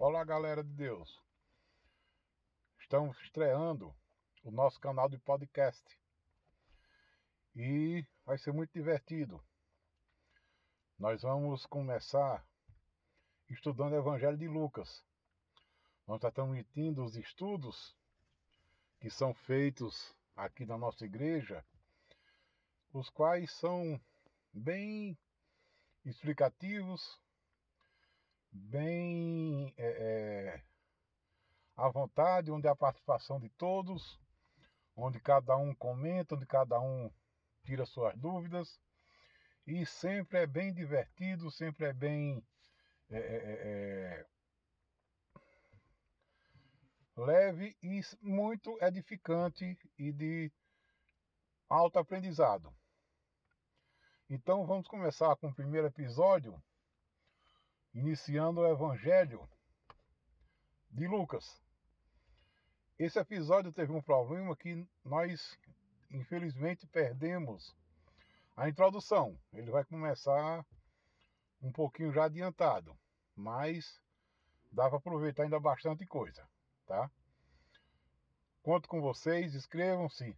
Olá, 0.00 0.22
galera 0.22 0.62
de 0.62 0.72
Deus. 0.74 1.20
Estamos 2.78 3.20
estreando 3.20 3.92
o 4.44 4.50
nosso 4.52 4.78
canal 4.78 5.08
de 5.08 5.18
podcast. 5.18 5.84
E 7.56 8.06
vai 8.24 8.38
ser 8.38 8.52
muito 8.52 8.72
divertido. 8.72 9.42
Nós 10.96 11.22
vamos 11.22 11.66
começar 11.66 12.46
estudando 13.50 13.94
o 13.94 13.96
Evangelho 13.96 14.38
de 14.38 14.46
Lucas. 14.46 15.04
Nós 16.06 16.18
estar 16.18 16.30
transmitindo 16.30 17.04
os 17.04 17.16
estudos 17.16 17.96
que 19.00 19.10
são 19.10 19.34
feitos 19.34 20.14
aqui 20.36 20.64
na 20.64 20.78
nossa 20.78 21.04
igreja, 21.04 21.66
os 22.92 23.10
quais 23.10 23.50
são 23.50 24.00
bem 24.52 25.18
explicativos, 26.04 27.20
bem 28.52 29.72
é, 29.76 29.86
é, 29.86 30.62
à 31.76 31.88
vontade, 31.88 32.50
onde 32.50 32.68
há 32.68 32.74
participação 32.74 33.38
de 33.38 33.48
todos, 33.50 34.20
onde 34.96 35.20
cada 35.20 35.56
um 35.56 35.74
comenta, 35.74 36.34
onde 36.34 36.46
cada 36.46 36.80
um 36.80 37.10
tira 37.64 37.84
suas 37.86 38.16
dúvidas. 38.16 38.80
E 39.66 39.84
sempre 39.84 40.38
é 40.38 40.46
bem 40.46 40.72
divertido, 40.72 41.50
sempre 41.50 41.86
é 41.86 41.92
bem 41.92 42.42
é, 43.10 44.26
leve 47.16 47.76
e 47.82 48.00
muito 48.22 48.78
edificante 48.82 49.78
e 49.98 50.12
de 50.12 50.52
alto 51.68 51.98
aprendizado. 51.98 52.74
Então 54.30 54.66
vamos 54.66 54.86
começar 54.86 55.34
com 55.36 55.48
o 55.48 55.54
primeiro 55.54 55.86
episódio 55.86 56.62
iniciando 57.94 58.60
o 58.60 58.66
Evangelho 58.66 59.48
de 60.90 61.06
Lucas. 61.06 61.62
Esse 62.98 63.18
episódio 63.18 63.72
teve 63.72 63.92
um 63.92 64.02
problema 64.02 64.56
que 64.56 64.86
nós, 65.04 65.58
infelizmente, 66.10 66.86
perdemos 66.86 67.74
a 68.56 68.68
introdução. 68.68 69.38
Ele 69.52 69.70
vai 69.70 69.84
começar 69.84 70.66
um 71.62 71.70
pouquinho 71.72 72.12
já 72.12 72.24
adiantado, 72.24 72.98
mas 73.36 74.00
dá 74.72 74.88
para 74.88 74.98
aproveitar 74.98 75.44
ainda 75.44 75.60
bastante 75.60 76.04
coisa, 76.06 76.48
tá? 76.86 77.10
Conto 78.62 78.88
com 78.88 79.00
vocês, 79.00 79.54
inscrevam-se 79.54 80.36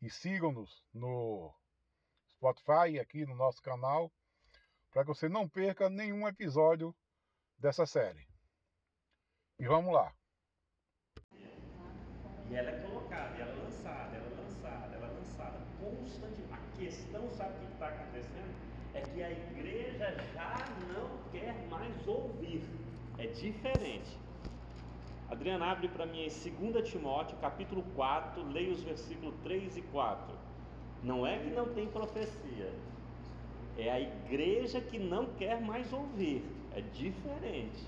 e 0.00 0.08
sigam-nos 0.08 0.82
no 0.92 1.52
Spotify 2.30 2.98
aqui 3.00 3.26
no 3.26 3.34
nosso 3.34 3.60
canal 3.60 4.10
para 4.94 5.02
que 5.02 5.08
você 5.08 5.28
não 5.28 5.48
perca 5.48 5.90
nenhum 5.90 6.26
episódio 6.28 6.94
dessa 7.58 7.84
série. 7.84 8.24
E 9.58 9.66
vamos 9.66 9.92
lá. 9.92 10.14
E 12.48 12.54
ela 12.54 12.70
é 12.70 12.80
colocada, 12.80 13.36
ela 13.36 13.50
é 13.50 13.64
lançada, 13.64 14.16
ela 14.16 14.26
é 14.26 14.40
lançada, 14.40 14.94
ela 14.94 15.06
é 15.06 15.10
lançada 15.10 15.58
constantemente. 15.80 16.52
A 16.52 16.78
questão, 16.78 17.28
sabe 17.30 17.56
o 17.56 17.66
que 17.66 17.72
está 17.72 17.88
acontecendo? 17.88 18.54
É 18.94 19.00
que 19.00 19.20
a 19.20 19.32
igreja 19.32 20.14
já 20.32 20.54
não 20.86 21.30
quer 21.32 21.54
mais 21.68 22.06
ouvir. 22.06 22.62
É 23.18 23.26
diferente. 23.26 24.16
Adriana, 25.28 25.72
abre 25.72 25.88
para 25.88 26.06
mim 26.06 26.24
em 26.24 26.70
2 26.70 26.88
Timóteo, 26.88 27.36
capítulo 27.38 27.82
4, 27.96 28.44
leia 28.44 28.70
os 28.70 28.82
versículos 28.84 29.34
3 29.42 29.76
e 29.76 29.82
4. 29.82 30.38
Não 31.02 31.26
é 31.26 31.38
que 31.38 31.50
não 31.50 31.74
tem 31.74 31.88
profecia, 31.88 32.72
é 33.78 33.90
a 33.90 34.00
igreja 34.00 34.80
que 34.80 34.98
não 34.98 35.26
quer 35.26 35.60
mais 35.60 35.92
ouvir. 35.92 36.44
É 36.74 36.80
diferente. 36.80 37.84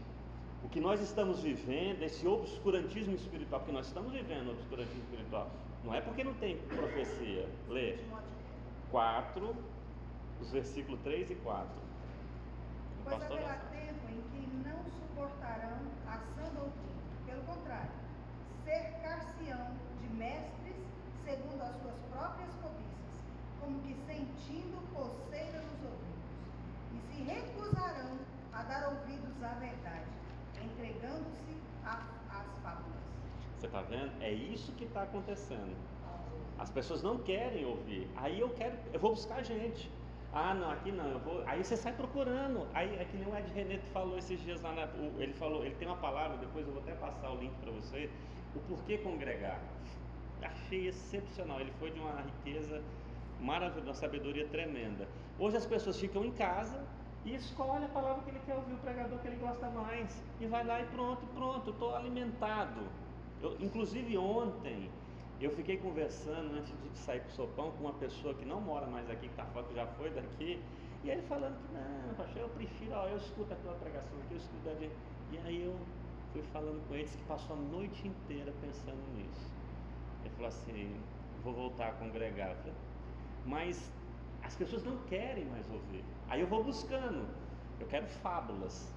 O 0.64 0.68
que 0.68 0.80
nós 0.80 1.00
estamos 1.00 1.40
vivendo, 1.40 2.02
esse 2.02 2.26
obscurantismo 2.26 3.14
espiritual, 3.14 3.60
porque 3.60 3.72
nós 3.72 3.86
estamos 3.86 4.12
vivendo 4.12 4.50
obscurantismo 4.50 5.02
espiritual, 5.04 5.50
não 5.84 5.94
é 5.94 6.00
porque 6.00 6.24
não 6.24 6.34
tem 6.34 6.56
profecia. 6.56 7.48
Lê 7.68 7.98
4, 8.90 9.56
os 10.40 10.50
versículos 10.50 11.00
3 11.00 11.30
e 11.30 11.34
4. 11.36 11.68
Pois 13.04 13.22
haverá 13.22 13.60
tempo 13.70 14.08
em 14.08 14.20
que 14.32 14.68
não 14.68 14.84
suportarão 14.84 15.78
a 16.08 16.18
sã 16.18 16.42
doutrina. 16.54 16.96
Pelo 17.26 17.42
contrário, 17.42 17.90
cercar-se-ão 18.64 19.70
de 20.00 20.16
mestres 20.16 20.76
segundo 21.24 21.62
as 21.62 21.76
suas 21.82 21.98
próprias 22.10 22.54
cobiças 22.56 22.86
como 23.66 23.80
que 23.80 23.96
sentindo 24.06 24.78
coceira 24.94 25.58
nos 25.58 25.82
ouvidos, 25.82 26.22
e 26.94 26.98
se 27.10 27.15
recusarão 27.26 28.18
a 28.52 28.62
dar 28.62 28.88
ouvidos 28.88 29.42
à 29.42 29.54
verdade, 29.54 30.06
entregando-se 30.62 31.56
às 31.84 32.58
fábulas. 32.62 33.02
Você 33.58 33.66
está 33.66 33.82
vendo? 33.82 34.12
É 34.20 34.30
isso 34.30 34.72
que 34.72 34.84
está 34.84 35.02
acontecendo. 35.02 35.76
As 36.58 36.70
pessoas 36.70 37.02
não 37.02 37.18
querem 37.18 37.66
ouvir. 37.66 38.08
Aí 38.16 38.40
eu 38.40 38.48
quero, 38.50 38.78
eu 38.92 39.00
vou 39.00 39.10
buscar 39.10 39.42
gente. 39.42 39.90
Ah, 40.32 40.54
não, 40.54 40.70
aqui 40.70 40.90
não, 40.90 41.06
eu 41.08 41.18
vou. 41.20 41.42
Aí 41.46 41.62
você 41.62 41.76
sai 41.76 41.92
procurando. 41.92 42.66
Aí 42.72 42.94
é 42.96 43.04
que 43.04 43.16
nem 43.16 43.28
o 43.28 43.36
Ed 43.36 43.50
Reneto 43.52 43.86
falou 43.86 44.18
esses 44.18 44.40
dias 44.40 44.60
lá 44.62 44.72
na. 44.72 44.82
Ele 45.18 45.32
falou, 45.34 45.64
ele 45.64 45.74
tem 45.74 45.86
uma 45.88 45.96
palavra, 45.96 46.36
depois 46.38 46.66
eu 46.66 46.72
vou 46.72 46.82
até 46.82 46.92
passar 46.94 47.30
o 47.30 47.36
link 47.36 47.54
para 47.60 47.70
você. 47.72 48.10
O 48.54 48.60
porquê 48.60 48.98
congregar. 48.98 49.60
Achei 50.42 50.88
excepcional. 50.88 51.60
Ele 51.60 51.72
foi 51.78 51.90
de 51.90 51.98
uma 51.98 52.22
riqueza 52.22 52.82
maravilhosa, 53.40 53.88
uma 53.88 53.94
sabedoria 53.94 54.46
tremenda. 54.48 55.06
Hoje 55.38 55.56
as 55.56 55.66
pessoas 55.66 55.98
ficam 55.98 56.24
em 56.24 56.32
casa 56.32 56.82
e 57.26 57.34
escolhe 57.34 57.84
a 57.84 57.88
palavra 57.88 58.22
que 58.22 58.30
ele 58.30 58.40
quer 58.46 58.54
ouvir, 58.54 58.72
o 58.72 58.78
pregador 58.78 59.18
que 59.18 59.26
ele 59.26 59.36
gosta 59.36 59.68
mais, 59.68 60.22
e 60.40 60.46
vai 60.46 60.64
lá 60.64 60.80
e 60.80 60.86
pronto, 60.86 61.26
pronto, 61.34 61.70
estou 61.70 61.94
alimentado. 61.94 62.80
Eu, 63.42 63.56
inclusive 63.60 64.16
ontem 64.16 64.88
eu 65.40 65.50
fiquei 65.50 65.76
conversando 65.76 66.56
antes 66.56 66.72
de 66.80 66.98
sair 66.98 67.20
para 67.20 67.28
o 67.28 67.32
sopão 67.32 67.72
com 67.72 67.84
uma 67.84 67.94
pessoa 67.94 68.32
que 68.32 68.44
não 68.44 68.60
mora 68.60 68.86
mais 68.86 69.10
aqui, 69.10 69.28
que 69.28 69.40
está 69.40 69.44
que 69.44 69.74
já 69.74 69.86
foi 69.88 70.10
daqui, 70.10 70.62
e 71.02 71.10
ele 71.10 71.22
falando 71.22 71.56
que 71.66 71.74
não, 71.74 72.14
pastor, 72.14 72.42
eu 72.42 72.48
prefiro, 72.50 72.92
ó, 72.94 73.06
eu 73.06 73.16
escuto 73.16 73.52
a 73.52 73.56
tua 73.56 73.72
pregação 73.74 74.16
aqui, 74.24 74.34
eu 74.34 74.38
escuto 74.38 74.70
a 74.70 74.74
de... 74.74 74.90
E 75.32 75.38
aí 75.44 75.64
eu 75.64 75.76
fui 76.32 76.42
falando 76.52 76.86
com 76.88 76.94
eles 76.94 77.14
que 77.14 77.24
passou 77.24 77.56
a 77.56 77.58
noite 77.58 78.06
inteira 78.06 78.52
pensando 78.60 79.02
nisso. 79.16 79.50
Ele 80.24 80.34
falou 80.34 80.48
assim, 80.48 80.96
vou 81.42 81.52
voltar 81.52 81.88
a 81.88 81.92
congregar. 81.92 82.56
Mas 83.44 83.92
as 84.42 84.54
pessoas 84.54 84.84
não 84.84 84.96
querem 85.08 85.44
mais 85.46 85.68
ouvir. 85.70 86.04
Aí 86.28 86.40
eu 86.40 86.46
vou 86.46 86.62
buscando. 86.62 87.26
Eu 87.78 87.86
quero 87.86 88.06
fábulas. 88.06 88.92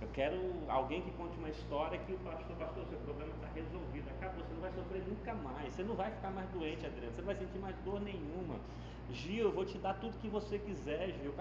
Eu 0.00 0.08
quero 0.12 0.36
alguém 0.68 1.00
que 1.02 1.10
conte 1.12 1.36
uma 1.38 1.48
história 1.48 1.98
que 1.98 2.12
o 2.12 2.18
pastor, 2.18 2.56
pastor, 2.56 2.84
seu 2.86 2.98
problema 3.00 3.32
está 3.34 3.46
resolvido, 3.54 4.08
acabou, 4.08 4.42
você 4.42 4.52
não 4.54 4.60
vai 4.60 4.72
sofrer 4.72 5.02
nunca 5.06 5.34
mais, 5.34 5.74
você 5.74 5.82
não 5.84 5.94
vai 5.94 6.10
ficar 6.10 6.30
mais 6.32 6.50
doente, 6.50 6.84
Adriano, 6.84 7.12
você 7.12 7.20
não 7.20 7.26
vai 7.26 7.36
sentir 7.36 7.58
mais 7.58 7.76
dor 7.84 8.00
nenhuma. 8.00 8.56
Gil, 9.12 9.44
eu 9.44 9.52
vou 9.52 9.64
te 9.64 9.78
dar 9.78 9.94
tudo 9.94 10.18
que 10.18 10.28
você 10.28 10.58
quiser, 10.58 11.12
Gil. 11.20 11.32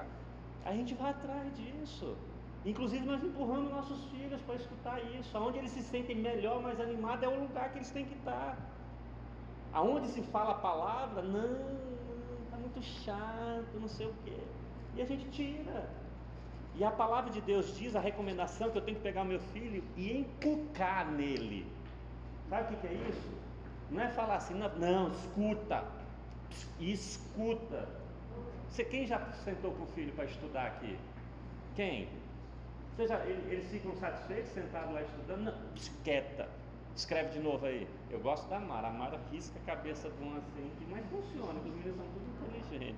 A 0.63 0.73
gente 0.73 0.93
vai 0.93 1.09
atrás 1.09 1.57
disso. 1.57 2.15
Inclusive 2.63 3.03
nós 3.03 3.23
empurramos 3.23 3.71
nossos 3.71 4.05
filhos 4.11 4.39
para 4.43 4.55
escutar 4.55 5.03
isso. 5.15 5.35
Aonde 5.35 5.57
eles 5.57 5.71
se 5.71 5.81
sentem 5.81 6.15
melhor, 6.15 6.61
mais 6.61 6.79
animados, 6.79 7.23
é 7.23 7.27
o 7.27 7.41
lugar 7.41 7.71
que 7.71 7.79
eles 7.79 7.89
têm 7.89 8.05
que 8.05 8.13
estar. 8.13 8.55
Aonde 9.73 10.07
se 10.09 10.21
fala 10.21 10.51
a 10.51 10.55
palavra, 10.55 11.23
não, 11.23 11.91
muito 12.61 12.81
chato, 12.83 13.79
não 13.79 13.87
sei 13.87 14.05
o 14.07 14.13
quê. 14.23 14.37
E 14.95 15.01
a 15.01 15.05
gente 15.05 15.29
tira. 15.29 15.89
E 16.75 16.83
a 16.83 16.91
palavra 16.91 17.31
de 17.31 17.41
Deus 17.41 17.77
diz, 17.77 17.95
a 17.95 17.99
recomendação 17.99 18.69
que 18.69 18.77
eu 18.77 18.81
tenho 18.81 18.97
que 18.97 19.03
pegar 19.03 19.23
meu 19.23 19.39
filho 19.53 19.83
e 19.97 20.17
encucar 20.17 21.11
nele. 21.11 21.65
Sabe 22.49 22.73
o 22.73 22.77
que, 22.77 22.87
é 22.87 22.93
isso? 23.09 23.31
Não 23.89 24.01
é 24.01 24.09
falar 24.09 24.35
assim, 24.35 24.53
não, 24.53 24.69
não 24.77 25.11
escuta, 25.11 25.83
escuta. 26.79 27.87
Você, 28.69 28.85
quem 28.85 29.05
já 29.05 29.19
sentou 29.43 29.71
com 29.73 29.83
o 29.83 29.87
filho 29.87 30.13
para 30.13 30.25
estudar 30.25 30.67
aqui? 30.67 30.97
Quem? 31.75 32.07
Você 32.95 33.07
já, 33.07 33.17
eles 33.25 33.69
ficam 33.69 33.95
satisfeitos 33.95 34.51
sentados 34.51 34.93
lá 34.93 35.01
estudando? 35.01 35.43
Não, 35.43 35.53
quieta. 36.03 36.47
Escreve 36.95 37.29
de 37.31 37.39
novo 37.39 37.65
aí. 37.65 37.87
Eu 38.09 38.19
gosto 38.19 38.47
da 38.49 38.59
Mara. 38.59 38.89
A 38.89 38.91
Mara 38.91 39.19
risca 39.31 39.57
a 39.59 39.65
cabeça 39.65 40.09
de 40.09 40.23
um 40.23 40.37
assim, 40.37 40.71
mas 40.89 41.05
funciona, 41.07 41.53
porque 41.53 41.69
os 41.69 41.75
meninos 41.75 41.97
são 41.97 42.05
tudo 42.13 42.47
inteligentes. 42.47 42.95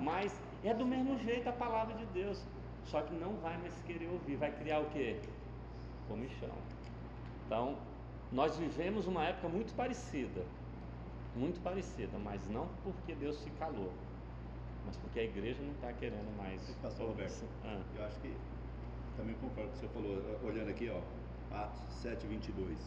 Mas 0.00 0.40
é 0.64 0.74
do 0.74 0.86
mesmo 0.86 1.18
jeito 1.18 1.48
a 1.48 1.52
palavra 1.52 1.94
de 1.94 2.06
Deus. 2.06 2.44
Só 2.84 3.02
que 3.02 3.14
não 3.14 3.34
vai 3.36 3.56
mais 3.58 3.74
querer 3.82 4.08
ouvir. 4.08 4.36
Vai 4.36 4.50
criar 4.52 4.80
o 4.80 4.86
quê? 4.90 5.20
Comichão. 6.08 6.56
Então, 7.46 7.76
nós 8.32 8.56
vivemos 8.56 9.06
uma 9.06 9.24
época 9.24 9.48
muito 9.48 9.74
parecida. 9.74 10.42
Muito 11.36 11.60
parecida, 11.60 12.18
mas 12.18 12.48
não 12.48 12.68
porque 12.82 13.14
Deus 13.14 13.36
se 13.38 13.50
calou. 13.50 13.92
Mas 14.86 14.96
porque 14.96 15.20
a 15.20 15.24
igreja 15.24 15.62
não 15.62 15.72
está 15.72 15.92
querendo 15.92 16.34
mais. 16.36 16.62
Pastor 16.82 17.08
Roberto, 17.08 17.44
ah. 17.64 17.80
eu 17.96 18.04
acho 18.04 18.18
que 18.20 18.34
também 19.16 19.34
concordo 19.36 19.70
com 19.70 19.76
o 19.76 19.80
que 19.80 19.86
você 19.86 19.88
falou, 19.88 20.40
olhando 20.44 20.70
aqui, 20.70 20.88
ó, 20.90 21.00
Atos 21.54 21.80
7, 22.02 22.26
22. 22.26 22.78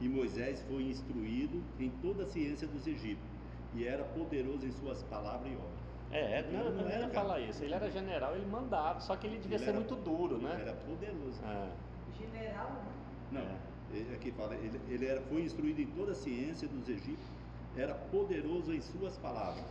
E 0.00 0.08
Moisés 0.08 0.62
foi 0.68 0.82
instruído 0.82 1.62
em 1.78 1.90
toda 2.02 2.24
a 2.24 2.26
ciência 2.26 2.66
dos 2.66 2.86
egípcios, 2.86 3.30
e 3.74 3.86
era 3.86 4.02
poderoso 4.02 4.66
em 4.66 4.72
suas 4.72 5.02
palavras 5.04 5.50
e 5.50 5.54
obras. 5.54 5.81
É, 6.12 6.44
não, 6.52 6.64
não, 6.64 6.82
não 6.82 6.90
era 6.90 7.08
falar 7.08 7.40
isso. 7.40 7.64
Ele 7.64 7.74
era 7.74 7.90
general, 7.90 8.34
ele 8.36 8.44
mandava, 8.44 9.00
só 9.00 9.16
que 9.16 9.26
ele 9.26 9.38
devia 9.38 9.56
ele 9.56 9.64
ser 9.64 9.72
muito 9.72 9.94
duro, 9.96 10.36
né? 10.36 10.58
Era 10.60 10.74
poderoso. 10.74 11.40
Ah. 11.42 11.70
General, 12.18 12.70
né? 12.70 12.92
Não, 13.32 13.40
é. 13.40 14.14
aqui 14.14 14.30
fala, 14.32 14.54
ele, 14.54 14.78
ele 14.88 15.06
era, 15.06 15.22
foi 15.22 15.40
instruído 15.40 15.80
em 15.80 15.86
toda 15.86 16.12
a 16.12 16.14
ciência 16.14 16.68
dos 16.68 16.86
egípcios, 16.86 17.30
era 17.76 17.94
poderoso 17.94 18.74
em 18.74 18.80
suas 18.82 19.16
palavras. 19.16 19.64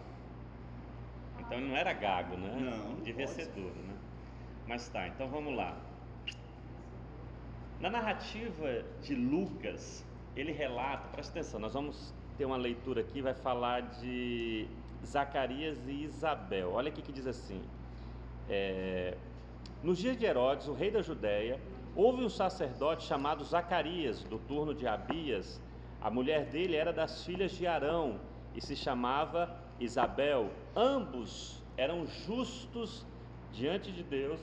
Então 1.40 1.58
ele 1.60 1.68
não 1.68 1.76
era 1.76 1.94
gago, 1.94 2.36
né? 2.36 2.58
Não, 2.60 2.90
não 2.90 2.96
Devia 3.02 3.28
ser 3.28 3.46
duro, 3.48 3.76
né? 3.76 3.96
Mas 4.68 4.90
tá, 4.90 5.08
então 5.08 5.28
vamos 5.28 5.56
lá. 5.56 5.78
Na 7.80 7.90
narrativa 7.90 8.84
de 9.02 9.14
Lucas, 9.14 10.04
ele 10.36 10.52
relata, 10.52 11.08
presta 11.10 11.40
atenção, 11.40 11.60
nós 11.60 11.74
vamos 11.74 12.14
ter 12.38 12.46
uma 12.46 12.58
leitura 12.58 13.02
aqui, 13.02 13.22
vai 13.22 13.34
falar 13.34 13.82
de 13.82 14.68
Zacarias 15.06 15.78
e 15.88 16.04
Isabel. 16.04 16.72
Olha 16.74 16.90
aqui 16.90 17.02
que 17.02 17.12
diz 17.12 17.28
assim: 17.28 17.62
é, 18.50 19.18
Nos 19.84 19.98
dias 19.98 20.18
de 20.18 20.26
Herodes, 20.26 20.68
o 20.68 20.74
rei 20.74 20.92
da 20.92 21.02
Judéia, 21.02 21.60
houve 21.96 22.24
um 22.24 22.30
sacerdote 22.30 23.04
chamado 23.06 23.44
Zacarias, 23.44 24.24
do 24.24 24.38
turno 24.40 24.74
de 24.74 24.88
Abias. 24.88 25.60
A 26.02 26.10
mulher 26.10 26.46
dele 26.46 26.76
era 26.76 26.92
das 26.92 27.26
filhas 27.26 27.52
de 27.52 27.68
Arão 27.68 28.20
e 28.56 28.62
se 28.62 28.76
chamava 28.76 29.56
Isabel. 29.80 30.50
Ambos 30.76 31.62
eram 31.78 32.06
justos 32.06 33.06
diante 33.52 33.92
de 33.92 34.04
Deus, 34.04 34.40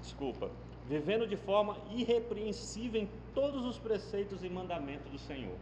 desculpa, 0.00 0.50
vivendo 0.88 1.26
de 1.26 1.36
forma 1.36 1.76
irrepreensível 1.90 3.02
em 3.02 3.08
todos 3.34 3.64
os 3.64 3.78
preceitos 3.78 4.42
e 4.44 4.48
mandamentos 4.48 5.10
do 5.10 5.18
Senhor. 5.18 5.56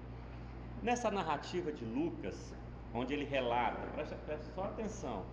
Nessa 0.83 1.11
narrativa 1.11 1.73
de 1.73 1.85
Lucas, 1.85 2.55
onde 2.95 3.15
ele 3.15 3.25
relata, 3.25 3.87
presta, 3.95 4.17
presta 4.27 4.51
só 4.55 4.65
atenção, 4.65 5.25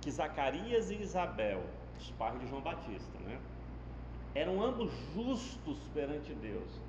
que 0.00 0.10
Zacarias 0.10 0.90
e 0.90 0.94
Isabel, 0.94 1.62
os 1.98 2.10
pais 2.12 2.38
de 2.40 2.46
João 2.46 2.62
Batista, 2.62 3.18
né, 3.20 3.38
eram 4.34 4.62
ambos 4.62 4.90
justos 5.14 5.78
perante 5.94 6.34
Deus. 6.34 6.80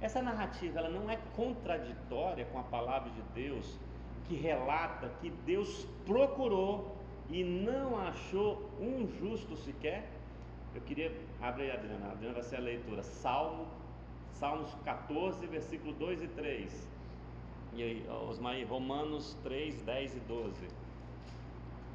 Essa 0.00 0.20
narrativa 0.20 0.78
ela 0.78 0.90
não 0.90 1.08
é 1.08 1.16
contraditória 1.36 2.44
com 2.46 2.58
a 2.58 2.62
palavra 2.64 3.10
de 3.10 3.22
Deus, 3.34 3.78
que 4.24 4.34
relata 4.34 5.10
que 5.20 5.30
Deus 5.46 5.86
procurou 6.06 6.96
e 7.30 7.42
não 7.42 7.98
achou 7.98 8.70
um 8.80 9.06
justo 9.18 9.56
sequer. 9.56 10.08
Eu 10.74 10.80
queria 10.82 11.14
abrir 11.40 11.70
a 11.70 11.74
Adriana, 11.74 12.06
a 12.08 12.12
Adriana 12.12 12.34
vai 12.34 12.42
ser 12.42 12.56
a 12.56 12.60
leitura. 12.60 13.02
Salmo, 13.02 13.66
Salmos 14.32 14.74
14, 14.84 15.46
versículo 15.46 15.92
2 15.94 16.22
e 16.22 16.28
3. 16.28 16.88
E 17.74 17.82
aí, 17.82 18.06
Osmar, 18.28 18.54
Romanos 18.68 19.34
3, 19.42 19.80
10 19.82 20.16
e 20.16 20.20
12. 20.20 20.68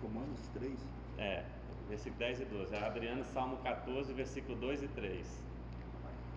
Romanos 0.01 0.39
3? 0.53 0.73
É, 1.19 1.45
versículo 1.87 2.17
10 2.17 2.41
e 2.41 2.45
12. 2.45 2.75
A 2.75 2.87
Adriana, 2.87 3.23
Salmo 3.23 3.57
14, 3.57 4.11
versículo 4.13 4.57
2 4.57 4.83
e 4.83 4.87
3. 4.87 5.43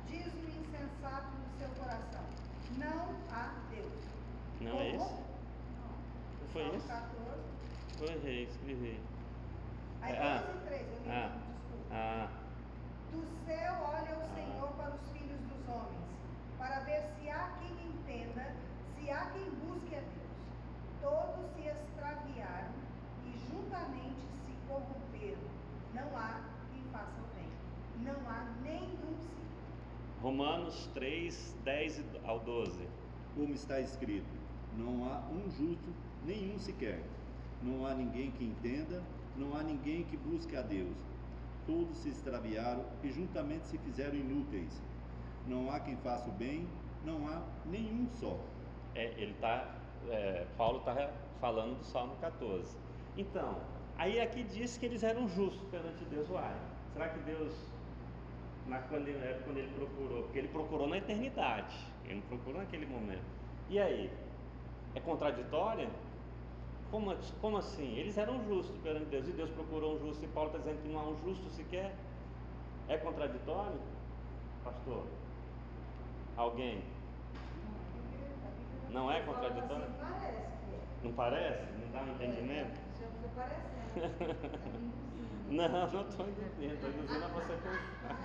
Diz 0.08 0.26
o 0.26 0.46
insensato 0.46 1.30
no 1.32 1.58
seu 1.58 1.68
coração: 1.82 2.22
Não 2.76 3.16
há 3.30 3.54
Deus. 3.70 3.92
Não 4.60 4.78
é 4.78 4.88
isso? 4.90 4.98
Não. 4.98 6.48
Foi 6.52 6.62
Salmo 6.62 6.76
isso? 6.76 6.88
14. 6.88 7.10
Foi, 7.96 8.08
errei, 8.08 8.42
escrevi. 8.44 9.00
Aí, 10.02 10.12
é, 10.12 10.16
2 10.16 10.22
ah, 10.22 10.52
e 10.54 10.66
3, 10.66 10.82
eu 10.82 11.12
ah, 11.12 11.38
desculpa. 11.38 11.86
Ah. 11.92 12.28
Do 13.10 13.46
céu 13.46 13.72
olha 13.84 14.18
o 14.18 14.34
Senhor 14.34 14.68
para 14.76 14.94
os 14.94 15.08
filhos 15.12 15.40
dos 15.40 15.68
homens, 15.68 16.04
para 16.58 16.80
ver 16.80 17.04
se 17.18 17.30
há 17.30 17.56
quem 17.58 17.86
entenda 17.86 18.59
se 19.10 19.14
há 19.14 19.26
quem 19.30 19.50
busque 19.66 19.92
a 19.96 19.98
Deus. 19.98 20.30
Todos 21.02 21.50
se 21.56 21.66
extraviaram 21.66 22.70
e 23.26 23.36
juntamente 23.50 24.20
se 24.46 24.52
corromperam. 24.68 25.50
Não 25.92 26.16
há 26.16 26.40
quem 26.72 26.84
faça 26.92 27.18
o 27.18 27.34
bem. 27.34 27.48
Não 28.04 28.30
há 28.30 28.44
nenhum 28.62 29.16
sequer. 29.18 30.22
Romanos 30.22 30.88
3, 30.94 31.56
10 31.64 32.04
ao 32.24 32.38
12. 32.38 32.86
Como 33.34 33.52
está 33.52 33.80
escrito: 33.80 34.30
Não 34.78 35.04
há 35.06 35.18
um 35.28 35.50
justo, 35.50 35.92
nenhum 36.24 36.56
sequer. 36.60 37.02
Não 37.64 37.84
há 37.84 37.94
ninguém 37.94 38.30
que 38.30 38.44
entenda, 38.44 39.02
não 39.36 39.56
há 39.56 39.64
ninguém 39.64 40.04
que 40.04 40.16
busque 40.16 40.54
a 40.54 40.62
Deus. 40.62 40.96
Todos 41.66 41.96
se 41.96 42.10
extraviaram 42.10 42.84
e 43.02 43.10
juntamente 43.10 43.66
se 43.66 43.78
fizeram 43.78 44.14
inúteis. 44.14 44.80
Não 45.48 45.68
há 45.68 45.80
quem 45.80 45.96
faça 45.96 46.28
o 46.28 46.32
bem, 46.32 46.68
não 47.04 47.26
há 47.26 47.42
nenhum 47.66 48.08
só 48.14 48.38
é, 48.94 49.12
ele 49.16 49.34
tá, 49.40 49.74
é, 50.08 50.46
Paulo 50.56 50.78
está 50.78 51.10
falando 51.40 51.78
do 51.78 51.84
Salmo 51.84 52.16
14. 52.20 52.76
Então, 53.16 53.58
aí 53.96 54.20
aqui 54.20 54.42
diz 54.42 54.76
que 54.76 54.86
eles 54.86 55.02
eram 55.02 55.28
justos 55.28 55.62
perante 55.70 56.04
Deus. 56.04 56.28
Uai, 56.30 56.54
será 56.92 57.08
que 57.08 57.18
Deus, 57.20 57.52
na, 58.66 58.78
quando, 58.80 59.08
ele, 59.08 59.42
quando 59.44 59.56
ele 59.56 59.72
procurou, 59.74 60.22
porque 60.24 60.38
ele 60.38 60.48
procurou 60.48 60.88
na 60.88 60.98
eternidade, 60.98 61.74
ele 62.04 62.16
não 62.16 62.22
procurou 62.22 62.60
naquele 62.60 62.86
momento. 62.86 63.24
E 63.68 63.78
aí, 63.78 64.10
é 64.94 65.00
contraditória? 65.00 65.88
Como, 66.90 67.16
como 67.40 67.56
assim? 67.56 67.96
Eles 67.96 68.18
eram 68.18 68.42
justos 68.44 68.76
perante 68.78 69.06
Deus 69.06 69.28
e 69.28 69.32
Deus 69.32 69.50
procurou 69.50 69.94
um 69.94 69.98
justo 70.00 70.24
e 70.24 70.28
Paulo 70.28 70.48
está 70.48 70.58
dizendo 70.58 70.82
que 70.82 70.88
não 70.88 70.98
há 70.98 71.04
um 71.04 71.16
justo 71.24 71.48
sequer? 71.50 71.94
É 72.88 72.96
contraditório? 72.96 73.78
Pastor? 74.64 75.04
Alguém? 76.36 76.82
Não 78.92 79.10
é 79.10 79.20
contraditório? 79.22 79.84
Assim, 79.84 79.94
parece 80.00 80.36
é. 80.36 80.48
Não 81.02 81.12
parece? 81.12 81.72
Não 81.72 81.90
dá 81.92 82.02
um 82.02 82.14
entendimento? 82.14 82.80
Não, 85.50 85.68
não 85.68 85.84
estou 85.84 86.28
entendendo, 86.28 86.74
estou 86.74 86.90
induzindo 86.90 87.24
a 87.24 87.28
você 87.28 87.54
pensar. 87.54 88.20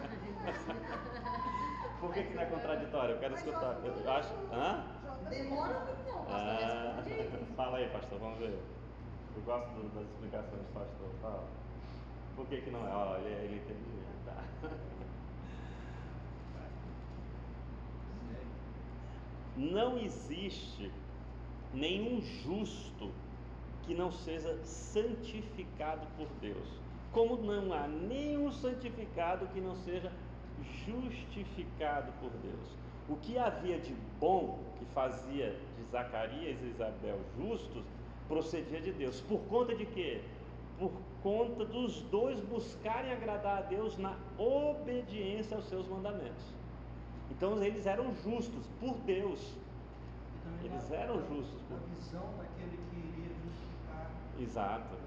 Por 1.99 2.13
que, 2.13 2.23
que 2.23 2.35
não 2.35 2.43
é 2.43 2.45
contraditório? 2.45 3.15
Eu 3.15 3.19
quero 3.19 3.33
escutar. 3.33 3.77
Eu 3.83 4.11
acho. 4.11 4.29
Hã? 4.53 4.85
Demora 5.27 5.79
muito 5.79 6.05
não, 6.05 6.23
pastor. 6.23 6.29
Ah, 6.29 7.03
fala 7.57 7.77
aí, 7.77 7.89
pastor, 7.89 8.19
vamos 8.19 8.37
ver. 8.37 8.59
Eu 9.35 9.41
gosto 9.41 9.71
das 9.95 10.07
explicações 10.07 10.61
do 10.61 10.73
pastor. 10.73 11.09
Fala. 11.19 11.47
Por 12.35 12.45
que, 12.45 12.61
que 12.61 12.69
não 12.69 12.87
é? 12.87 12.91
Ó, 12.91 13.17
ele, 13.17 13.33
ele 13.45 13.55
entende. 13.55 14.05
Tá. 14.23 14.43
Não 19.55 19.97
existe 19.97 20.91
nenhum 21.73 22.21
justo 22.21 23.11
que 23.83 23.93
não 23.93 24.11
seja 24.11 24.57
santificado 24.63 26.05
por 26.17 26.27
Deus. 26.41 26.67
Como 27.11 27.37
não 27.37 27.71
há 27.71 27.87
nenhum 27.87 28.51
santificado 28.51 29.47
que 29.47 29.61
não 29.61 29.75
seja 29.75 30.11
justificado 30.85 32.11
por 32.19 32.31
Deus. 32.41 32.77
O 33.07 33.15
que 33.17 33.37
havia 33.37 33.79
de 33.79 33.93
bom 34.19 34.59
que 34.79 34.85
fazia 34.93 35.55
de 35.77 35.83
Zacarias 35.91 36.57
e 36.61 36.67
Isabel 36.67 37.19
justos 37.37 37.83
procedia 38.27 38.81
de 38.81 38.91
Deus. 38.91 39.21
Por 39.21 39.39
conta 39.41 39.75
de 39.75 39.85
quê? 39.85 40.21
Por 40.79 40.91
conta 41.21 41.63
dos 41.65 42.01
dois 42.03 42.39
buscarem 42.41 43.11
agradar 43.11 43.59
a 43.59 43.61
Deus 43.61 43.97
na 43.97 44.17
obediência 44.37 45.55
aos 45.55 45.65
seus 45.65 45.87
mandamentos. 45.87 46.53
Então 47.31 47.61
eles 47.63 47.85
eram 47.85 48.13
justos 48.15 48.65
por 48.79 48.95
Deus. 48.99 49.53
Então, 50.41 50.71
eles 50.71 50.91
eram 50.91 51.15
justos. 51.27 51.61
Por... 51.67 51.77
A 51.77 51.95
visão 51.95 52.33
daquele 52.37 52.77
que 52.89 52.97
iria 52.97 53.29
justificar. 53.43 54.11
Exato. 54.39 55.05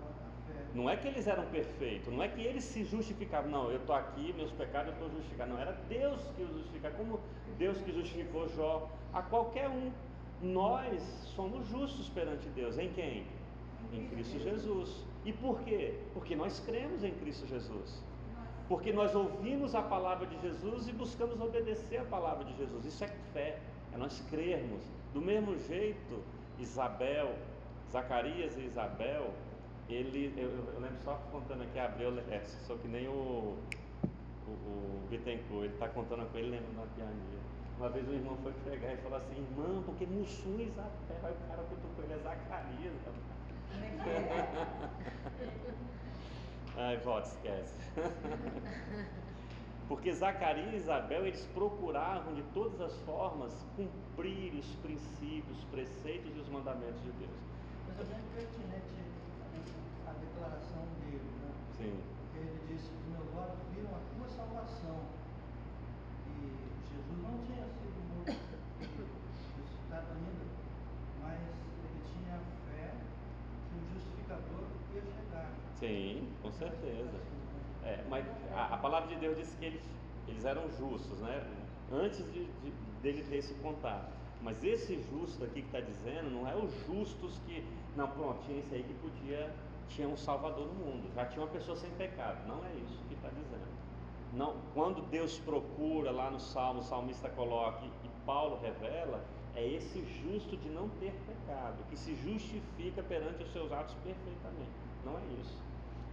Não 0.75 0.89
é 0.89 0.97
que 0.97 1.09
eles 1.09 1.27
eram 1.27 1.47
perfeitos, 1.47 2.13
não 2.13 2.23
é 2.23 2.29
que 2.29 2.43
eles 2.43 2.63
se 2.63 2.85
justificavam. 2.85 3.51
Não, 3.51 3.71
eu 3.71 3.79
estou 3.79 3.95
aqui, 3.95 4.33
meus 4.35 4.51
pecados 4.53 4.89
eu 4.89 4.93
estou 4.95 5.11
justificado. 5.11 5.53
Não, 5.53 5.59
era 5.59 5.73
Deus 5.89 6.21
que 6.37 6.43
os 6.43 6.53
justificava, 6.53 6.95
como 6.95 7.21
Deus 7.59 7.79
que 7.79 7.93
justificou 7.93 8.49
Jó 8.49 8.91
a 9.13 9.23
qualquer 9.23 9.69
um. 9.69 9.91
Nós 10.41 11.03
somos 11.35 11.67
justos 11.69 12.09
perante 12.11 12.49
Deus. 12.51 12.79
Em 12.79 12.93
quem? 12.93 13.27
Em 13.93 14.07
Cristo 14.09 14.39
Jesus. 14.39 15.05
E 15.25 15.33
por 15.33 15.61
quê? 15.61 15.99
Porque 16.13 16.37
nós 16.37 16.61
cremos 16.61 17.03
em 17.03 17.13
Cristo 17.15 17.47
Jesus 17.47 18.08
porque 18.69 18.93
nós 18.93 19.15
ouvimos 19.15 19.75
a 19.75 19.81
palavra 19.81 20.27
de 20.27 20.39
Jesus 20.43 20.89
e 20.89 20.93
buscamos 20.93 21.41
obedecer 21.41 21.97
a 21.99 22.05
palavra 22.05 22.45
de 22.45 22.55
Jesus. 22.55 22.85
Isso 22.85 23.03
é 23.03 23.09
fé, 23.33 23.59
é 23.95 23.97
nós 23.97 24.21
crermos. 24.29 24.83
Do 25.15 25.23
mesmo 25.23 25.57
jeito, 25.57 26.23
Isabel, 26.59 27.35
Zacarias 27.91 28.59
e 28.59 28.67
Isabel, 28.67 29.33
ele, 29.89 30.35
eu, 30.37 30.51
eu 30.51 30.81
lembro 30.81 30.99
só 31.03 31.15
contando 31.33 31.63
aqui, 31.63 31.79
abriu, 31.79 32.11
é, 32.31 32.41
só 32.45 32.77
que 32.77 32.87
nem 32.89 33.09
o, 33.09 33.57
o, 34.47 34.51
o 34.51 35.07
Bittencourt, 35.09 35.65
ele 35.65 35.73
está 35.73 35.89
contando 35.89 36.31
com 36.31 36.37
ele, 36.37 36.51
lembra 36.51 36.71
da 36.83 36.87
pianinha. 36.95 37.39
Uma 37.79 37.89
vez 37.89 38.07
um 38.07 38.13
irmão 38.13 38.37
foi 38.43 38.53
pregar 38.65 38.93
e 38.93 38.97
falou 38.99 39.17
assim, 39.17 39.37
irmão, 39.37 39.83
porque 39.85 40.05
Mussum 40.05 40.59
e 40.59 40.65
Isabel, 40.65 40.93
aí 41.23 41.33
o 41.33 41.49
cara 41.49 41.63
com 41.63 42.03
ele, 42.03 42.13
é 42.13 42.19
Zacarias. 42.19 42.93
Ai, 46.81 46.97
volta, 46.99 47.27
esquece. 47.29 47.75
Porque 49.89 50.13
Zacarias 50.13 50.73
e 50.73 50.77
Isabel, 50.77 51.27
eles 51.27 51.45
procuravam 51.53 52.35
de 52.35 52.43
todas 52.55 52.81
as 52.81 52.97
formas 53.01 53.53
cumprir 53.75 54.55
os 54.55 54.67
princípios, 54.77 55.59
os 55.59 55.65
preceitos 55.65 56.31
e 56.37 56.39
os 56.39 56.49
mandamentos 56.49 57.03
de 57.03 57.11
Deus. 57.13 57.31
Mas 57.89 57.99
é 57.99 58.05
bem 58.05 58.23
pertinente 58.33 58.95
a 60.07 60.13
declaração 60.13 60.85
dele, 61.01 61.29
né? 61.43 61.51
Sim. 61.79 61.99
Porque 62.31 62.39
ele 62.47 62.61
disse 62.69 62.91
que 62.91 63.11
meus 63.11 63.27
olhos 63.35 63.59
viram 63.75 63.91
a 63.91 64.01
tua 64.15 64.29
salvação. 64.29 65.19
Sim, 75.79 76.29
com 76.43 76.51
certeza. 76.51 77.21
É, 77.85 78.05
mas 78.09 78.27
a, 78.53 78.75
a, 78.75 78.79
palavra 78.79 79.09
de 79.09 79.17
Deus 79.17 79.37
diz 79.37 79.55
que 79.55 79.65
eles, 79.65 79.81
eles 80.27 80.45
eram 80.45 80.69
justos, 80.73 81.19
né? 81.21 81.47
Antes 81.93 82.19
de, 82.33 82.45
de, 82.45 82.71
dele 83.01 83.25
ter 83.29 83.37
esse 83.37 83.55
contato. 83.55 84.13
Mas 84.43 84.63
esse 84.63 85.01
justo 85.11 85.45
aqui 85.45 85.63
que 85.63 85.69
está 85.69 85.81
dizendo 85.81 86.31
não 86.31 86.49
é 86.49 86.57
os 86.57 86.73
justos 86.87 87.39
que. 87.47 87.65
Não, 87.97 88.09
pronto, 88.09 88.45
tinha 88.45 88.59
esse 88.59 88.75
aí 88.75 88.83
que 88.83 88.95
podia. 88.95 89.55
Tinha 89.89 90.07
um 90.07 90.17
Salvador 90.17 90.67
no 90.67 90.75
mundo. 90.75 91.11
Já 91.15 91.25
tinha 91.27 91.43
uma 91.43 91.51
pessoa 91.51 91.77
sem 91.77 91.91
pecado. 91.93 92.47
Não 92.47 92.63
é 92.65 92.73
isso 92.75 93.03
que 93.09 93.15
está 93.15 93.29
dizendo. 93.29 93.79
Não, 94.33 94.57
quando 94.75 95.01
Deus 95.09 95.39
procura 95.39 96.11
lá 96.11 96.31
no 96.31 96.39
Salmo, 96.39 96.81
o 96.81 96.83
salmista 96.83 97.31
coloca 97.31 97.83
e 98.05 98.09
Paulo 98.27 98.59
revela, 98.61 99.25
é 99.55 99.67
esse 99.67 100.05
justo 100.23 100.55
de 100.57 100.69
não 100.69 100.89
ter 101.01 101.13
pecado, 101.27 101.83
que 101.89 101.97
se 101.97 102.15
justifica 102.17 103.03
perante 103.03 103.43
os 103.43 103.53
seus 103.53 103.73
atos 103.73 103.95
perfeitamente. 104.05 104.71
Não 105.05 105.17
é 105.17 105.41
isso. 105.41 105.68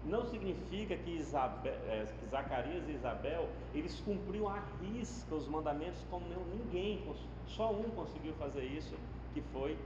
Não 0.06 0.24
significa 0.24 0.96
que, 0.96 1.12
Isabel, 1.12 1.74
é, 1.88 2.06
que 2.20 2.26
Zacarias 2.28 2.88
e 2.88 2.92
Isabel 2.92 3.50
eles 3.74 4.00
cumpriam 4.02 4.48
à 4.48 4.64
risca 4.82 5.34
os 5.34 5.48
mandamentos 5.48 6.00
como 6.12 6.26
ninguém, 6.54 7.04
só 7.48 7.72
um 7.72 7.90
conseguiu 7.90 8.34
fazer 8.36 8.64
isso, 8.66 8.96
que 9.34 9.42
foi 9.42 9.78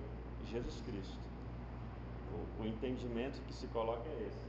Jesus 0.45 0.81
Cristo. 0.81 1.17
O, 2.33 2.63
o 2.63 2.67
entendimento 2.67 3.41
que 3.47 3.53
se 3.53 3.67
coloca 3.67 4.07
é 4.09 4.27
esse. 4.27 4.39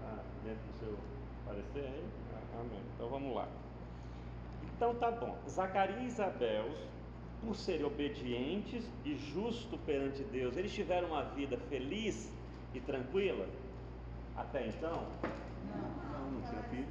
Tá 0.00 0.22
dentro 0.44 0.66
do 0.66 0.72
seu 0.78 0.98
parecer 1.44 1.84
aí? 1.84 2.04
Ah, 2.34 2.60
amém. 2.60 2.80
Então 2.94 3.08
vamos 3.08 3.34
lá. 3.34 3.48
Então 4.74 4.94
tá 4.94 5.10
bom. 5.10 5.36
Zacarias 5.46 6.00
e 6.00 6.06
Isabel 6.06 6.70
por 7.44 7.54
serem 7.54 7.84
obedientes 7.84 8.90
e 9.04 9.14
justos 9.14 9.78
perante 9.86 10.24
Deus, 10.24 10.56
eles 10.56 10.72
tiveram 10.72 11.08
uma 11.08 11.22
vida 11.22 11.56
feliz 11.68 12.32
e 12.74 12.80
tranquila 12.80 13.46
até 14.38 14.66
então? 14.66 15.06
Não, 16.12 16.30
não 16.30 16.40
tinha 16.48 16.62
filho. 16.70 16.86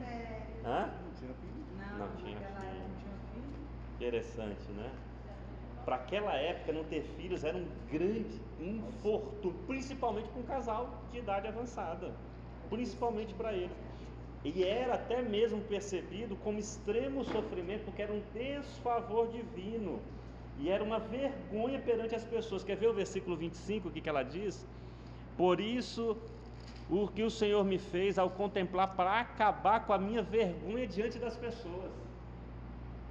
Hã? 0.66 0.90
Não 1.04 1.12
tinha 1.20 1.34
filho. 1.34 1.66
Não, 1.98 2.08
Não 2.08 2.16
tinha 2.18 2.36
naquela 2.40 2.60
filho. 2.60 2.72
época 2.72 2.88
não 2.88 2.98
tinha 3.02 3.16
filho. 3.34 3.68
Interessante, 3.96 4.72
né? 4.74 4.92
Para 5.86 5.96
aquela 5.96 6.34
época, 6.36 6.74
não 6.74 6.84
ter 6.84 7.02
filhos 7.02 7.44
era 7.46 7.58
um 7.58 7.66
grande 7.90 8.42
infortúnio, 8.60 9.58
principalmente 9.66 10.28
para 10.30 10.40
um 10.42 10.44
casal 10.44 10.90
de 11.12 11.20
idade 11.20 11.48
avançada, 11.48 12.12
principalmente 12.70 13.34
para 13.34 13.54
eles. 13.54 13.72
E 14.44 14.64
era 14.64 14.96
até 14.96 15.22
mesmo 15.22 15.62
percebido 15.62 16.36
como 16.38 16.60
extremo 16.60 17.24
sofrimento, 17.24 17.86
porque 17.86 18.02
era 18.02 18.12
um 18.14 18.22
desfavor 18.34 19.30
divino. 19.30 20.02
E 20.60 20.70
era 20.70 20.84
uma 20.84 21.00
vergonha 21.00 21.80
perante 21.80 22.16
as 22.16 22.24
pessoas. 22.26 22.64
Quer 22.64 22.76
ver 22.76 22.88
o 22.90 22.94
versículo 22.94 23.36
25, 23.38 23.88
o 23.88 23.92
que, 23.92 24.02
que 24.02 24.10
ela 24.10 24.24
diz? 24.24 24.66
Por 25.38 25.60
isso, 25.62 26.18
o 26.90 27.08
que 27.08 27.24
o 27.24 27.30
Senhor 27.30 27.64
me 27.66 27.78
fez 27.78 28.18
ao 28.18 28.30
contemplar 28.30 28.96
para 28.96 29.20
acabar 29.20 29.86
com 29.86 29.94
a 29.94 29.98
minha 29.98 30.22
vergonha 30.24 30.88
diante 30.88 31.20
das 31.20 31.36
pessoas. 31.36 31.92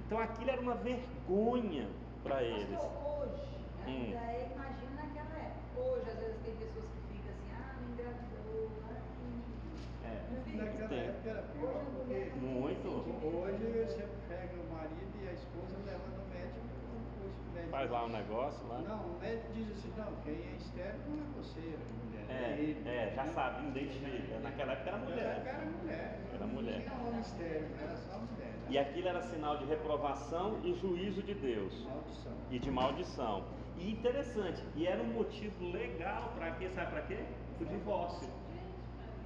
Então 0.05 0.19
aquilo 0.19 0.49
era 0.49 0.61
uma 0.61 0.75
vergonha 0.75 1.87
para 2.23 2.41
eles. 2.43 2.69
Pastor, 2.69 2.91
hoje, 3.21 3.47
Hum. 3.87 4.03
ainda 4.03 4.17
é, 4.19 4.51
imagina 4.53 4.91
naquela 5.03 5.35
época. 5.39 5.79
Hoje, 5.79 6.09
às 6.09 6.19
vezes, 6.19 6.37
tem 6.43 6.53
pessoas 6.55 6.85
que 6.91 7.13
ficam 7.13 7.31
assim, 7.31 7.49
ah, 7.53 7.75
me 7.79 7.93
engravidou, 7.93 8.69
ah, 8.83 10.07
É, 10.07 10.21
não 10.33 10.43
fica. 10.43 10.57
Naquela 10.63 10.87
Tem. 10.89 10.99
época 11.07 11.29
era 11.29 11.41
pior, 11.43 11.69
Hoje 11.71 11.85
não 11.95 12.05
tem 12.05 12.31
Muito. 12.41 12.87
hoje 12.87 13.63
você 13.85 14.07
pega 14.27 14.53
o 14.59 14.73
marido 14.73 15.13
e 15.23 15.27
a 15.27 15.33
esposa 15.33 15.77
leva 15.85 16.07
no 16.17 16.23
médico, 16.33 16.59
o 16.67 17.53
médico 17.53 17.71
faz 17.71 17.91
lá 17.91 18.05
um 18.05 18.09
negócio 18.09 18.67
lá. 18.67 18.79
Não, 18.79 19.05
o 19.05 19.19
médico 19.19 19.53
diz 19.53 19.71
assim, 19.71 19.93
não, 19.97 20.11
quem 20.23 20.33
é 20.35 20.55
estéreo 20.57 20.99
não 21.07 21.15
é 21.23 21.27
você, 21.37 21.59
mulher. 21.61 22.06
É, 22.37 22.75
é, 22.85 23.13
já 23.15 23.25
sabe, 23.25 23.67
identifica. 23.67 24.39
Naquela 24.39 24.73
época 24.73 24.89
era 24.89 24.97
Naquela 24.97 25.15
mulher. 25.15 25.35
época 25.37 25.49
Era 25.49 25.65
mulher. 25.65 26.19
Era 26.33 26.47
mulher. 26.47 26.75
Não 26.79 26.81
tinha 26.95 27.07
homem 27.07 27.19
estéreo, 27.21 27.67
era 27.81 27.95
só 27.97 28.17
mulher. 28.19 28.53
E 28.69 28.77
aquilo 28.77 29.07
era 29.07 29.21
sinal 29.21 29.57
de 29.57 29.65
reprovação 29.65 30.59
e 30.63 30.73
juízo 30.75 31.23
de 31.23 31.33
Deus. 31.33 31.85
Maldição. 31.85 32.33
e 32.51 32.59
de 32.59 32.71
maldição. 32.71 33.43
E 33.77 33.91
interessante, 33.91 34.63
e 34.75 34.87
era 34.87 35.01
um 35.01 35.13
motivo 35.13 35.69
legal 35.71 36.33
para 36.35 36.51
quê? 36.51 36.67
Sabe 36.69 36.91
para 36.91 37.01
quê? 37.03 37.19
O 37.61 37.65
divórcio. 37.65 38.27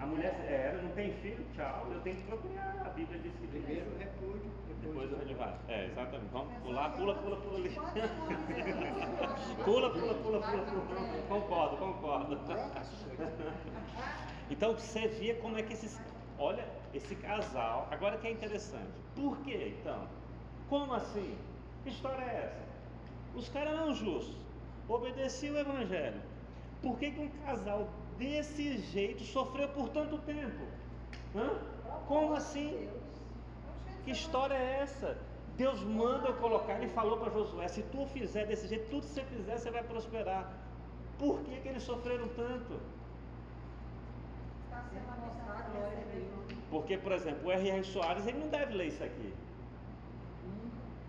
A 0.02 0.06
mulher 0.08 0.34
era, 0.50 0.82
não 0.82 0.90
tem 0.94 1.14
filho, 1.14 1.46
tchau, 1.56 1.88
eu 1.92 2.02
tenho 2.02 2.16
que 2.16 2.24
procurar. 2.24 2.82
A 2.84 2.90
Bíblia 2.90 3.20
diz 3.20 3.32
que 3.36 3.48
Primeiro 3.48 3.92
o 3.92 3.98
repúdio, 4.00 4.52
depois 4.82 5.08
depois 5.10 5.10
do 5.12 5.26
divórcio. 5.28 5.60
É, 5.68 5.86
exatamente. 5.86 6.32
Vamos 6.32 6.54
É 6.54 6.60
pular, 6.60 6.90
que 6.92 6.98
pula, 6.98 7.16
pula, 7.16 7.38
pula 7.38 7.58
ali. 7.60 7.70
É? 7.70 9.64
Pula, 9.64 9.90
pula, 9.92 10.14
pula, 10.16 10.42
pula, 10.42 10.64
pula. 10.64 10.82
Concordo, 11.30 11.78
concordo. 11.78 12.40
Então 14.50 14.74
você 14.74 15.08
via 15.08 15.36
como 15.36 15.58
é 15.58 15.62
que 15.62 15.74
esses. 15.74 16.02
Olha, 16.40 16.68
esse 16.96 17.16
casal. 17.18 17.88
Agora 17.92 18.18
que 18.18 18.28
é 18.28 18.32
interessante. 18.32 18.92
Por 19.16 19.38
quê 19.44 19.76
então? 19.80 20.08
Como 20.68 20.94
assim? 20.96 21.38
Que 21.84 21.90
história 21.90 22.24
é 22.24 22.46
essa? 22.46 22.72
Os 23.36 23.50
caras 23.50 23.74
eram 23.74 23.94
justos, 23.94 24.36
obedeciam 24.90 25.54
o 25.56 25.60
evangelho. 25.60 26.22
Por 26.82 26.98
que, 26.98 27.12
que 27.12 27.20
um 27.22 27.30
casal 27.46 27.88
desse 28.22 28.78
jeito 28.94 29.24
sofreu 29.24 29.68
por 29.70 29.90
tanto 29.90 30.18
tempo? 30.20 30.64
Hã? 31.36 31.50
Como 32.08 32.34
assim? 32.42 32.88
Que 34.04 34.12
história 34.12 34.54
é 34.54 34.80
essa? 34.84 35.18
Deus 35.58 35.82
manda 35.84 36.28
eu 36.28 36.36
colocar, 36.36 36.76
ele 36.78 36.90
falou 36.90 37.18
para 37.18 37.32
Josué: 37.32 37.68
se 37.68 37.84
tu 37.94 38.06
fizer 38.08 38.46
desse 38.46 38.68
jeito, 38.68 38.90
tudo 38.90 39.02
que 39.08 39.14
você 39.14 39.24
fizer, 39.24 39.58
você 39.58 39.72
vai 39.72 39.84
prosperar. 39.84 40.44
Por 41.18 41.40
que, 41.42 41.60
que 41.62 41.68
eles 41.68 41.84
sofreram 41.84 42.28
tanto? 42.30 42.80
Vez. 46.12 46.28
Porque, 46.70 46.98
por 46.98 47.12
exemplo, 47.12 47.48
o 47.48 47.52
R.R. 47.52 47.84
Soares 47.84 48.26
ele 48.28 48.40
não 48.40 48.48
deve 48.48 48.74
ler 48.74 48.88
isso 48.88 49.04
aqui. 49.04 49.34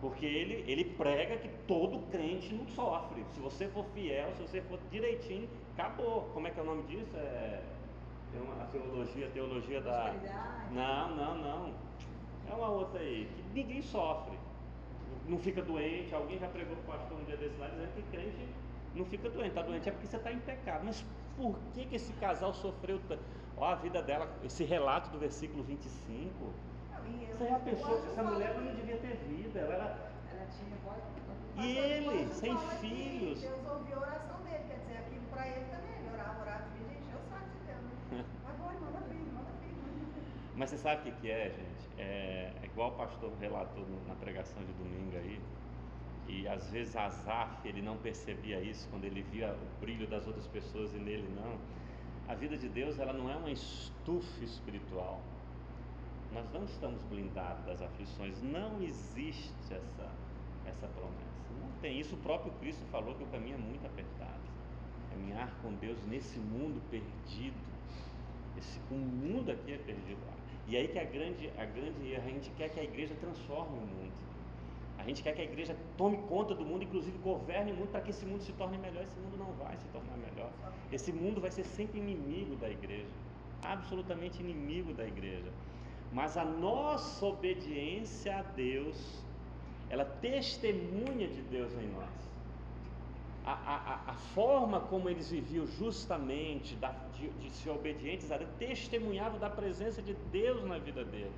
Porque 0.01 0.27
ele, 0.27 0.65
ele 0.71 0.85
prega 0.85 1.37
que 1.37 1.49
todo 1.67 2.01
crente 2.11 2.53
não 2.53 2.67
sofre. 2.67 3.25
Se 3.35 3.41
você 3.41 3.69
for 3.69 3.85
fiel, 3.95 4.33
se 4.37 4.43
você 4.43 4.61
for 4.63 4.79
direitinho, 4.91 5.49
acabou. 5.77 6.31
Como 6.33 6.47
é 6.47 6.51
que 6.51 6.59
é 6.59 6.63
o 6.63 6.67
nome 6.67 6.83
disso? 6.85 7.17
É, 7.17 7.63
tem 8.33 8.41
uma 8.41 8.63
a 8.63 8.67
teologia, 8.67 9.27
a 9.27 9.31
teologia 9.31 9.81
da. 9.81 10.15
Não, 10.71 11.17
não, 11.17 11.35
não. 11.39 11.75
É 12.51 12.55
uma 12.55 12.69
outra 12.69 13.01
aí, 13.01 13.29
que 13.35 13.43
ninguém 13.55 13.83
sofre. 13.83 14.39
Não 15.29 15.39
fica 15.39 15.63
doente. 15.63 16.15
Alguém 16.15 16.39
já 16.39 16.49
pregou 16.49 16.77
para 16.77 16.95
o 16.95 16.99
pastor 16.99 17.19
um 17.21 17.25
dia 17.25 17.37
desse 17.37 17.57
lá 17.59 17.69
dizendo 17.69 17.95
que 17.95 18.03
crente 18.11 18.49
não 18.95 19.05
fica 19.05 19.29
doente. 19.31 19.49
Está 19.51 19.63
doente 19.63 19.89
é 19.89 19.93
porque 19.93 20.07
você 20.07 20.17
está 20.17 20.33
em 20.33 20.39
pecado. 20.41 20.83
Mas 20.85 21.05
por 21.37 21.57
que, 21.75 21.87
que 21.87 21.97
esse 21.97 22.13
casal 22.15 22.53
sofreu 22.53 23.01
tanto? 23.09 23.23
Ó, 23.57 23.65
a 23.67 23.75
vida 23.77 24.03
dela, 24.03 24.29
esse 24.43 24.65
relato 24.65 25.11
do 25.11 25.19
versículo 25.19 25.63
25. 25.63 26.29
Não, 26.91 27.07
e 27.07 27.29
eu- 27.31 27.37
Você 27.37 27.49
já 27.49 27.59
pensou 27.61 28.01
que 28.03 28.09
essa 28.09 28.23
mulher 28.23 28.55
não 28.59 28.75
devia 28.75 28.97
ter 28.97 29.17
vida? 29.29 29.61
Ela 29.61 29.75
era. 29.75 30.12
E 31.63 31.77
ele, 31.77 32.29
sem 32.29 32.57
filhos. 32.81 33.41
Deus 33.41 33.67
ouviu 33.69 33.97
a 33.97 34.01
oração 34.01 34.41
dele, 34.43 34.65
quer 34.69 34.79
dizer, 34.79 34.97
aquilo 34.99 35.23
para 35.31 35.47
ele 35.47 35.65
também. 35.71 35.95
Ele 35.99 36.15
orava, 36.15 36.41
orava, 36.41 36.65
gente, 36.71 37.15
o 37.15 37.31
saco 37.31 37.45
de 37.51 37.67
Deus. 37.67 38.27
Mas 38.43 38.59
vai, 38.59 38.75
manda 38.81 39.01
filho, 39.03 39.33
manda 39.33 39.51
filho. 39.61 39.77
Mas 40.57 40.71
você 40.71 40.79
sabe 40.79 41.01
o 41.01 41.05
que, 41.05 41.21
que 41.21 41.31
é, 41.31 41.51
gente? 41.51 41.83
É, 41.99 42.53
é 42.63 42.67
igual 42.67 42.91
o 42.91 42.97
pastor 42.97 43.31
relatou 43.39 43.87
na 44.09 44.15
pregação 44.15 44.63
de 44.65 44.73
domingo 44.73 45.17
aí. 45.17 45.41
E 46.27 46.49
às 46.49 46.71
vezes 46.71 46.97
Azaf 46.97 47.69
ele 47.69 47.83
não 47.83 47.97
percebia 47.99 48.61
isso 48.61 48.89
quando 48.89 49.05
ele 49.05 49.23
via 49.23 49.55
o 49.55 49.81
brilho 49.81 50.07
das 50.07 50.27
outras 50.27 50.47
pessoas 50.47 50.93
e 50.95 50.99
nele 50.99 51.29
não. 51.37 51.59
A 52.29 52.35
vida 52.35 52.57
de 52.57 52.69
Deus 52.69 52.99
ela 52.99 53.13
não 53.13 53.31
é 53.31 53.37
uma 53.37 53.51
estufa 53.51 54.43
espiritual. 54.43 55.21
Nós 56.33 56.51
não 56.53 56.65
estamos 56.65 57.03
blindados 57.03 57.65
das 57.67 57.83
aflições. 57.83 58.41
Não 58.43 58.81
existe 58.83 59.53
essa 59.71 60.09
essa 60.67 60.87
promessa. 60.89 61.53
Não 61.61 61.71
tem 61.81 61.99
isso. 61.99 62.15
O 62.15 62.19
próprio 62.19 62.53
Cristo 62.61 62.85
falou 62.91 63.15
que 63.15 63.25
o 63.25 63.27
caminho 63.27 63.55
é 63.55 63.59
muito 63.59 63.87
apertado. 63.87 64.41
Caminhar 65.11 65.53
com 65.63 65.73
Deus 65.75 65.99
nesse 66.09 66.39
mundo 66.39 66.81
perdido. 66.91 67.57
Esse, 68.59 68.81
o 68.91 68.95
mundo 68.95 69.51
aqui 69.51 69.73
é 69.73 69.79
perdido. 69.79 70.21
E 70.69 70.77
aí 70.77 70.89
que 70.89 70.99
a 70.99 71.05
grande, 71.05 71.51
a 71.59 71.65
grande 71.65 72.17
a 72.17 72.21
gente 72.21 72.51
quer 72.51 72.69
que 72.69 72.81
a 72.81 72.85
igreja 72.85 73.15
transforme 73.21 73.79
o 73.79 73.81
mundo. 73.81 74.13
A 74.99 75.05
gente 75.05 75.23
quer 75.23 75.35
que 75.35 75.41
a 75.41 75.45
igreja 75.45 75.77
tome 75.97 76.17
conta 76.29 76.55
do 76.55 76.65
mundo, 76.65 76.85
inclusive 76.85 77.19
governe 77.19 77.73
o 77.73 77.75
mundo 77.75 77.91
para 77.91 78.01
que 78.01 78.11
esse 78.11 78.25
mundo 78.25 78.43
se 78.43 78.53
torne 78.53 78.79
melhor. 78.79 79.03
Esse 79.03 79.19
mundo 79.19 79.37
não 79.37 79.53
vai 79.55 79.77
se 79.77 79.87
tornar 79.89 80.17
melhor. 80.17 80.53
Esse 80.93 81.13
mundo 81.13 81.41
vai 81.41 81.51
ser 81.51 81.65
sempre 81.65 81.99
inimigo 81.99 82.55
da 82.57 82.71
igreja, 82.71 83.11
absolutamente 83.65 84.41
inimigo 84.41 84.95
da 84.95 85.05
igreja. 85.05 85.51
Mas 86.13 86.37
a 86.37 86.45
nossa 86.45 87.27
obediência 87.27 88.37
a 88.37 88.43
Deus, 88.43 89.22
ela 89.93 90.05
testemunha 90.05 91.29
de 91.29 91.43
Deus 91.43 91.71
em 91.75 91.89
nós. 91.97 92.11
A, 93.45 93.53
a, 93.53 94.13
a- 94.13 94.15
forma 94.35 94.81
como 94.81 95.09
eles 95.11 95.31
viviam 95.31 95.67
justamente, 95.67 96.75
da- 96.77 96.95
de, 97.17 97.29
de 97.43 97.51
ser 97.51 97.71
obedientes 97.71 98.31
a 98.33 98.39
Deus, 98.39 98.51
testemunhava 98.59 99.39
da 99.39 99.51
presença 99.51 100.01
de 100.01 100.15
Deus 100.15 100.65
na 100.65 100.79
vida 100.79 101.05
dele. 101.05 101.33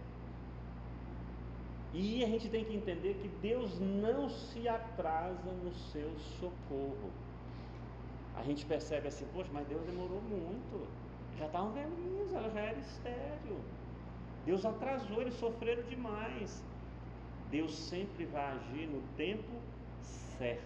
E 1.92 2.25
a 2.25 2.28
gente 2.28 2.49
tem 2.49 2.64
que 2.64 2.75
entender 2.75 3.14
que 3.14 3.28
Deus 3.28 3.78
não 3.80 4.28
se 4.28 4.68
atrasa 4.68 5.50
no 5.52 5.73
seu 5.73 6.11
socorro. 6.40 7.11
A 8.34 8.42
gente 8.42 8.66
percebe 8.66 9.08
assim, 9.08 9.26
poxa, 9.32 9.50
mas 9.52 9.66
Deus 9.66 9.82
demorou 9.84 10.20
muito. 10.23 10.87
Já 11.38 11.46
estavam 11.46 11.73
velhinhos, 11.73 12.32
ela 12.32 12.50
já 12.50 12.61
era 12.61 12.78
estéreo. 12.78 13.58
Deus 14.44 14.64
atrasou, 14.64 15.23
eles 15.23 15.34
sofreram 15.34 15.82
demais. 15.84 16.62
Deus 17.50 17.74
sempre 17.78 18.24
vai 18.26 18.52
agir 18.52 18.86
no 18.88 19.00
tempo 19.16 19.60
certo, 20.38 20.62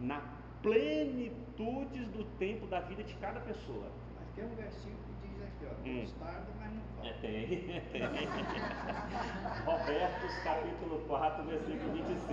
na 0.00 0.20
plenitude 0.62 2.04
do 2.06 2.24
tempo 2.38 2.66
da 2.66 2.80
vida 2.80 3.02
de 3.02 3.14
cada 3.14 3.40
pessoa. 3.40 3.86
Mas 4.18 4.28
tem 4.34 4.44
um 4.44 4.54
versículo 4.54 4.96
que 5.22 5.28
diz 5.28 5.42
aqui, 5.42 5.66
ó, 5.66 5.70
Hum. 5.80 5.94
Deus 5.94 6.12
tarda, 6.12 6.46
mas 6.60 6.70
não 6.72 6.82
É, 7.04 7.12
falta. 7.12 7.20
tem, 7.20 7.46
tem. 7.92 8.26
Robertos 9.64 10.34
capítulo 10.44 10.98
4, 11.08 11.44
versículo 11.44 11.92
25. 11.92 12.32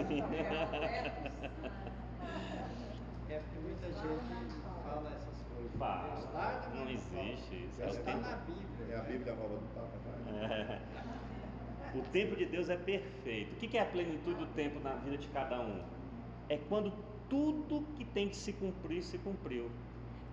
É 3.29 3.39
porque 3.39 3.59
muita 3.59 3.87
gente 3.87 4.53
fala 4.83 5.09
essas 5.15 5.41
coisas. 5.53 5.71
Fala, 5.77 6.15
Deus 6.15 6.25
tarda, 6.31 6.67
mas 6.69 6.75
não 6.75 6.85
não 6.85 6.89
existe 7.29 7.55
isso, 7.65 7.81
é 7.81 7.87
está 7.89 8.01
tempo. 8.11 8.21
na 8.21 8.35
Bíblia. 8.37 8.87
É 8.89 8.97
a? 8.97 9.01
Bíblia 9.03 9.35
nova 9.35 9.55
do 9.55 9.67
Papa, 9.73 9.97
tá? 10.03 10.11
É. 10.31 10.79
O 11.95 12.01
tempo 12.11 12.35
de 12.35 12.45
Deus 12.45 12.69
é 12.69 12.77
perfeito. 12.77 13.53
O 13.53 13.55
que 13.55 13.77
é 13.77 13.81
a 13.81 13.85
plenitude 13.85 14.35
do 14.39 14.45
tempo 14.53 14.79
na 14.79 14.93
vida 14.93 15.17
de 15.17 15.27
cada 15.29 15.59
um? 15.59 15.81
É 16.47 16.57
quando 16.69 16.93
tudo 17.29 17.83
que 17.95 18.05
tem 18.05 18.29
que 18.29 18.35
se 18.35 18.53
cumprir 18.53 19.01
se 19.03 19.17
cumpriu. 19.19 19.69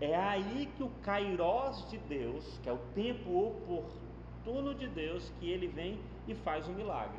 É 0.00 0.14
aí 0.14 0.68
que 0.76 0.82
o 0.82 0.90
Kairós 1.02 1.88
de 1.90 1.98
Deus, 1.98 2.58
que 2.62 2.68
é 2.68 2.72
o 2.72 2.78
tempo 2.94 3.30
oportuno 3.48 4.74
de 4.74 4.86
Deus, 4.88 5.32
que 5.40 5.50
ele 5.50 5.66
vem 5.66 5.98
e 6.28 6.34
faz 6.34 6.68
o 6.68 6.72
milagre. 6.72 7.18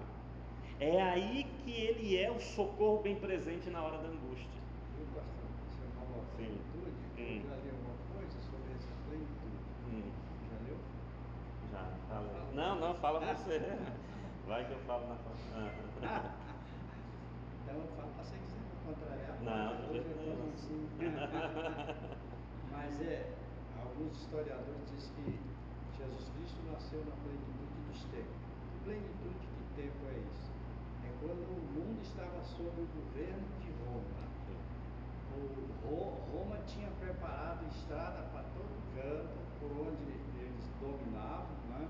É 0.79 1.01
aí 1.01 1.47
que 1.63 1.71
ele 1.71 2.15
é 2.15 2.29
o 2.29 2.39
socorro 2.39 3.01
bem 3.01 3.15
presente 3.15 3.69
na 3.71 3.81
hora 3.81 3.97
da 3.97 4.07
angústia. 4.09 4.61
Eu 4.99 5.05
gosto 5.13 5.27
de 5.27 5.75
você 5.75 5.87
falou 5.97 6.21
a 6.21 6.37
Sim. 6.37 6.37
plenitude. 6.37 6.97
Hum. 7.17 7.41
Eu 7.43 7.49
já 7.49 7.55
li 7.55 7.69
alguma 7.71 7.95
coisa 8.13 8.39
sobre 8.51 8.73
essa 8.75 8.89
plenitude. 9.09 9.57
Hum, 9.89 10.11
Já 10.51 10.67
leu? 10.67 10.77
já 11.71 11.81
falei. 12.07 12.53
Não, 12.53 12.79
não, 12.79 12.93
fala 12.95 13.19
você. 13.35 13.59
Vai 14.47 14.65
que 14.65 14.71
eu 14.71 14.79
falo 14.87 15.07
na 15.07 15.15
frente. 15.15 15.37
Ah. 16.03 16.31
Então 17.63 17.75
eu 17.75 17.87
falo 17.97 18.09
para 18.15 18.23
você 18.23 18.37
que 18.37 18.47
você 18.47 18.57
não 18.63 18.93
contrariar. 18.93 19.35
Não, 19.43 19.73
eu 19.91 20.01
estou 20.01 20.15
nenhum. 20.23 20.51
assim. 20.53 20.87
Mas 22.71 23.01
é, 23.01 23.33
alguns 23.83 24.15
historiadores 24.21 24.87
dizem 24.89 25.11
que 25.25 25.39
Jesus 25.97 26.29
Cristo 26.29 26.59
nasceu 26.71 26.99
na 27.03 27.11
plenitude 27.17 27.75
dos 27.91 28.03
tempos. 28.05 28.39
Que 28.71 28.79
plenitude 28.85 29.47
de 29.51 29.63
tempo 29.75 29.99
é 30.07 30.15
isso? 30.31 30.47
É 31.03 31.09
quando 31.19 31.43
o 31.43 31.59
mundo 31.75 31.99
estava 32.01 32.41
sob 32.43 32.69
o 32.79 32.87
governo 32.87 33.47
de 33.59 33.71
Roma. 33.83 34.27
O 35.35 35.89
Ro- 35.89 36.17
Roma 36.31 36.57
tinha 36.65 36.89
preparado 37.01 37.65
estrada 37.67 38.23
para 38.31 38.43
todo 38.55 38.73
canto, 38.95 39.37
por 39.59 39.71
onde 39.87 40.07
eles 40.39 40.63
dominavam, 40.79 41.51
né? 41.69 41.87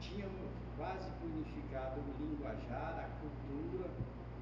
tinham 0.00 0.30
quase 0.80 1.12
unificado 1.22 2.00
o 2.00 2.24
linguajar, 2.24 3.04
a 3.04 3.08
cultura 3.20 3.90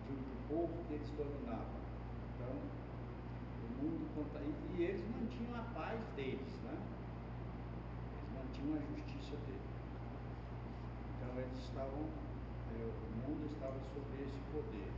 de 0.06 0.12
um 0.14 0.46
povo 0.46 0.72
que 0.86 0.94
eles 0.94 1.10
dominavam. 1.18 1.82
Então, 2.30 2.54
o 3.66 3.82
mundo 3.82 4.06
conta. 4.14 4.38
E, 4.38 4.82
eles 4.84 5.02
mantinham 5.10 5.58
a 5.58 5.64
paz 5.74 5.98
deles, 6.14 6.54
né? 6.62 6.78
Eles 8.14 8.30
mantinham 8.38 8.78
a 8.78 8.82
justiça 8.94 9.34
deles. 9.50 9.74
Então 11.10 11.42
eles 11.42 11.58
estavam, 11.58 12.06
eh, 12.70 12.86
o 12.86 13.10
mundo 13.26 13.50
estava 13.50 13.74
sob 13.90 14.06
esse 14.22 14.38
poder. 14.54 14.94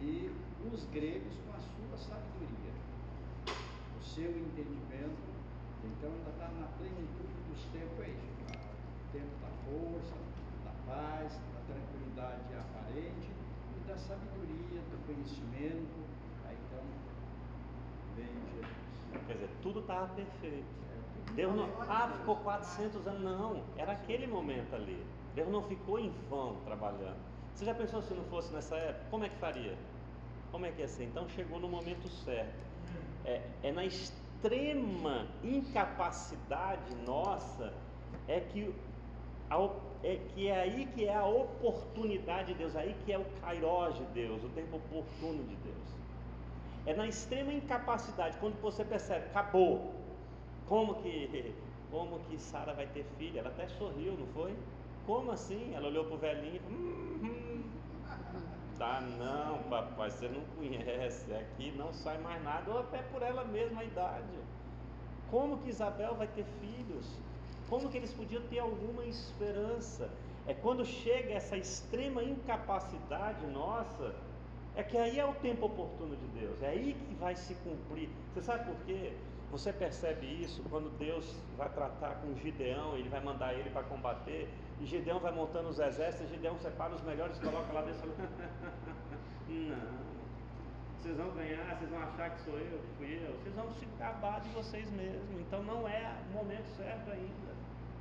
E 0.00 0.30
os 0.72 0.84
gregos 0.94 1.34
com 1.42 1.56
a 1.56 1.58
sua 1.58 1.98
sabedoria, 1.98 2.70
o 3.98 4.00
seu 4.00 4.30
entendimento, 4.30 5.26
então 5.82 6.12
ainda 6.12 6.30
está 6.30 6.46
na 6.54 6.68
plenitude 6.78 7.34
dos 7.50 7.64
tempos, 7.74 7.98
é 7.98 8.10
isso. 8.10 8.46
tá? 8.46 8.54
O 8.54 9.12
tempo 9.12 9.34
da 9.42 9.50
força, 9.66 10.25
paz, 10.86 11.32
da 11.54 11.74
tranquilidade 11.74 12.42
aparente 12.54 13.28
e 13.76 13.88
da 13.88 13.96
sabedoria, 13.96 14.80
do 14.90 15.06
conhecimento. 15.06 16.06
Aí 16.48 16.56
então 16.66 16.84
vem 18.16 18.26
Jesus. 18.54 19.26
Quer 19.26 19.34
dizer, 19.34 19.50
tudo 19.62 19.80
estava 19.80 20.08
perfeito. 20.14 20.64
É, 21.28 21.32
Deus 21.32 21.54
não. 21.54 21.68
Ah, 21.88 22.08
ficou 22.18 22.36
400 22.36 23.06
anos. 23.06 23.22
Não, 23.22 23.62
era 23.76 23.92
aquele 23.92 24.26
momento 24.26 24.74
ali. 24.74 25.04
Deus 25.34 25.48
não 25.48 25.62
ficou 25.62 25.98
em 25.98 26.10
vão 26.30 26.56
trabalhando. 26.64 27.18
Você 27.54 27.64
já 27.64 27.74
pensou 27.74 28.02
se 28.02 28.14
não 28.14 28.24
fosse 28.24 28.52
nessa 28.52 28.76
época? 28.76 29.06
Como 29.10 29.24
é 29.24 29.28
que 29.28 29.36
faria? 29.36 29.76
Como 30.50 30.64
é 30.66 30.70
que 30.70 30.80
ia 30.80 30.88
ser? 30.88 31.04
Então 31.04 31.28
chegou 31.28 31.58
no 31.58 31.68
momento 31.68 32.08
certo. 32.08 32.64
É, 33.24 33.42
é 33.62 33.72
na 33.72 33.84
extrema 33.84 35.26
incapacidade 35.42 36.94
nossa 37.04 37.72
é 38.28 38.40
que 38.40 38.74
é 40.02 40.16
que 40.34 40.48
é 40.48 40.60
aí 40.60 40.86
que 40.94 41.04
é 41.06 41.14
a 41.14 41.26
oportunidade 41.26 42.52
de 42.52 42.54
Deus, 42.54 42.76
aí 42.76 42.94
que 43.04 43.12
é 43.12 43.18
o 43.18 43.24
kairós 43.40 43.96
de 43.96 44.04
Deus, 44.06 44.42
o 44.44 44.48
tempo 44.50 44.76
oportuno 44.76 45.42
de 45.44 45.56
Deus. 45.56 45.86
É 46.84 46.94
na 46.94 47.06
extrema 47.06 47.52
incapacidade, 47.52 48.36
quando 48.38 48.60
você 48.60 48.84
percebe, 48.84 49.26
acabou. 49.26 49.92
Como 50.68 50.96
que, 50.96 51.54
como 51.90 52.18
que 52.20 52.38
Sara 52.38 52.72
vai 52.74 52.86
ter 52.86 53.04
filho? 53.18 53.38
Ela 53.38 53.48
até 53.48 53.68
sorriu, 53.68 54.12
não 54.12 54.26
foi? 54.28 54.54
Como 55.06 55.30
assim? 55.32 55.72
Ela 55.74 55.88
olhou 55.88 56.04
para 56.04 56.14
o 56.14 56.18
velhinho 56.18 56.56
e 56.56 56.58
falou, 56.58 56.78
"Hum, 57.22 57.62
Tá 58.78 59.00
não, 59.00 59.62
papai, 59.70 60.10
você 60.10 60.28
não 60.28 60.42
conhece. 60.56 61.32
Aqui 61.32 61.72
não 61.72 61.92
sai 61.94 62.18
mais 62.18 62.42
nada, 62.44 62.70
ou 62.70 62.80
até 62.80 62.98
por 62.98 63.22
ela 63.22 63.44
mesma 63.44 63.80
a 63.80 63.84
idade. 63.84 64.38
Como 65.30 65.58
que 65.58 65.70
Isabel 65.70 66.14
vai 66.14 66.26
ter 66.28 66.44
filhos? 66.60 67.06
Como 67.68 67.88
que 67.88 67.96
eles 67.96 68.12
podiam 68.12 68.42
ter 68.44 68.58
alguma 68.58 69.04
esperança? 69.04 70.08
É 70.46 70.54
quando 70.54 70.84
chega 70.84 71.34
essa 71.34 71.56
extrema 71.56 72.22
incapacidade 72.22 73.44
nossa, 73.46 74.14
é 74.76 74.82
que 74.82 74.96
aí 74.96 75.18
é 75.18 75.24
o 75.24 75.34
tempo 75.34 75.66
oportuno 75.66 76.14
de 76.16 76.26
Deus, 76.38 76.62
é 76.62 76.68
aí 76.68 76.94
que 76.94 77.14
vai 77.14 77.34
se 77.34 77.54
cumprir. 77.56 78.08
Você 78.32 78.42
sabe 78.42 78.66
por 78.66 78.76
quê? 78.84 79.12
Você 79.50 79.72
percebe 79.72 80.26
isso 80.26 80.62
quando 80.70 80.90
Deus 80.98 81.34
vai 81.56 81.68
tratar 81.70 82.16
com 82.16 82.34
Gideão, 82.36 82.96
ele 82.96 83.08
vai 83.08 83.20
mandar 83.20 83.54
ele 83.54 83.70
para 83.70 83.82
combater, 83.84 84.48
e 84.80 84.86
Gideão 84.86 85.18
vai 85.18 85.32
montando 85.32 85.68
os 85.68 85.78
exércitos, 85.78 86.30
e 86.30 86.34
Gideão 86.34 86.58
separa 86.58 86.94
os 86.94 87.02
melhores, 87.02 87.38
coloca 87.38 87.72
lá 87.72 87.82
dentro 87.82 88.10
Não, 89.48 90.06
vocês 90.98 91.16
vão 91.16 91.30
ganhar, 91.30 91.76
vocês 91.76 91.90
vão 91.90 92.02
achar 92.02 92.30
que 92.30 92.40
sou 92.42 92.58
eu, 92.58 92.78
que 92.78 92.96
fui 92.98 93.20
eu, 93.24 93.32
vocês 93.38 93.54
vão 93.54 93.70
se 93.70 93.84
acabar 93.96 94.40
de 94.40 94.48
vocês 94.50 94.90
mesmos. 94.90 95.40
Então 95.40 95.62
não 95.62 95.88
é 95.88 96.12
o 96.30 96.32
momento 96.36 96.66
certo 96.76 97.10
ainda. 97.10 97.55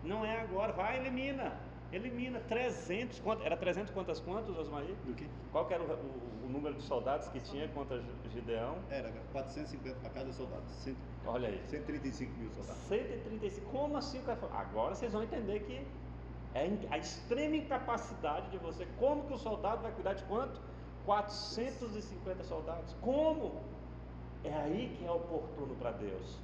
Não 0.06 0.26
é 0.26 0.39
agora. 0.41 0.72
Vai, 0.74 0.98
elimina. 1.00 1.54
Elimina 1.91 2.39
300, 2.50 3.20
quanto, 3.20 3.44
era 3.44 3.56
300 3.56 3.91
quantas 3.94 4.20
quantos, 4.20 4.58
Osmaí? 4.58 4.96
Do 5.06 5.13
que? 5.13 5.28
Qual 5.52 5.65
que 5.65 5.74
era 5.74 5.84
o, 5.84 5.88
o- 5.88 6.46
o 6.46 6.50
número 6.50 6.76
de 6.76 6.82
soldados 6.82 7.28
que 7.30 7.39
tinha 7.39 7.68
contra 7.70 8.02
Gideão? 8.34 8.76
Era 8.89 9.12
450 9.32 10.00
para 10.00 10.10
cada 10.10 10.34
soldado. 10.34 10.63
Cento- 10.84 10.98
Olha 11.26 11.48
aí. 11.50 11.62
135 11.68 12.32
mil 12.38 12.50
soldados. 12.52 12.82
135. 12.88 13.70
Como 13.72 13.98
assim? 13.98 14.22
Agora 14.54 14.96
vocês 14.96 15.13
vão 15.13 15.24
entender 15.24 15.60
que 15.62 15.86
é 16.54 16.70
a 16.89 16.98
extrema 16.98 17.56
incapacidade 17.56 18.50
de 18.50 18.58
você. 18.58 18.86
Como 19.00 19.24
que 19.26 19.34
o 19.34 19.38
soldado 19.38 19.82
vai 19.82 19.91
cuidar 19.91 20.13
de 20.13 20.24
quanto? 20.26 20.60
450 21.06 22.44
soldados. 22.44 22.94
Como? 23.02 23.62
É 24.44 24.54
aí 24.54 24.96
que 24.98 25.06
é 25.06 25.12
oportuno 25.12 25.76
para 25.76 25.91
Deus. 25.91 26.39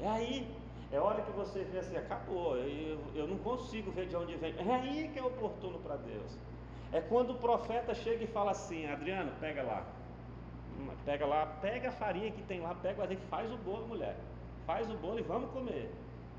É 0.00 0.08
aí. 0.08 0.59
É 0.92 0.98
hora 0.98 1.22
que 1.22 1.30
você 1.32 1.62
vê 1.64 1.78
assim, 1.78 1.96
acabou. 1.96 2.56
Eu, 2.56 2.98
eu 3.14 3.26
não 3.26 3.38
consigo 3.38 3.90
ver 3.92 4.08
de 4.08 4.16
onde 4.16 4.36
vem. 4.36 4.54
É 4.58 4.74
aí 4.74 5.10
que 5.12 5.18
é 5.18 5.22
oportuno 5.22 5.78
para 5.78 5.96
Deus. 5.96 6.36
É 6.92 7.00
quando 7.00 7.30
o 7.30 7.34
profeta 7.34 7.94
chega 7.94 8.24
e 8.24 8.26
fala 8.26 8.50
assim, 8.50 8.86
Adriano, 8.86 9.30
pega 9.40 9.62
lá. 9.62 9.84
Pega 11.04 11.26
lá, 11.26 11.46
pega 11.46 11.90
a 11.90 11.92
farinha 11.92 12.30
que 12.32 12.42
tem 12.42 12.60
lá, 12.60 12.74
pega 12.74 13.04
azeite, 13.04 13.22
faz 13.30 13.52
o 13.52 13.56
bolo, 13.58 13.86
mulher. 13.86 14.16
Faz 14.66 14.90
o 14.90 14.94
bolo 14.96 15.18
e 15.18 15.22
vamos 15.22 15.50
comer. 15.50 15.90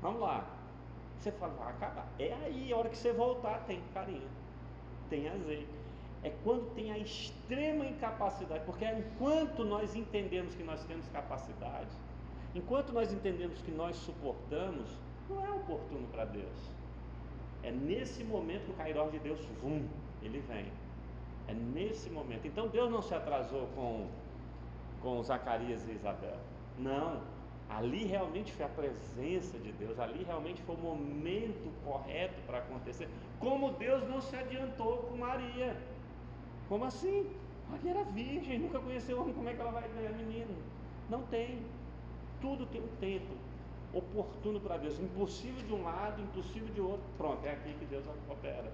Vamos 0.02 0.20
lá. 0.20 0.44
Você 1.18 1.30
fala, 1.32 1.54
vai 1.54 1.70
acabar. 1.70 2.06
É 2.18 2.34
aí, 2.44 2.72
a 2.72 2.76
hora 2.76 2.88
que 2.88 2.96
você 2.96 3.12
voltar, 3.12 3.64
tem 3.66 3.80
farinha, 3.94 4.28
tem 5.08 5.28
azeite. 5.28 5.68
É 6.24 6.30
quando 6.44 6.74
tem 6.74 6.92
a 6.92 6.98
extrema 6.98 7.86
incapacidade, 7.86 8.64
porque 8.64 8.84
enquanto 8.84 9.64
nós 9.64 9.94
entendemos 9.94 10.54
que 10.54 10.62
nós 10.62 10.84
temos 10.84 11.08
capacidade, 11.08 11.90
enquanto 12.54 12.92
nós 12.92 13.12
entendemos 13.12 13.60
que 13.62 13.70
nós 13.70 13.96
suportamos, 13.96 14.88
não 15.28 15.44
é 15.44 15.50
oportuno 15.50 16.06
para 16.08 16.24
Deus. 16.24 16.70
É 17.62 17.70
nesse 17.70 18.24
momento 18.24 18.64
que 18.64 18.70
o 18.72 18.74
Cairós 18.74 19.12
de 19.12 19.18
Deus, 19.18 19.40
vum, 19.62 19.86
ele 20.22 20.40
vem. 20.40 20.66
É 21.48 21.54
nesse 21.54 22.10
momento. 22.10 22.46
Então 22.46 22.68
Deus 22.68 22.90
não 22.90 23.02
se 23.02 23.14
atrasou 23.14 23.68
com, 23.74 24.08
com 25.00 25.22
Zacarias 25.22 25.86
e 25.88 25.92
Isabel. 25.92 26.36
Não. 26.78 27.20
Ali 27.68 28.04
realmente 28.04 28.52
foi 28.52 28.66
a 28.66 28.68
presença 28.68 29.58
de 29.58 29.72
Deus, 29.72 29.98
ali 29.98 30.24
realmente 30.24 30.60
foi 30.62 30.74
o 30.76 30.78
momento 30.78 31.72
correto 31.84 32.40
para 32.46 32.58
acontecer. 32.58 33.08
Como 33.40 33.72
Deus 33.72 34.06
não 34.08 34.20
se 34.20 34.36
adiantou 34.36 34.98
com 34.98 35.16
Maria. 35.16 35.74
Como 36.68 36.84
assim? 36.84 37.30
Maria 37.70 37.92
era 37.92 38.04
virgem, 38.04 38.58
nunca 38.58 38.78
conheceu 38.78 39.18
homem, 39.20 39.32
como 39.32 39.48
é 39.48 39.54
que 39.54 39.60
ela 39.60 39.70
vai 39.70 39.88
ganhar 39.88 40.12
menino? 40.12 40.54
Não 41.08 41.22
tem. 41.22 41.60
Tudo 42.42 42.66
tem 42.66 42.82
um 42.82 42.96
tempo. 43.00 43.32
oportuno 43.94 44.58
para 44.58 44.78
Deus, 44.78 44.98
impossível 44.98 45.62
de 45.66 45.72
um 45.74 45.82
lado, 45.84 46.20
impossível 46.20 46.68
de 46.74 46.80
outro. 46.80 47.04
Pronto, 47.16 47.44
é 47.46 47.52
aqui 47.52 47.74
que 47.78 47.84
Deus 47.84 48.04
opera. 48.28 48.72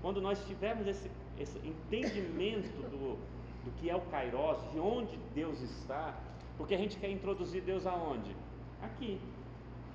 Quando 0.00 0.20
nós 0.20 0.42
tivermos 0.46 0.86
esse, 0.86 1.10
esse 1.38 1.58
entendimento 1.58 2.80
do, 2.90 3.18
do 3.64 3.70
que 3.78 3.90
é 3.90 3.96
o 3.96 4.00
Kairos, 4.02 4.58
de 4.72 4.78
onde 4.80 5.16
Deus 5.34 5.60
está, 5.60 6.14
porque 6.56 6.74
a 6.74 6.78
gente 6.78 6.98
quer 6.98 7.10
introduzir 7.10 7.62
Deus 7.62 7.86
aonde? 7.86 8.34
Aqui, 8.82 9.20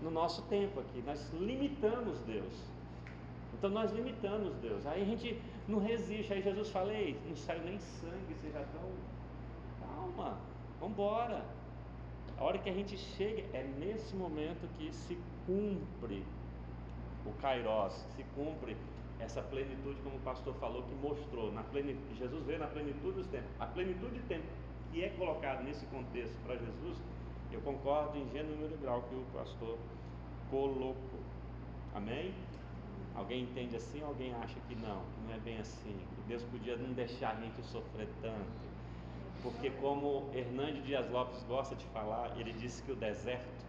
no 0.02 0.12
nosso 0.12 0.42
tempo 0.44 0.80
aqui. 0.80 1.02
Nós 1.06 1.32
limitamos 1.34 2.20
Deus. 2.20 2.54
Então 3.54 3.70
nós 3.70 3.92
limitamos 3.92 4.54
Deus. 4.56 4.86
Aí 4.86 5.02
a 5.02 5.06
gente 5.06 5.40
não 5.68 5.80
resiste. 5.80 6.34
Aí 6.34 6.42
Jesus 6.42 6.70
fala, 6.70 6.94
Ei, 6.94 7.18
não 7.28 7.36
sai 7.36 7.60
nem 7.60 7.80
sangue, 7.80 8.36
já 8.52 8.62
estão. 8.62 8.82
Calma, 9.80 10.38
vamos 10.80 10.94
embora. 10.94 11.44
A 12.38 12.44
hora 12.44 12.58
que 12.58 12.70
a 12.70 12.74
gente 12.74 12.98
chega, 12.98 13.44
é 13.54 13.64
nesse 13.80 14.16
momento 14.16 14.68
que 14.78 14.94
se 14.94 15.18
cumpre 15.46 16.24
o 17.26 17.32
Kairos, 17.42 17.94
se 18.16 18.24
cumpre 18.36 18.76
essa 19.20 19.42
plenitude, 19.42 20.02
como 20.04 20.18
o 20.18 20.20
pastor 20.20 20.54
falou, 20.56 20.84
que 20.84 20.96
mostrou, 20.96 21.52
na 21.52 21.64
plenitude, 21.64 22.18
Jesus 22.18 22.44
veio 22.46 22.60
na 22.60 22.68
plenitude 22.68 23.14
dos 23.14 23.28
tempos. 23.28 23.50
A 23.60 23.66
plenitude 23.66 24.16
de 24.16 24.22
tempo 24.22 24.46
que 24.92 25.04
é 25.04 25.10
colocado 25.10 25.64
nesse 25.64 25.86
contexto 25.88 26.36
para 26.46 26.56
Jesus, 26.56 26.98
eu 27.52 27.62
concordo 27.62 28.18
em 28.18 28.28
gênero 28.32 28.70
e 28.74 28.78
grau 28.78 29.04
que 29.04 29.16
o 29.16 29.24
pastor 29.34 29.78
colocou. 30.50 31.20
Amém? 31.96 32.34
Alguém 33.16 33.44
entende 33.44 33.76
assim 33.76 34.02
alguém 34.02 34.34
acha 34.34 34.60
que 34.68 34.76
não? 34.76 35.02
Que 35.02 35.22
não 35.28 35.34
é 35.34 35.40
bem 35.40 35.60
assim. 35.60 35.96
Que 36.16 36.22
Deus 36.28 36.44
podia 36.44 36.76
não 36.76 36.94
deixar 36.94 37.38
a 37.38 37.42
gente 37.42 37.62
sofrer 37.64 38.08
tanto. 38.22 38.73
Porque 39.44 39.70
como 39.72 40.30
Hernandes 40.34 40.86
Dias 40.86 41.10
Lopes 41.12 41.44
gosta 41.44 41.76
de 41.76 41.86
falar, 41.88 42.32
ele 42.40 42.54
disse 42.54 42.82
que 42.82 42.94
o 42.94 42.96
deserto, 42.96 43.66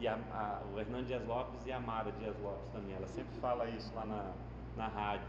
e 0.00 0.08
a, 0.08 0.14
a, 0.14 0.62
o 0.74 0.80
Hernandes 0.80 1.08
Dias 1.08 1.24
Lopes 1.26 1.66
e 1.66 1.70
a 1.70 1.78
Mara 1.78 2.10
Dias 2.12 2.34
Lopes 2.40 2.66
também, 2.72 2.96
ela 2.96 3.06
sempre 3.06 3.34
fala 3.38 3.68
isso 3.68 3.94
lá 3.94 4.06
na, 4.06 4.32
na 4.76 4.88
rádio. 4.88 5.28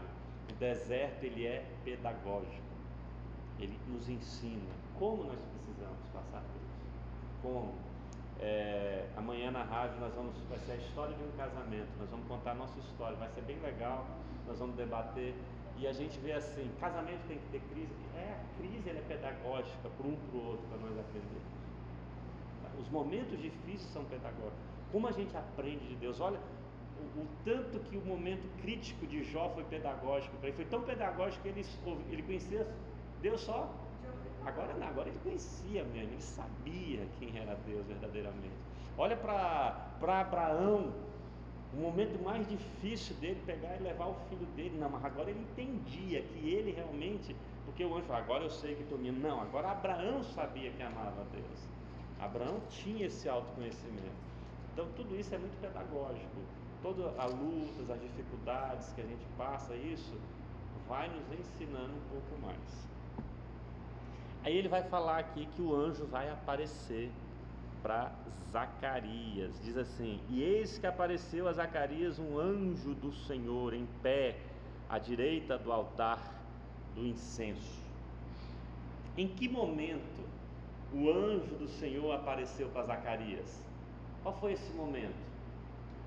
O 0.50 0.54
deserto 0.54 1.22
ele 1.22 1.46
é 1.46 1.64
pedagógico. 1.84 2.64
Ele 3.60 3.78
nos 3.86 4.08
ensina 4.08 4.72
como 4.98 5.24
nós 5.24 5.38
precisamos 5.38 6.06
passar 6.12 6.40
por 6.40 6.56
isso. 6.56 7.42
Como? 7.42 7.74
É, 8.40 9.06
amanhã 9.16 9.50
na 9.50 9.62
rádio 9.62 10.00
nós 10.00 10.12
vamos, 10.14 10.34
vai 10.48 10.58
ser 10.60 10.72
a 10.72 10.76
história 10.76 11.14
de 11.14 11.22
um 11.22 11.30
casamento, 11.36 11.88
nós 11.98 12.10
vamos 12.10 12.26
contar 12.26 12.50
a 12.52 12.54
nossa 12.54 12.78
história, 12.80 13.16
vai 13.16 13.28
ser 13.28 13.42
bem 13.42 13.58
legal, 13.60 14.06
nós 14.46 14.58
vamos 14.58 14.76
debater 14.76 15.34
e 15.78 15.86
a 15.86 15.92
gente 15.92 16.18
vê 16.20 16.32
assim, 16.32 16.70
casamento 16.80 17.20
tem 17.26 17.38
que 17.38 17.46
ter 17.50 17.60
crise, 17.72 17.92
é 18.16 18.32
a 18.32 18.58
crise 18.58 18.90
é 18.90 19.02
pedagógica 19.08 19.88
para 19.96 20.06
um 20.06 20.16
para 20.16 20.38
o 20.38 20.46
outro, 20.46 20.66
para 20.68 20.78
nós 20.78 20.98
aprendermos. 20.98 21.42
Os 22.80 22.88
momentos 22.90 23.40
difíceis 23.40 23.90
são 23.92 24.04
pedagógicos. 24.04 24.58
Como 24.90 25.06
a 25.06 25.12
gente 25.12 25.36
aprende 25.36 25.86
de 25.86 25.96
Deus? 25.96 26.20
Olha, 26.20 26.38
o, 26.98 27.20
o 27.20 27.26
tanto 27.44 27.78
que 27.80 27.96
o 27.96 28.04
momento 28.04 28.48
crítico 28.60 29.06
de 29.06 29.22
Jó 29.24 29.50
foi 29.50 29.64
pedagógico 29.64 30.36
para 30.36 30.48
ele, 30.48 30.56
foi 30.56 30.64
tão 30.66 30.82
pedagógico 30.82 31.42
que 31.42 31.48
ele, 31.48 31.66
ele 32.10 32.22
conhecia 32.22 32.66
Deus 33.20 33.40
só 33.40 33.72
Agora 34.46 34.74
não, 34.74 34.86
agora 34.86 35.08
ele 35.08 35.18
conhecia 35.22 35.84
mesmo, 35.84 36.12
ele 36.12 36.20
sabia 36.20 37.06
quem 37.18 37.38
era 37.38 37.54
Deus 37.66 37.86
verdadeiramente. 37.86 38.54
Olha 38.96 39.16
para 39.16 40.20
Abraão, 40.20 40.92
o 41.76 41.80
momento 41.80 42.22
mais 42.22 42.48
difícil 42.48 43.16
dele 43.16 43.40
pegar 43.44 43.76
e 43.76 43.82
levar 43.82 44.06
o 44.06 44.14
filho 44.28 44.46
dele. 44.54 44.78
Não, 44.78 44.88
mas 44.88 45.04
agora 45.04 45.30
ele 45.30 45.40
entendia 45.40 46.22
que 46.22 46.48
ele 46.48 46.70
realmente, 46.70 47.34
porque 47.64 47.84
o 47.84 47.94
anjo 47.94 48.06
falou, 48.06 48.22
agora 48.22 48.44
eu 48.44 48.50
sei 48.50 48.76
que 48.76 48.82
estou 48.82 48.96
me 48.96 49.10
Não, 49.10 49.40
agora 49.40 49.72
Abraão 49.72 50.22
sabia 50.22 50.70
que 50.70 50.82
amava 50.82 51.20
a 51.20 51.24
Deus. 51.32 51.68
Abraão 52.20 52.60
tinha 52.70 53.06
esse 53.06 53.28
autoconhecimento. 53.28 54.24
Então 54.72 54.86
tudo 54.96 55.16
isso 55.16 55.34
é 55.34 55.38
muito 55.38 55.60
pedagógico. 55.60 56.40
Todas 56.80 57.18
as 57.18 57.32
lutas, 57.34 57.90
as 57.90 58.00
dificuldades 58.00 58.92
que 58.92 59.00
a 59.00 59.04
gente 59.04 59.24
passa, 59.36 59.74
isso 59.74 60.14
vai 60.88 61.08
nos 61.08 61.38
ensinando 61.38 61.92
um 61.92 62.08
pouco 62.10 62.46
mais. 62.46 62.84
Aí 64.44 64.56
ele 64.56 64.68
vai 64.68 64.82
falar 64.82 65.18
aqui 65.18 65.46
que 65.46 65.62
o 65.62 65.74
anjo 65.74 66.06
vai 66.06 66.28
aparecer 66.30 67.10
para 67.84 68.10
Zacarias. 68.50 69.60
Diz 69.62 69.76
assim: 69.76 70.18
E 70.30 70.42
eis 70.42 70.78
que 70.78 70.86
apareceu 70.86 71.46
a 71.46 71.52
Zacarias 71.52 72.18
um 72.18 72.38
anjo 72.38 72.94
do 72.94 73.12
Senhor 73.12 73.74
em 73.74 73.86
pé 74.02 74.38
à 74.88 74.98
direita 74.98 75.58
do 75.58 75.70
altar 75.70 76.18
do 76.94 77.04
incenso. 77.06 77.84
Em 79.18 79.28
que 79.28 79.48
momento 79.48 80.24
o 80.94 81.10
anjo 81.10 81.54
do 81.56 81.68
Senhor 81.68 82.10
apareceu 82.12 82.68
para 82.70 82.86
Zacarias? 82.86 83.62
Qual 84.22 84.34
foi 84.40 84.52
esse 84.52 84.72
momento? 84.72 85.22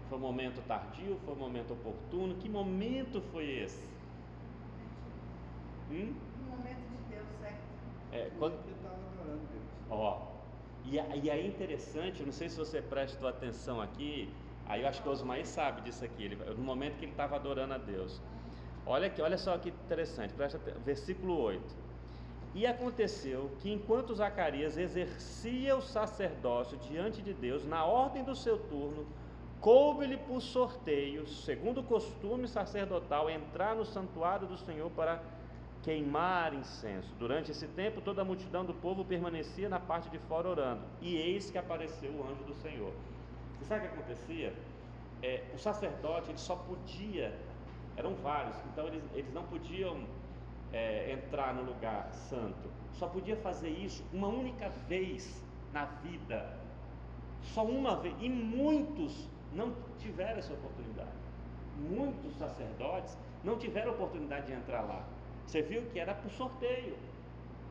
Foi 0.10 0.18
um 0.18 0.22
momento 0.22 0.66
tardio? 0.68 1.20
Foi 1.26 1.36
um 1.36 1.40
momento 1.40 1.74
oportuno? 1.74 2.36
Que 2.36 2.50
momento 2.50 3.22
foi 3.32 3.46
esse? 3.60 3.88
Hum? 5.92 6.16
Um 6.42 6.58
momento 6.58 6.80
de 6.90 7.16
Deus 7.16 7.28
certo. 7.40 7.62
É, 8.12 8.32
quando... 8.40 8.58
Ó, 9.90 10.37
e, 10.92 11.26
e 11.26 11.30
é 11.30 11.46
interessante, 11.46 12.24
não 12.24 12.32
sei 12.32 12.50
se 12.50 12.58
você 12.58 12.82
prestou 12.82 13.28
atenção 13.28 13.82
aqui, 13.82 14.30
aí 14.66 14.82
eu 14.82 14.88
acho 14.88 15.02
que 15.02 15.10
o 15.10 15.12
Osmar 15.12 15.44
sabe 15.46 15.82
disso 15.82 16.04
aqui, 16.06 16.24
ele, 16.24 16.36
no 16.36 16.64
momento 16.64 16.98
que 16.98 17.06
ele 17.06 17.12
estava 17.12 17.36
adorando 17.36 17.74
a 17.74 17.78
Deus. 17.78 18.22
Olha 18.86 19.08
aqui, 19.08 19.22
olha 19.22 19.38
só 19.38 19.58
que 19.58 19.70
interessante, 19.70 20.34
presta 20.34 20.60
versículo 20.86 21.38
8. 21.38 21.62
E 22.56 22.66
aconteceu 22.66 23.52
que 23.60 23.72
enquanto 23.72 24.16
Zacarias 24.16 24.78
exercia 24.78 25.76
o 25.76 25.82
sacerdócio 25.82 26.78
diante 26.78 27.22
de 27.22 27.34
Deus, 27.34 27.66
na 27.66 27.86
ordem 27.86 28.24
do 28.24 28.36
seu 28.36 28.58
turno, 28.58 29.06
coube-lhe 29.60 30.18
por 30.18 30.42
sorteio, 30.42 31.28
segundo 31.28 31.82
o 31.82 31.84
costume 31.84 32.48
sacerdotal, 32.48 33.30
entrar 33.30 33.76
no 33.76 33.86
santuário 33.86 34.48
do 34.48 34.58
Senhor 34.58 34.90
para 34.92 35.22
queimar 35.88 36.54
incenso. 36.54 37.16
Durante 37.18 37.50
esse 37.50 37.66
tempo, 37.66 38.02
toda 38.02 38.22
a 38.22 38.26
multidão 38.26 38.66
do 38.66 38.74
povo 38.74 39.06
permanecia 39.06 39.70
na 39.70 39.80
parte 39.80 40.10
de 40.10 40.20
fora 40.20 40.50
orando. 40.50 40.82
E 41.02 41.16
eis 41.16 41.50
que 41.50 41.58
apareceu 41.58 42.12
o 42.12 42.24
anjo 42.30 42.44
do 42.44 42.54
Senhor. 42.56 42.92
Você 43.58 43.66
sabe 43.70 43.86
o 43.86 43.90
que 43.90 43.96
acontecia? 43.96 44.54
É, 45.24 45.46
o 45.56 45.58
sacerdote 45.58 46.30
ele 46.30 46.38
só 46.38 46.58
podia, 46.58 47.34
eram 47.96 48.16
vários, 48.16 48.58
então 48.66 48.86
eles, 48.86 49.02
eles 49.14 49.34
não 49.34 49.44
podiam 49.44 50.04
é, 50.74 51.14
entrar 51.14 51.54
no 51.54 51.64
lugar 51.64 52.12
santo. 52.12 52.70
Só 52.92 53.08
podia 53.08 53.38
fazer 53.38 53.70
isso 53.70 54.04
uma 54.12 54.28
única 54.28 54.68
vez 54.90 55.42
na 55.72 55.86
vida. 55.86 56.54
Só 57.54 57.64
uma 57.64 57.96
vez. 57.96 58.14
E 58.20 58.28
muitos 58.28 59.30
não 59.54 59.74
tiveram 60.00 60.40
essa 60.40 60.52
oportunidade. 60.52 61.16
Muitos 61.78 62.36
sacerdotes 62.38 63.18
não 63.42 63.58
tiveram 63.58 63.94
oportunidade 63.94 64.48
de 64.48 64.52
entrar 64.52 64.82
lá. 64.82 65.17
Você 65.48 65.62
viu 65.62 65.82
que 65.92 66.00
era 66.00 66.14
por 66.14 66.30
sorteio. 66.32 66.98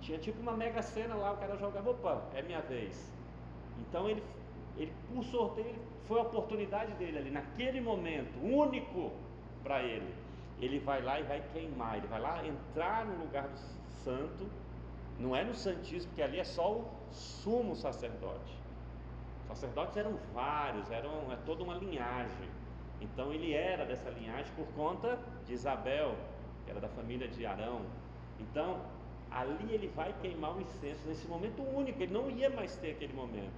Tinha 0.01 0.19
tipo 0.19 0.41
uma 0.41 0.53
mega 0.53 0.81
cena 0.81 1.15
lá, 1.15 1.33
o 1.33 1.37
cara 1.37 1.57
jogava, 1.57 1.91
opa, 1.91 2.23
é 2.35 2.41
minha 2.41 2.61
vez. 2.63 3.13
Então 3.81 4.09
ele, 4.09 4.23
ele 4.79 4.93
por 5.13 5.23
sorteio, 5.25 5.77
foi 6.09 6.19
a 6.19 6.23
oportunidade 6.23 6.93
dele 6.95 7.19
ali, 7.19 7.31
naquele 7.31 7.81
momento, 7.81 8.39
único 8.43 9.13
para 9.63 9.83
ele. 9.83 10.15
Ele 10.59 10.79
vai 10.79 11.03
lá 11.03 11.21
e 11.21 11.25
vai 11.25 11.43
queimar, 11.53 11.99
ele 11.99 12.07
vai 12.07 12.21
lá 12.21 12.47
entrar 12.47 13.05
no 13.05 13.25
lugar 13.25 13.47
do 13.47 13.59
santo, 14.03 14.49
não 15.19 15.37
é 15.37 15.45
no 15.45 15.55
Santíssimo, 15.55 16.09
porque 16.09 16.23
ali 16.23 16.39
é 16.39 16.45
só 16.45 16.73
o 16.73 16.89
sumo 17.11 17.77
sacerdote. 17.77 18.57
Sacerdotes 19.49 19.97
eram 19.97 20.19
vários, 20.33 20.91
eram 20.91 21.31
é 21.31 21.37
toda 21.45 21.63
uma 21.63 21.75
linhagem. 21.75 22.49
Então 23.03 23.33
ele 23.33 23.53
era 23.53 23.85
dessa 23.85 24.09
linhagem 24.09 24.51
por 24.55 24.67
conta 24.69 25.19
de 25.45 25.53
Isabel, 25.53 26.17
era 26.69 26.81
da 26.81 26.89
família 26.89 27.29
de 27.29 27.45
Arão. 27.47 27.83
Então, 28.41 28.81
ali 29.31 29.73
ele 29.73 29.89
vai 29.89 30.15
queimar 30.21 30.57
o 30.57 30.61
incenso, 30.61 31.07
nesse 31.07 31.27
momento 31.27 31.63
único, 31.63 32.03
ele 32.03 32.13
não 32.13 32.31
ia 32.31 32.51
mais 32.51 32.77
ter 32.77 32.93
aquele 32.93 33.13
momento. 33.13 33.55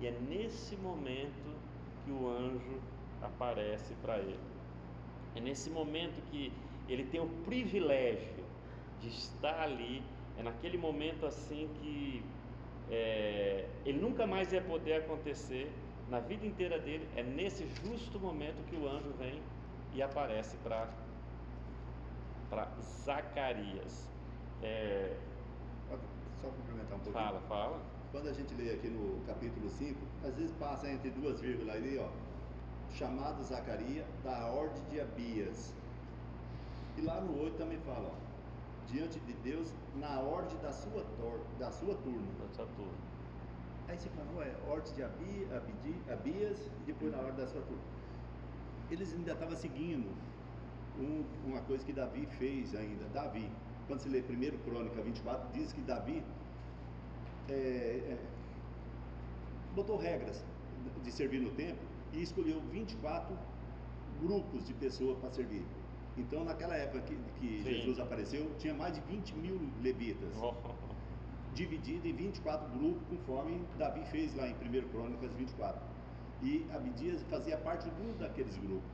E 0.00 0.06
é 0.06 0.10
nesse 0.28 0.76
momento 0.76 1.56
que 2.04 2.10
o 2.10 2.28
anjo 2.28 2.80
aparece 3.20 3.94
para 4.02 4.18
ele. 4.18 4.38
É 5.34 5.40
nesse 5.40 5.70
momento 5.70 6.20
que 6.30 6.52
ele 6.88 7.04
tem 7.04 7.20
o 7.20 7.28
privilégio 7.44 8.44
de 9.00 9.08
estar 9.08 9.60
ali, 9.60 10.02
é 10.38 10.42
naquele 10.42 10.76
momento 10.76 11.26
assim 11.26 11.68
que 11.80 12.22
é, 12.90 13.66
ele 13.84 13.98
nunca 13.98 14.26
mais 14.26 14.52
ia 14.52 14.60
poder 14.60 14.94
acontecer 14.94 15.70
na 16.10 16.20
vida 16.20 16.44
inteira 16.44 16.78
dele, 16.78 17.08
é 17.16 17.22
nesse 17.22 17.66
justo 17.82 18.18
momento 18.18 18.62
que 18.68 18.76
o 18.76 18.88
anjo 18.88 19.10
vem 19.18 19.40
e 19.94 20.02
aparece 20.02 20.56
para 20.58 20.88
para 22.52 22.68
Zacarias. 23.04 24.06
É... 24.62 25.16
Só 26.42 26.48
complementar 26.48 26.98
um 26.98 27.00
pouquinho. 27.00 27.24
Fala, 27.24 27.40
fala. 27.48 27.80
Quando 28.10 28.28
a 28.28 28.32
gente 28.34 28.54
lê 28.54 28.74
aqui 28.74 28.88
no 28.88 29.24
capítulo 29.24 29.70
5, 29.70 29.98
às 30.22 30.34
vezes 30.34 30.52
passa 30.58 30.90
entre 30.90 31.08
duas 31.10 31.40
vírgulas 31.40 31.74
ali, 31.76 31.98
ó. 31.98 32.10
Chamado 32.92 33.42
Zacarias 33.42 34.06
da 34.22 34.48
ordem 34.48 34.82
de 34.90 35.00
Abias. 35.00 35.72
E 36.98 37.00
lá 37.00 37.22
no 37.22 37.40
8 37.42 37.56
também 37.56 37.78
fala, 37.86 38.10
ó, 38.10 38.92
diante 38.92 39.18
de 39.20 39.32
Deus 39.34 39.72
na 39.96 40.20
ordem 40.20 40.58
da 40.58 40.72
sua, 40.72 41.04
tor 41.16 41.40
da 41.58 41.70
sua 41.70 41.94
turma. 41.94 42.26
Da 42.38 42.54
sua 42.54 42.66
turma. 42.76 43.12
Aí 43.88 43.96
você 43.96 44.10
fala, 44.10 44.30
ué, 44.36 44.54
Hortes 44.68 44.94
de 44.94 45.02
Abi, 45.02 45.48
Abdi, 45.56 46.12
Abias, 46.12 46.58
e 46.66 46.84
depois 46.86 47.12
na 47.12 47.18
hora 47.18 47.32
da 47.32 47.46
sua 47.46 47.62
Eles 48.90 49.14
ainda 49.14 49.32
estavam 49.32 49.56
seguindo 49.56 50.14
um, 50.98 51.24
uma 51.46 51.60
coisa 51.62 51.84
que 51.84 51.92
Davi 51.92 52.26
fez 52.38 52.74
ainda. 52.74 53.04
Davi, 53.12 53.48
quando 53.86 54.00
você 54.00 54.08
lê 54.08 54.20
1 54.20 54.58
Crônica 54.64 55.00
24, 55.02 55.52
diz 55.52 55.72
que 55.72 55.80
Davi 55.82 56.22
é, 57.48 57.52
é, 57.52 58.18
botou 59.74 59.96
regras 59.96 60.44
de 61.02 61.12
servir 61.12 61.40
no 61.40 61.50
templo 61.50 61.86
e 62.12 62.22
escolheu 62.22 62.60
24 62.70 63.36
grupos 64.20 64.66
de 64.66 64.74
pessoas 64.74 65.18
para 65.18 65.30
servir. 65.30 65.64
Então, 66.16 66.44
naquela 66.44 66.76
época 66.76 67.00
que, 67.02 67.16
que 67.40 67.62
Jesus 67.62 67.98
apareceu, 67.98 68.50
tinha 68.58 68.74
mais 68.74 68.94
de 68.94 69.00
20 69.02 69.34
mil 69.36 69.60
levitas. 69.82 70.30
Oh. 70.40 70.54
Dividido 71.54 72.08
em 72.08 72.14
24 72.14 72.66
grupos, 72.78 73.02
conforme 73.08 73.62
Davi 73.78 74.04
fez 74.06 74.34
lá 74.34 74.46
em 74.48 74.54
1 74.54 74.88
Crônicas 74.88 75.34
24. 75.34 75.82
E 76.42 76.66
Abidias 76.74 77.22
fazia 77.24 77.56
parte 77.58 77.88
de 77.90 78.02
um 78.02 78.16
daqueles 78.18 78.56
grupos. 78.56 78.90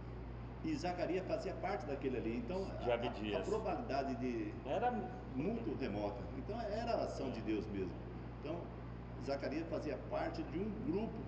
E 0.65 0.75
Zacarias 0.75 1.27
fazia 1.27 1.55
parte 1.55 1.87
daquele 1.87 2.17
ali. 2.17 2.37
Então, 2.39 2.67
a, 2.81 3.39
a, 3.39 3.43
probabilidade 3.43 4.15
de. 4.17 4.53
Era 4.67 4.91
muito 5.35 5.79
remota. 5.81 6.21
Então, 6.37 6.61
era 6.61 6.93
a 6.93 7.05
ação 7.05 7.31
de 7.31 7.41
Deus 7.43 7.67
mesmo. 7.67 7.93
Então, 8.41 8.61
Zacarias 9.25 9.67
fazia 9.69 9.97
parte 10.11 10.43
de 10.43 10.59
um 10.59 10.71
grupo 10.87 11.19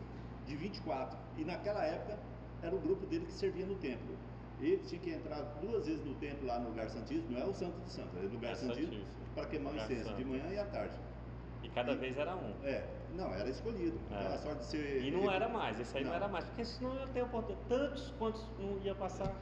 de 0.46 0.56
24. 0.56 1.16
E 1.38 1.44
naquela 1.44 1.84
época, 1.84 2.18
era 2.62 2.74
o 2.74 2.78
grupo 2.78 3.06
dele 3.06 3.26
que 3.26 3.32
servia 3.32 3.66
no 3.66 3.76
templo. 3.76 4.16
Ele 4.60 4.78
tinha 4.78 5.00
que 5.00 5.10
entrar 5.10 5.40
duas 5.62 5.86
vezes 5.86 6.04
no 6.04 6.14
templo 6.16 6.46
lá 6.46 6.58
no 6.58 6.68
lugar 6.68 6.90
santíssimo, 6.90 7.30
não 7.30 7.40
é 7.40 7.44
o 7.46 7.54
santo 7.54 7.78
dos 7.80 7.92
santos, 7.92 8.14
é 8.22 8.26
o 8.26 8.28
lugar 8.28 8.52
é 8.52 8.54
santíssimo, 8.54 9.04
para 9.34 9.46
queimar 9.46 9.72
o 9.72 9.76
incenso, 9.76 10.14
de 10.14 10.24
manhã 10.24 10.46
e 10.52 10.58
à 10.58 10.64
tarde. 10.66 10.94
E 11.62 11.68
cada 11.70 11.92
e, 11.92 11.96
vez 11.96 12.18
era 12.18 12.36
um. 12.36 12.52
É, 12.62 12.86
não, 13.14 13.32
era 13.34 13.48
escolhido. 13.48 13.98
É. 14.10 14.20
Então, 14.20 14.34
a 14.34 14.38
sorte 14.38 14.58
de 14.58 14.64
ser. 14.66 15.04
E 15.04 15.10
não 15.10 15.30
era 15.30 15.48
mais, 15.48 15.78
esse 15.80 15.96
aí 15.96 16.04
não, 16.04 16.10
não 16.10 16.16
era 16.16 16.28
mais, 16.28 16.44
porque 16.44 16.64
senão 16.64 16.94
ia 16.94 17.06
ter 17.08 17.22
oportunidade. 17.22 17.68
Tantos 17.68 18.14
quantos 18.18 18.46
não 18.58 18.78
ia 18.82 18.94
passar. 18.94 19.32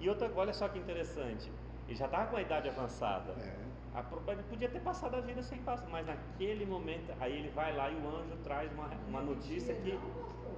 E 0.00 0.08
outra, 0.08 0.30
olha 0.34 0.52
só 0.52 0.68
que 0.68 0.78
interessante, 0.78 1.50
ele 1.86 1.96
já 1.96 2.06
estava 2.06 2.26
com 2.26 2.36
a 2.36 2.42
idade 2.42 2.68
avançada. 2.68 3.32
É. 3.32 3.62
A, 3.94 4.04
ele 4.32 4.42
podia 4.44 4.68
ter 4.68 4.80
passado 4.80 5.14
a 5.14 5.20
vida 5.20 5.42
sem 5.42 5.58
passar, 5.58 5.86
mas 5.88 6.06
naquele 6.06 6.64
momento, 6.64 7.12
aí 7.20 7.38
ele 7.38 7.50
vai 7.50 7.76
lá 7.76 7.90
e 7.90 7.94
o 7.94 8.08
anjo 8.08 8.36
traz 8.42 8.72
uma, 8.72 8.88
uma 9.08 9.20
notícia 9.20 9.74
que. 9.74 9.98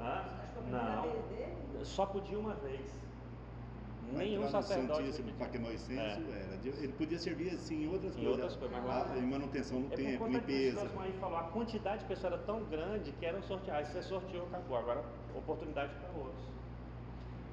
Ah, 0.01 0.25
não, 0.71 1.85
só 1.85 2.07
podia 2.07 2.39
uma 2.39 2.55
vez. 2.55 3.04
Nenhum 4.13 4.49
sacerdote. 4.49 5.23
Para 5.39 5.49
queimar 5.49 5.71
o 5.71 5.75
incenso, 5.75 6.01
é. 6.01 6.41
era. 6.41 6.59
Ele 6.65 6.93
podia 6.93 7.19
servir 7.19 7.51
assim 7.51 7.85
em 7.85 7.89
outras 7.89 8.17
em 8.17 8.25
coisas. 8.25 8.33
Outras 8.33 8.57
coisas 8.57 8.77
mas 8.77 8.87
lá, 8.87 9.19
em 9.19 9.27
manutenção 9.27 9.81
no 9.81 9.93
é 9.93 9.97
templo, 9.97 10.29
limpeza. 10.29 10.83
Disso, 10.83 11.19
falou, 11.21 11.39
a 11.39 11.45
quantidade 11.45 12.03
de 12.03 12.09
pessoas 12.09 12.33
era 12.33 12.43
tão 12.43 12.65
grande 12.65 13.13
que 13.13 13.27
eram 13.27 13.43
sorteados. 13.43 13.91
Você 13.91 14.03
sorteou, 14.03 14.47
acabou. 14.47 14.77
Agora, 14.77 15.05
oportunidade 15.35 15.93
para 15.95 16.11
outros. 16.21 16.45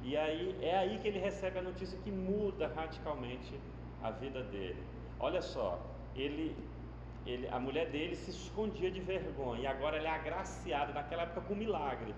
E 0.03 0.17
aí, 0.17 0.57
é 0.61 0.77
aí 0.77 0.99
que 0.99 1.07
ele 1.07 1.19
recebe 1.19 1.59
a 1.59 1.61
notícia 1.61 1.97
que 2.03 2.11
muda 2.11 2.67
radicalmente 2.75 3.53
a 4.01 4.11
vida 4.11 4.43
dele. 4.43 4.83
Olha 5.19 5.41
só, 5.41 5.79
ele, 6.15 6.55
ele, 7.25 7.47
a 7.49 7.59
mulher 7.59 7.89
dele 7.91 8.15
se 8.15 8.31
escondia 8.31 8.89
de 8.89 8.99
vergonha 8.99 9.61
e 9.61 9.67
agora 9.67 9.97
ele 9.97 10.07
é 10.07 10.11
agraciado 10.11 10.91
naquela 10.93 11.23
época 11.23 11.41
com 11.41 11.53
milagre 11.53 12.15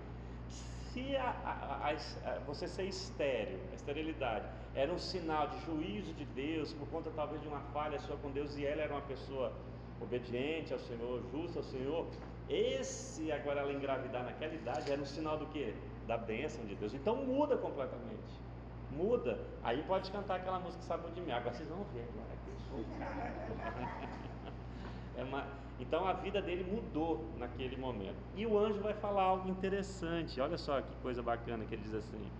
se 0.94 1.16
a, 1.16 1.34
a, 1.44 1.90
a, 1.90 2.38
você 2.46 2.68
ser 2.68 2.84
estéreo, 2.84 3.58
a 3.72 3.74
esterilidade, 3.74 4.46
era 4.76 4.92
um 4.92 4.98
sinal 4.98 5.48
de 5.48 5.60
juízo 5.66 6.14
de 6.14 6.24
Deus, 6.26 6.72
por 6.72 6.88
conta 6.88 7.10
talvez 7.10 7.42
de 7.42 7.48
uma 7.48 7.60
falha 7.72 7.98
sua 7.98 8.16
com 8.16 8.30
Deus, 8.30 8.56
e 8.56 8.64
ela 8.64 8.82
era 8.82 8.92
uma 8.94 9.02
pessoa 9.02 9.52
obediente 10.00 10.72
ao 10.72 10.78
Senhor, 10.78 11.20
justa 11.32 11.58
ao 11.58 11.64
Senhor, 11.64 12.06
esse 12.48 13.32
agora 13.32 13.60
ela 13.60 13.72
engravidar 13.72 14.22
naquela 14.22 14.54
idade 14.54 14.92
era 14.92 15.00
um 15.00 15.06
sinal 15.06 15.36
do 15.36 15.46
que? 15.46 15.74
Da 16.06 16.16
bênção 16.16 16.64
de 16.64 16.76
Deus. 16.76 16.94
Então 16.94 17.16
muda 17.16 17.56
completamente. 17.56 18.44
Muda. 18.92 19.40
Aí 19.64 19.82
pode 19.82 20.10
cantar 20.12 20.36
aquela 20.36 20.60
música 20.60 20.82
Sabor 20.82 21.10
de 21.10 21.20
Mim. 21.22 21.32
Agora 21.32 21.54
vocês 21.54 21.68
vão 21.68 21.84
ver 21.92 22.06
agora. 22.12 22.34
É 25.16 25.22
uma, 25.22 25.46
então 25.78 26.06
a 26.06 26.12
vida 26.12 26.40
dele 26.40 26.64
mudou 26.64 27.24
naquele 27.36 27.76
momento. 27.76 28.16
E 28.36 28.46
o 28.46 28.58
anjo 28.58 28.80
vai 28.80 28.94
falar 28.94 29.22
algo 29.22 29.48
interessante. 29.48 30.40
Olha 30.40 30.56
só 30.56 30.80
que 30.80 30.94
coisa 30.96 31.22
bacana 31.22 31.64
que 31.64 31.74
ele 31.74 31.82
diz 31.82 31.94
assim. 31.94 32.30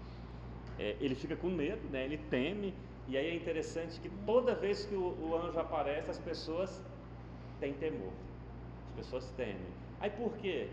É, 0.79 0.97
ele 1.01 1.15
fica 1.15 1.37
com 1.37 1.49
medo, 1.49 1.89
né? 1.91 2.05
ele 2.05 2.19
teme. 2.19 2.75
E 3.07 3.17
aí 3.19 3.29
é 3.29 3.35
interessante 3.35 4.01
que 4.01 4.09
toda 4.25 4.55
vez 4.55 4.87
que 4.87 4.95
o, 4.95 5.17
o 5.21 5.37
anjo 5.37 5.59
aparece, 5.59 6.11
as 6.11 6.19
pessoas 6.19 6.83
têm 7.61 7.75
temor. 7.75 8.13
As 8.91 8.97
pessoas 8.97 9.31
temem. 9.33 9.67
Aí 10.01 10.11
por 10.11 10.33
quê? 10.37 10.69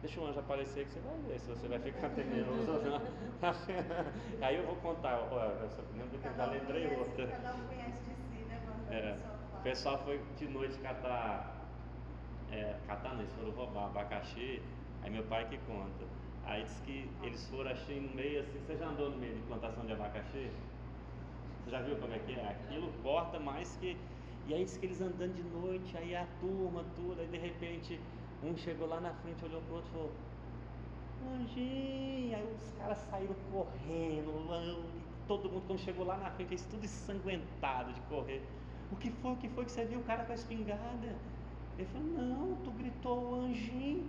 Deixa 0.00 0.20
o 0.20 0.26
anjo 0.26 0.38
aparecer 0.38 0.84
que 0.84 0.92
você 0.92 1.00
vai 1.00 1.18
ver 1.28 1.40
se 1.40 1.48
você 1.48 1.68
vai 1.68 1.78
ficar 1.78 2.10
temeroso 2.10 2.70
ou 2.70 2.82
não. 2.82 3.00
Aí 4.40 4.56
eu 4.56 4.66
vou 4.66 4.76
contar, 4.76 5.28
olha, 5.30 5.52
eu 5.52 6.20
tentar 6.20 6.46
lembrei 6.46 6.86
outra. 6.96 7.26
Cada 7.26 7.54
um 7.54 7.66
conhece 7.66 8.02
de 8.04 8.14
si, 8.14 8.44
né? 8.44 8.60
É, 8.90 9.16
o 9.58 9.62
pessoal 9.62 9.98
foi 10.04 10.20
de 10.36 10.46
noite 10.46 10.78
catar 10.78 11.53
é, 12.50 12.76
catar, 12.86 13.14
eles 13.14 13.32
foram 13.32 13.50
roubar 13.52 13.86
abacaxi, 13.86 14.62
aí 15.02 15.10
meu 15.10 15.24
pai 15.24 15.48
que 15.48 15.58
conta. 15.58 16.04
Aí 16.44 16.62
disse 16.62 16.82
que 16.82 17.10
eles 17.22 17.46
foram 17.48 17.70
assim 17.70 18.00
no 18.00 18.14
meio 18.14 18.40
assim, 18.40 18.58
você 18.58 18.76
já 18.76 18.86
andou 18.88 19.10
no 19.10 19.16
meio 19.16 19.34
de 19.34 19.42
plantação 19.42 19.84
de 19.86 19.92
abacaxi? 19.92 20.50
Você 21.64 21.70
já 21.70 21.80
viu 21.80 21.96
como 21.96 22.12
é 22.12 22.18
que 22.18 22.32
é? 22.32 22.48
Aquilo 22.48 22.92
corta 23.02 23.40
mais 23.40 23.76
que. 23.76 23.96
E 24.46 24.52
aí 24.54 24.64
disse 24.64 24.78
que 24.78 24.86
eles 24.86 25.00
andando 25.00 25.34
de 25.34 25.42
noite, 25.42 25.96
aí 25.96 26.14
a 26.14 26.26
turma, 26.38 26.84
tudo, 26.94 27.18
aí 27.18 27.26
de 27.26 27.38
repente 27.38 27.98
um 28.42 28.54
chegou 28.56 28.86
lá 28.86 29.00
na 29.00 29.12
frente, 29.14 29.42
olhou 29.44 29.62
pro 29.62 29.76
outro 29.76 29.88
e 29.88 29.92
falou, 29.92 30.12
Anjinho, 31.34 32.36
aí 32.36 32.54
os 32.54 32.70
caras 32.72 32.98
saíram 33.10 33.34
correndo, 33.50 34.84
todo 35.26 35.48
mundo 35.48 35.64
quando 35.66 35.78
chegou 35.78 36.04
lá 36.04 36.18
na 36.18 36.30
frente, 36.30 36.50
eles 36.50 36.66
tudo 36.66 36.84
ensanguentado 36.84 37.92
de 37.92 38.00
correr. 38.02 38.42
O 38.92 38.96
que 38.96 39.10
foi? 39.10 39.32
O 39.32 39.36
que 39.36 39.48
foi 39.48 39.64
que 39.64 39.72
você 39.72 39.84
viu 39.86 40.00
o 40.00 40.04
cara 40.04 40.24
com 40.24 40.32
a 40.32 40.34
espingarda? 40.34 41.16
Ele 41.78 41.88
falou, 41.92 42.06
não, 42.06 42.56
tu 42.64 42.70
gritou 42.72 43.18
o 43.18 43.34
anjinho. 43.46 44.04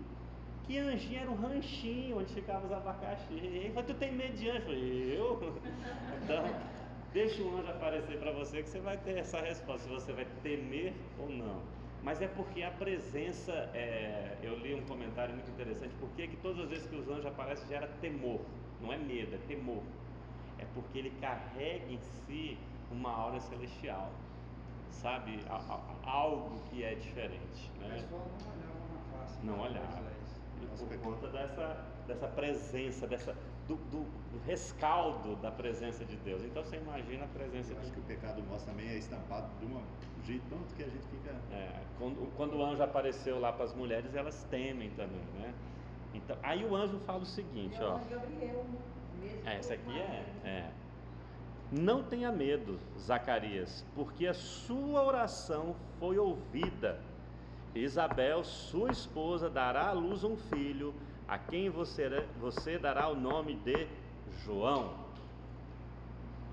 Que 0.65 0.80
anjinho 0.80 1.21
era 1.21 1.30
o 1.30 1.36
ranchinho 1.36 2.17
onde 2.19 2.34
ficavam 2.34 2.65
os 2.65 2.71
abacaxi. 2.71 3.34
Ele 3.34 3.69
falou, 3.69 3.84
tu 3.84 3.93
tem 3.95 4.12
medo 4.12 4.36
de 4.36 4.49
anjo? 4.49 4.60
Eu 4.60 4.65
falei, 4.65 5.17
eu? 5.17 5.62
Então, 6.23 6.43
deixa 7.13 7.41
o 7.43 7.58
anjo 7.58 7.69
aparecer 7.69 8.19
para 8.19 8.32
você 8.32 8.63
que 8.63 8.69
você 8.69 8.80
vai 8.80 8.97
ter 8.97 9.17
essa 9.17 9.39
resposta, 9.39 9.88
se 9.88 9.89
você 9.89 10.12
vai 10.12 10.25
temer 10.41 10.93
ou 11.19 11.30
não. 11.30 11.62
Mas 12.04 12.21
é 12.21 12.28
porque 12.28 12.62
a 12.62 12.71
presença, 12.71 13.51
é, 13.73 14.38
eu 14.43 14.58
li 14.60 14.75
um 14.75 14.82
comentário 14.86 15.34
muito 15.34 15.49
interessante, 15.49 15.93
porque 15.99 16.28
que 16.28 16.38
todas 16.38 16.60
as 16.63 16.69
vezes 16.69 16.88
que 16.88 16.95
os 16.95 17.08
anjos 17.10 17.25
aparecem 17.25 17.67
gera 17.67 17.88
temor, 17.99 18.41
não 18.82 18.93
é 18.93 18.97
medo, 18.97 19.36
é 19.36 19.39
temor. 19.47 19.82
É 20.60 20.65
porque 20.73 20.99
ele 20.99 21.12
carrega 21.19 21.91
em 21.91 21.99
si 21.99 22.58
uma 22.91 23.12
aura 23.12 23.39
celestial 23.39 24.12
sabe? 25.02 25.40
A, 25.50 25.56
a, 25.56 26.10
algo 26.10 26.60
que 26.70 26.84
é 26.84 26.96
diferente. 26.96 27.72
Né? 27.80 27.88
O 27.88 28.02
pessoal 28.02 28.28
não 28.34 28.50
olhava 28.52 28.94
na 28.94 29.20
face. 29.20 29.46
Não 29.46 29.60
olhava. 29.60 30.16
Por 30.78 30.98
conta 31.00 31.28
dessa, 31.28 31.86
dessa 32.08 32.28
presença, 32.28 33.08
dessa, 33.08 33.36
do, 33.68 33.76
do, 33.76 34.04
do, 34.04 34.46
rescaldo 34.46 35.36
da 35.38 35.52
presença 35.52 36.04
de 36.04 36.16
Deus. 36.18 36.44
Então 36.44 36.64
você 36.64 36.78
imagina 36.78 37.26
a 37.26 37.28
presença 37.28 37.72
Eu 37.72 37.76
de 37.76 37.82
Acho 37.82 37.92
que 37.92 38.00
o 38.00 38.04
pecado 38.04 38.44
nosso 38.44 38.66
também 38.66 38.90
é 38.90 38.98
estampado 38.98 39.48
de 39.60 39.66
um 39.66 39.82
jeito 40.26 40.44
tanto 40.50 40.74
que 40.76 40.84
a 40.84 40.88
gente 40.88 41.06
fica. 41.08 41.32
É, 41.52 41.82
quando, 41.98 42.36
quando 42.36 42.58
o 42.58 42.64
anjo 42.66 42.84
apareceu 42.84 43.40
lá 43.40 43.54
para 43.54 43.66
as 43.66 43.74
mulheres, 43.74 44.14
elas 44.16 44.44
temem 44.50 44.90
também, 44.92 45.24
né? 45.40 45.54
Então, 46.14 46.38
aí 46.42 46.66
o 46.66 46.76
anjo 46.76 46.98
fala 47.00 47.20
o 47.20 47.26
seguinte, 47.26 47.78
ó. 47.82 48.00
Gabriel, 48.10 48.66
mesmo 49.20 49.48
é, 49.48 49.58
essa 49.58 49.74
aqui 49.74 50.00
é, 50.00 50.26
é. 50.44 50.72
Não 51.71 52.04
tenha 52.04 52.32
medo, 52.32 52.80
Zacarias, 52.99 53.84
porque 53.95 54.28
a 54.28 54.34
sua 54.34 55.04
oração 55.04 55.75
foi 55.99 56.17
ouvida. 56.17 56.99
Isabel, 57.73 58.43
sua 58.43 58.91
esposa, 58.91 59.49
dará 59.49 59.88
à 59.88 59.91
luz 59.91 60.23
um 60.23 60.38
filho, 60.38 60.93
a 61.28 61.38
quem 61.38 61.69
você, 61.69 62.25
você 62.39 62.78
dará 62.78 63.10
o 63.10 63.15
nome 63.15 63.56
de 63.56 63.88
João. 64.43 64.93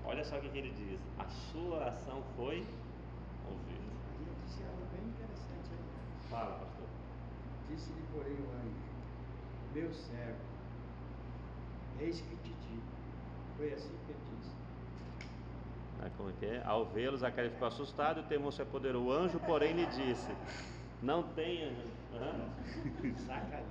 Olha 0.03 0.23
só 0.23 0.37
o 0.37 0.41
que 0.41 0.57
ele 0.57 0.71
diz: 0.71 0.99
a 1.17 1.25
sua 1.29 1.77
oração 1.77 2.21
foi 2.35 2.65
ouvida. 3.47 3.93
Ele 4.19 4.35
disse 4.43 4.63
algo 4.63 4.85
bem 4.91 5.07
interessante 5.07 5.69
aí. 5.71 6.29
Fala, 6.29 6.55
pastor. 6.55 6.87
Disse-lhe, 7.69 8.03
porém, 8.11 8.33
o 8.33 8.49
anjo: 8.51 8.83
Meu 9.73 9.93
servo, 9.93 10.41
eis 11.99 12.19
que 12.19 12.35
te 12.37 12.53
digo. 12.67 12.83
Foi 13.55 13.71
assim 13.71 13.95
que 14.05 14.11
ele 14.11 14.19
disse 14.19 14.32
como 16.17 16.29
é 16.29 16.33
que 16.39 16.45
é? 16.45 16.61
Ao 16.65 16.85
vê-lo, 16.85 17.17
Zacarias 17.17 17.53
ficou 17.53 17.67
assustado 17.67 18.19
e 18.19 18.23
o 18.23 18.27
temor 18.27 18.51
se 18.51 18.61
apoderou. 18.61 19.05
O 19.05 19.11
anjo, 19.11 19.39
porém, 19.39 19.73
lhe 19.73 19.85
disse: 19.87 20.31
Não 21.01 21.23
tenha. 21.23 21.71
Zacarias. 23.19 23.67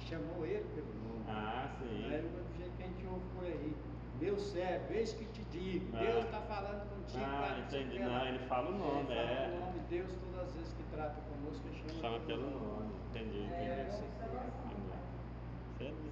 Chamou 0.08 0.44
ele 0.46 0.64
pelo 0.74 0.92
nome. 0.94 1.24
Ah, 1.28 1.68
sim. 1.78 2.04
Aí 2.10 2.22
do 2.22 2.56
jeito 2.56 2.76
que 2.76 2.82
a 2.82 2.86
gente 2.86 3.06
ouve 3.06 3.24
por 3.34 3.44
aí. 3.44 3.74
Meu 4.20 4.38
servo, 4.38 4.92
eis 4.92 5.12
que 5.12 5.24
te 5.26 5.44
digo. 5.44 5.96
Ah. 5.96 5.98
Deus 6.00 6.24
está 6.24 6.40
falando 6.40 6.88
contigo. 6.90 7.24
Ah, 7.24 7.58
entendi. 7.58 7.98
Não, 7.98 8.26
ele 8.26 8.38
fala 8.40 8.68
o 8.68 8.78
nome. 8.78 9.00
Ele 9.00 9.14
fala 9.14 9.30
é. 9.30 9.48
o 9.48 9.60
nome 9.60 9.78
de 9.78 9.86
Deus 9.86 10.12
todas 10.12 10.48
as 10.48 10.54
vezes 10.54 10.72
que 10.74 10.82
trata 10.94 11.16
conosco, 11.22 11.66
ele 11.68 11.76
chama, 11.76 12.00
chama 12.00 12.20
pelo 12.26 12.42
nome. 12.42 12.66
nome. 12.66 12.92
Entendi, 13.10 13.38
entendi. 13.38 13.70
É, 13.70 14.00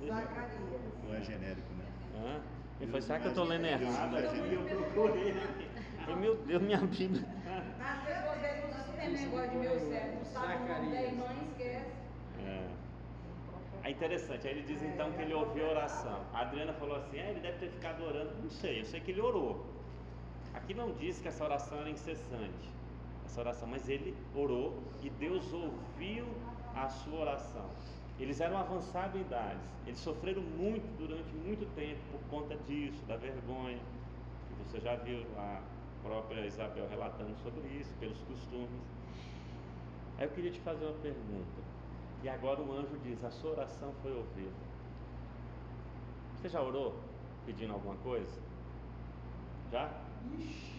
Zacarias. 0.07 0.81
Não 1.05 1.15
é 1.15 1.23
genérico, 1.23 1.75
né? 1.75 1.85
Hã? 2.17 2.58
Ele 2.81 2.91
falou, 2.91 3.03
será 3.03 3.19
que 3.19 3.27
eu 3.27 3.31
estou 3.31 3.45
lendo 3.45 3.67
errado? 3.67 4.17
eu 4.17 4.63
procurei 4.93 5.31
aqui. 5.33 5.69
Falei, 6.05 6.17
meu 6.17 6.37
Deus, 6.37 6.63
minha 6.63 6.79
Bíblia. 6.79 7.25
As 7.81 8.05
pessoas 8.05 8.39
perguntam 8.41 8.83
se 8.85 8.93
tem 8.93 9.11
negócio 9.11 9.51
de 9.51 9.57
meu 9.57 9.79
cérebro, 9.81 10.19
não 10.19 10.25
sabe 10.25 10.55
o 10.55 10.69
nome 10.69 10.91
da 10.91 11.03
irmã 11.03 11.27
e 11.41 11.45
esquece. 11.51 11.93
É. 12.47 12.69
É 13.85 13.91
interessante, 13.91 14.47
aí 14.47 14.55
ele 14.55 14.63
diz 14.63 14.83
então 14.83 15.13
que 15.13 15.23
ele 15.23 15.35
ouviu 15.35 15.67
a 15.67 15.71
oração. 15.71 16.21
A 16.33 16.41
Adriana 16.41 16.73
falou 16.75 16.97
assim: 16.97 17.19
é, 17.19 17.31
ele 17.31 17.41
deve 17.41 17.59
ter 17.59 17.71
ficado 17.71 18.05
orando. 18.05 18.33
Não 18.43 18.51
sei, 18.51 18.81
eu 18.81 18.85
sei 18.85 19.01
que 19.01 19.11
ele 19.11 19.21
orou. 19.21 19.67
Aqui 20.55 20.75
não 20.75 20.93
diz 20.93 21.19
que 21.21 21.29
essa 21.29 21.45
oração 21.45 21.79
era 21.79 21.91
incessante, 21.91 22.69
essa 23.27 23.41
oração, 23.41 23.69
mas 23.69 23.89
ele 23.89 24.15
orou 24.35 24.79
e 25.03 25.11
Deus 25.11 25.53
ouviu 25.53 26.27
a 26.75 26.89
sua 26.89 27.21
oração. 27.21 27.69
Eles 28.19 28.41
eram 28.41 28.59
avançados 28.59 29.15
em 29.15 29.21
idades, 29.21 29.63
eles 29.87 30.01
sofreram 30.01 30.43
muito 30.43 30.85
durante 30.99 31.33
muito 31.35 31.65
tempo 31.77 32.01
por 32.11 32.21
conta 32.29 32.57
disso, 32.67 33.05
da 33.07 33.17
vergonha. 33.17 33.79
E 33.79 34.65
você 34.65 34.81
já 34.81 34.97
viu 34.97 35.25
a 35.37 35.63
própria 36.03 36.45
Isabel 36.45 36.89
relatando 36.89 37.37
sobre 37.43 37.69
isso, 37.69 37.95
pelos 38.01 38.19
costumes. 38.23 38.83
Aí 40.19 40.27
eu 40.27 40.31
queria 40.31 40.51
te 40.51 40.59
fazer 40.61 40.85
uma 40.85 40.99
pergunta. 40.99 41.63
E 42.23 42.29
agora 42.29 42.61
o 42.61 42.73
anjo 42.73 42.99
diz: 43.05 43.23
A 43.23 43.31
sua 43.31 43.53
oração 43.53 43.93
foi 44.03 44.13
ouvida. 44.13 44.69
Você 46.35 46.49
já 46.49 46.61
orou 46.61 47.01
pedindo 47.47 47.73
alguma 47.73 47.95
coisa? 47.97 48.41
Já? 49.71 49.91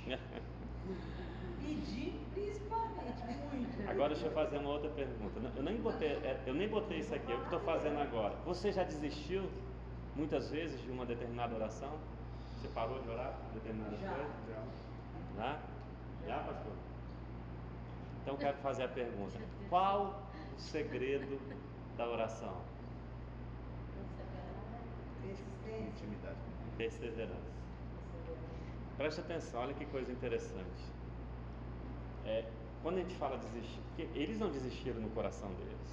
Pedir 1.70 2.20
principalmente, 2.34 3.24
muito. 3.54 3.90
Agora 3.90 4.10
deixa 4.10 4.26
eu 4.26 4.32
fazer 4.32 4.58
uma 4.58 4.72
outra 4.72 4.90
pergunta. 4.90 5.40
Eu 5.56 5.62
nem 5.62 5.78
botei, 5.78 6.08
é, 6.10 6.42
eu 6.48 6.54
nem 6.56 6.68
botei 6.68 6.98
isso 6.98 7.14
aqui, 7.14 7.32
é 7.32 7.36
o 7.36 7.38
que 7.40 7.44
estou 7.44 7.60
fazendo 7.60 8.00
agora. 8.00 8.36
Você 8.46 8.72
já 8.72 8.84
desistiu 8.84 9.48
muitas 10.16 10.50
vezes 10.50 10.82
de 10.82 10.90
uma 10.90 11.06
determinada 11.06 11.54
oração? 11.54 11.92
Você 12.56 12.68
parou 12.70 13.00
de 13.02 13.10
orar 13.10 13.34
por 13.34 13.54
determinada 13.54 13.96
Já. 13.98 14.10
coisa? 14.10 14.32
Já? 15.38 15.60
Já, 16.28 16.40
pastor? 16.40 16.74
Então 18.22 18.34
eu 18.34 18.38
quero 18.40 18.58
fazer 18.58 18.84
a 18.86 18.88
pergunta: 18.88 19.38
qual 19.70 20.24
o 20.58 20.60
segredo 20.60 21.40
da 21.96 22.08
oração? 22.10 22.56
Persistência. 25.22 25.88
Intimidade. 25.88 26.38
Perseverança. 26.78 27.60
Preste 28.98 29.22
atenção, 29.22 29.62
olha 29.62 29.74
que 29.76 29.86
coisa 29.86 30.12
interessante. 30.12 30.99
É, 32.30 32.46
quando 32.84 32.98
a 32.98 33.02
gente 33.02 33.16
fala 33.16 33.38
desistir, 33.38 33.80
porque 33.88 34.08
eles 34.18 34.38
não 34.40 34.50
desistiram 34.50 35.02
no 35.02 35.10
coração 35.10 35.50
deles. 35.54 35.90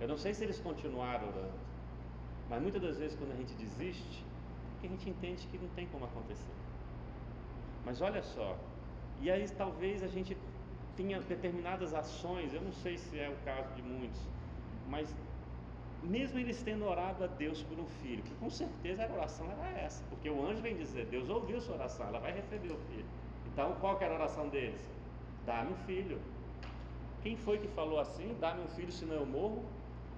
Eu 0.00 0.08
não 0.08 0.16
sei 0.16 0.32
se 0.32 0.44
eles 0.44 0.60
continuaram 0.60 1.28
orando, 1.28 1.58
mas 2.48 2.62
muitas 2.62 2.80
das 2.80 2.98
vezes 2.98 3.18
quando 3.18 3.32
a 3.32 3.36
gente 3.36 3.52
desiste, 3.54 4.24
é 4.24 4.70
porque 4.72 4.86
a 4.86 4.90
gente 4.90 5.10
entende 5.10 5.46
que 5.48 5.58
não 5.58 5.68
tem 5.70 5.86
como 5.88 6.04
acontecer. 6.04 6.54
Mas 7.84 8.00
olha 8.00 8.22
só, 8.22 8.56
e 9.20 9.30
aí 9.30 9.44
talvez 9.50 10.02
a 10.02 10.06
gente 10.06 10.36
tenha 10.96 11.20
determinadas 11.20 11.92
ações, 11.94 12.54
eu 12.54 12.62
não 12.62 12.72
sei 12.72 12.96
se 12.96 13.18
é 13.18 13.28
o 13.28 13.36
caso 13.44 13.74
de 13.74 13.82
muitos, 13.82 14.20
mas 14.88 15.14
mesmo 16.02 16.38
eles 16.38 16.62
tendo 16.62 16.86
orado 16.86 17.24
a 17.24 17.26
Deus 17.26 17.62
por 17.62 17.78
um 17.78 17.86
filho, 17.86 18.22
que 18.22 18.34
com 18.36 18.48
certeza 18.48 19.04
a 19.04 19.12
oração 19.12 19.50
era 19.50 19.68
essa, 19.80 20.02
porque 20.08 20.30
o 20.30 20.46
anjo 20.46 20.62
vem 20.62 20.76
dizer, 20.76 21.06
Deus 21.06 21.28
ouviu 21.28 21.60
sua 21.60 21.74
oração, 21.74 22.06
ela 22.06 22.20
vai 22.20 22.32
receber 22.32 22.72
o 22.72 22.78
filho. 22.88 23.04
Então 23.52 23.74
qual 23.80 23.98
que 23.98 24.04
era 24.04 24.14
a 24.14 24.16
oração 24.16 24.48
deles? 24.48 24.80
Dá-me 25.46 25.72
um 25.72 25.76
filho. 25.86 26.20
Quem 27.22 27.36
foi 27.36 27.58
que 27.58 27.68
falou 27.68 27.98
assim? 28.00 28.36
Dá-me 28.40 28.62
um 28.62 28.68
filho, 28.68 28.92
senão 28.92 29.16
eu 29.16 29.26
morro? 29.26 29.64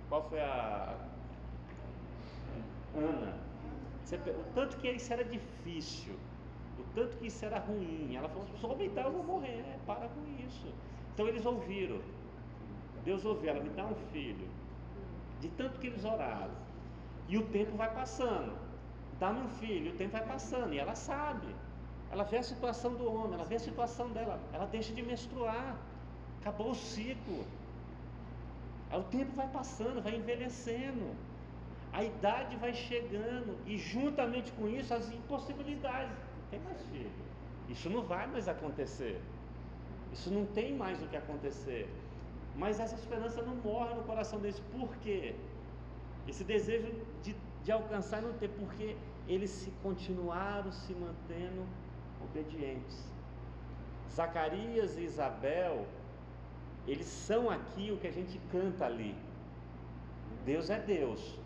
Qual 0.08 0.22
foi 0.28 0.40
a. 0.40 0.96
Ana. 2.94 3.35
Você 4.04 4.16
O 4.16 4.44
tanto 4.54 4.76
que 4.76 4.90
isso 4.90 5.12
era 5.12 5.24
difícil, 5.24 6.14
o 6.78 6.85
tanto 6.94 7.16
que 7.16 7.26
isso 7.26 7.44
era 7.44 7.58
ruim. 7.58 8.14
Ela 8.14 8.28
falou: 8.28 8.46
se 8.46 8.62
eu 8.62 8.70
aumentar, 8.70 9.02
eu 9.02 9.12
vou 9.12 9.24
morrer. 9.24 9.61
É, 9.61 9.78
para 9.87 10.08
com 10.08 10.44
isso. 10.46 10.66
Então 11.14 11.26
eles 11.28 11.46
ouviram. 11.46 12.00
Deus 13.04 13.24
ouviu, 13.24 13.50
ela 13.50 13.61
me 13.61 13.70
dá 13.70 13.85
um 13.87 13.94
filho. 14.12 14.48
De 15.40 15.48
tanto 15.50 15.80
que 15.80 15.88
eles 15.88 16.04
oraram. 16.04 16.54
E 17.28 17.37
o 17.37 17.46
tempo 17.46 17.76
vai 17.76 17.92
passando. 17.92 18.52
Dá-me 19.18 19.40
um 19.40 19.48
filho, 19.48 19.92
o 19.92 19.96
tempo 19.96 20.12
vai 20.12 20.26
passando. 20.26 20.72
E 20.74 20.78
ela 20.78 20.94
sabe. 20.94 21.48
Ela 22.12 22.25
vê 22.25 22.38
a 22.38 22.42
situação 22.42 22.94
do 22.94 23.07
homem, 23.11 23.35
ela 23.35 23.44
vê 23.44 23.57
a 23.57 23.64
situação 23.68 24.11
dela. 24.11 24.38
Ela 24.53 24.66
deixa 24.66 24.92
de 24.92 25.03
menstruar. 25.03 25.77
Acabou 26.40 26.70
o 26.72 26.75
ciclo. 26.75 27.44
Aí 28.90 29.01
o 29.01 29.05
tempo 29.05 29.33
vai 29.35 29.48
passando, 29.48 30.03
vai 30.03 30.14
envelhecendo. 30.16 31.07
A 31.90 32.05
idade 32.05 32.55
vai 32.57 32.75
chegando. 32.75 33.57
E 33.66 33.79
juntamente 33.79 34.53
com 34.53 34.68
isso, 34.68 34.92
as 34.92 35.11
impossibilidades. 35.11 36.14
Não 36.38 36.46
tem 36.51 36.61
mais 36.61 36.83
filho. 36.92 37.11
Isso 37.70 37.88
não 37.88 38.03
vai 38.03 38.27
mais 38.27 38.46
acontecer. 38.46 39.18
Isso 40.12 40.31
não 40.31 40.44
tem 40.44 40.75
mais 40.75 41.03
o 41.03 41.07
que 41.07 41.16
acontecer. 41.16 41.88
Mas 42.55 42.79
essa 42.79 42.94
esperança 42.94 43.40
não 43.40 43.57
morre 43.57 43.94
no 43.94 44.03
coração 44.03 44.38
deles. 44.38 44.61
Por 44.70 44.94
quê? 44.96 45.35
Esse 46.29 46.44
desejo 46.44 46.92
de, 47.22 47.35
de 47.64 47.72
alcançar 47.72 48.20
não 48.20 48.35
ter, 48.35 48.48
porque 48.48 48.94
eles 49.27 49.48
se 49.51 49.70
continuaram 49.83 50.70
se 50.70 50.92
mantendo 50.92 51.64
obedientes. 52.24 53.04
Zacarias 54.14 54.98
e 54.98 55.02
Isabel, 55.02 55.87
eles 56.87 57.06
são 57.06 57.50
aqui 57.50 57.90
o 57.90 57.96
que 57.96 58.06
a 58.06 58.12
gente 58.12 58.38
canta 58.50 58.87
ali. 58.87 59.14
Deus 60.44 60.70
é 60.70 60.78
Deus. 60.78 61.38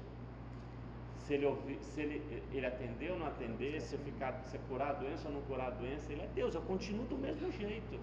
Se 1.19 1.35
ele, 1.35 1.47
ouvi, 1.47 1.79
se 1.83 2.01
ele, 2.01 2.43
ele 2.53 2.67
atender 2.67 3.11
ou 3.11 3.19
não 3.19 3.27
atender, 3.27 3.81
se 3.81 3.95
eu 3.95 4.01
ficar, 4.01 4.33
se 4.45 4.59
curar 4.69 4.91
a 4.91 4.93
doença 4.95 5.29
ou 5.29 5.35
não 5.35 5.43
curar 5.43 5.69
a 5.69 5.71
doença, 5.71 6.13
ele 6.13 6.23
é 6.23 6.29
Deus. 6.35 6.55
Eu 6.55 6.63
continuo 6.63 7.05
do 7.07 7.19
mesmo 7.19 7.51
jeito. 7.51 7.99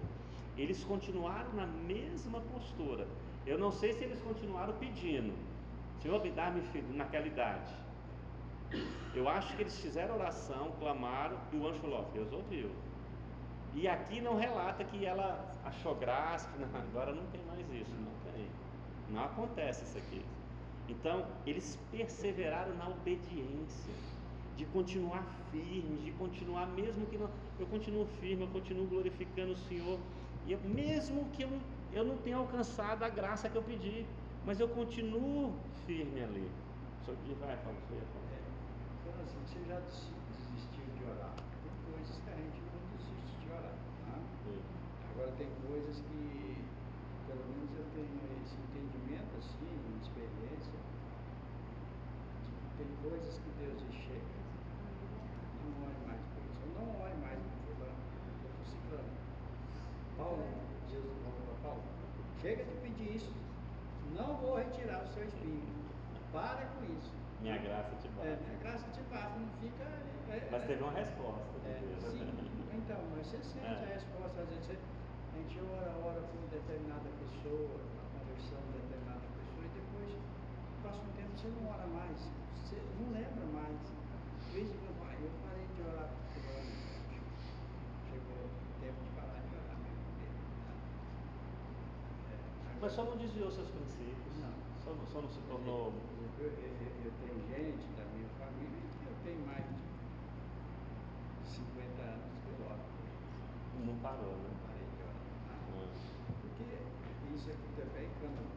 Eles 0.56 0.84
continuaram 0.84 1.52
na 1.54 1.66
mesma 1.66 2.40
postura. 2.40 3.06
Eu 3.46 3.58
não 3.58 3.72
sei 3.72 3.92
se 3.92 4.04
eles 4.04 4.20
continuaram 4.20 4.74
pedindo. 4.74 5.34
Senhor, 6.00 6.22
me 6.22 6.30
dá-me 6.30 6.60
filho 6.60 6.92
naquela 6.92 7.26
idade. 7.26 7.72
Eu 9.14 9.28
acho 9.28 9.54
que 9.56 9.62
eles 9.62 9.78
fizeram 9.78 10.14
oração, 10.16 10.72
clamaram, 10.78 11.36
e 11.52 11.56
o 11.56 11.66
anjo 11.66 11.78
falou: 11.80 12.00
ó, 12.00 12.12
Deus 12.12 12.32
ouviu. 12.32 12.70
E 13.74 13.88
aqui 13.88 14.20
não 14.20 14.36
relata 14.36 14.84
que 14.84 15.04
ela 15.04 15.52
achou 15.64 15.94
graça, 15.96 16.48
não, 16.58 16.80
agora 16.80 17.12
não 17.12 17.24
tem 17.26 17.40
mais 17.44 17.60
isso, 17.72 17.90
não 17.96 18.32
tem. 18.32 18.46
Não 19.10 19.24
acontece 19.24 19.84
isso 19.84 19.98
aqui. 19.98 20.24
Então, 20.88 21.26
eles 21.46 21.78
perseveraram 21.90 22.74
na 22.76 22.88
obediência, 22.88 23.94
de 24.56 24.64
continuar 24.66 25.24
firmes, 25.50 26.04
de 26.04 26.12
continuar, 26.12 26.66
mesmo 26.66 27.06
que 27.06 27.18
não. 27.18 27.28
Eu 27.58 27.66
continuo 27.66 28.06
firme, 28.20 28.44
eu 28.44 28.48
continuo 28.48 28.86
glorificando 28.86 29.52
o 29.52 29.56
Senhor, 29.56 29.98
e 30.46 30.54
mesmo 30.56 31.24
que 31.32 31.42
eu, 31.42 31.50
não- 31.50 31.60
eu 31.92 32.04
não 32.04 32.16
tenha 32.18 32.36
alcançado 32.36 33.02
a 33.02 33.08
graça 33.08 33.48
que 33.48 33.56
eu 33.56 33.62
pedi, 33.62 34.06
mas 34.44 34.60
eu 34.60 34.68
continuo 34.68 35.52
firme 35.86 36.22
ali. 36.22 36.48
Só 37.04 37.12
que 37.12 37.34
vai, 37.34 37.56
fala, 37.56 37.74
você. 37.88 38.23
Já 39.68 39.80
des- 39.80 40.10
desistiu 40.28 40.84
de 40.96 41.04
orar? 41.08 41.32
Tem 41.64 41.72
coisas 41.88 42.16
que 42.20 42.28
a 42.30 42.36
gente 42.36 42.60
não 42.68 42.80
desiste 42.92 43.36
de 43.40 43.48
orar. 43.50 43.72
Tá? 44.04 44.14
Agora, 45.10 45.32
tem 45.38 45.48
coisas 45.66 45.96
que, 46.04 46.64
pelo 47.26 47.44
menos 47.48 47.70
eu 47.78 47.86
tenho 47.96 48.20
esse 48.44 48.56
entendimento, 48.60 49.32
assim, 49.38 49.72
experiência, 50.02 50.78
de 52.44 52.50
que 52.52 52.68
tem 52.76 52.88
coisas 53.08 53.34
que 53.40 53.50
Deus 53.64 53.80
chega, 54.04 54.36
não 55.64 55.86
ore 55.88 55.98
mais 56.06 56.20
por 56.34 56.42
isso. 56.44 56.60
Ou 56.68 56.84
não 56.84 57.00
ore 57.00 57.16
mais 57.24 57.38
por 57.40 57.74
fulano, 57.74 58.00
por 58.58 58.66
ciclano. 58.68 59.12
Paulo, 60.18 60.44
Jesus 60.92 61.16
falou 61.24 61.40
para 61.48 61.56
Paulo, 61.70 61.82
chega 62.42 62.64
de 62.64 62.74
pedir 62.84 63.16
isso, 63.16 63.32
não 64.14 64.36
vou 64.36 64.56
retirar 64.58 65.04
o 65.04 65.08
seu 65.14 65.24
espírito. 65.24 65.72
Para 66.32 66.66
com 66.66 66.84
isso. 66.98 67.23
Minha 67.44 67.58
graça 67.60 67.92
te 68.00 68.08
É, 68.08 68.10
basta. 68.16 68.40
a 68.40 68.56
graça 68.56 68.88
te 68.88 69.02
basta, 69.12 69.36
não 69.38 69.50
fica. 69.60 69.84
é, 69.84 70.48
Mas 70.50 70.62
é, 70.62 70.66
teve 70.66 70.82
uma 70.82 70.92
resposta. 70.96 71.44
de 71.60 71.68
é, 71.68 71.76
Deus. 71.76 72.00
sim, 72.08 72.24
então, 72.72 73.00
mas 73.12 73.26
você 73.26 73.36
sente 73.44 73.66
É. 73.66 73.84
a 73.84 73.92
resposta, 73.92 74.40
às 74.40 74.48
vezes 74.48 74.64
você- 74.64 74.78
a 74.80 75.36
gente 75.36 75.60
ora, 75.60 75.92
ora 76.00 76.20
por 76.24 76.40
determinada 76.48 77.04
pessoa, 77.20 77.84
a 78.00 78.04
conversão 78.16 78.64
de 78.72 78.80
determinada 78.80 79.28
pessoa, 79.36 79.60
e 79.60 79.68
depois 79.76 80.08
passa 80.82 81.04
um 81.04 81.12
tempo 81.12 81.36
você 81.36 81.48
não 81.52 81.68
ora 81.68 81.86
mais, 81.86 82.16
você 82.64 82.80
não 82.96 83.12
lembra 83.12 83.44
mais. 83.52 83.76
De 84.48 84.60
em 84.60 84.68
quando, 84.80 85.04
ah, 85.04 85.14
eu 85.20 85.30
parei 85.44 85.66
de 85.76 85.82
orar 85.84 86.08
por 86.32 86.40
chegou 88.08 88.40
o 88.48 88.80
tempo 88.80 89.04
de 89.04 89.10
parar 89.20 89.36
de 89.44 89.52
orar 89.52 89.76
né? 89.84 89.92
É, 92.32 92.80
Mas 92.80 92.92
só 92.92 93.04
não 93.04 93.16
desviou 93.18 93.50
seus 93.50 93.68
princípios. 93.68 94.32
Não. 94.40 94.54
Só, 94.80 94.90
não- 94.96 95.06
só 95.12 95.20
não 95.20 95.28
se 95.28 95.40
tornou. 95.40 95.92
Eu, 96.38 96.50
eu, 96.50 97.12
tenho 97.22 97.38
gente 97.46 97.86
da 97.94 98.04
minha 98.10 98.28
família 98.38 98.82
que 98.98 99.06
eu 99.06 99.14
tenho 99.22 99.46
mais 99.46 99.62
de 99.62 99.86
50 101.46 102.02
anos 102.02 102.32
que 102.42 102.48
eu 102.50 102.66
oro. 102.66 102.82
Não 103.86 103.94
parou, 104.02 104.34
né? 104.42 104.50
parei 104.66 104.82
de 104.82 104.98
orar. 104.98 105.14
Porque 106.42 106.66
isso 107.34 107.50
aqui 107.50 107.68
também, 107.78 108.10
quando 108.18 108.50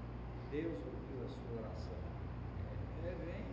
Deus 0.49 0.73
ouviu 0.89 1.21
a 1.21 1.29
sua 1.29 1.61
oração, 1.61 2.01
é, 2.65 3.09
é, 3.09 3.15
vem 3.21 3.45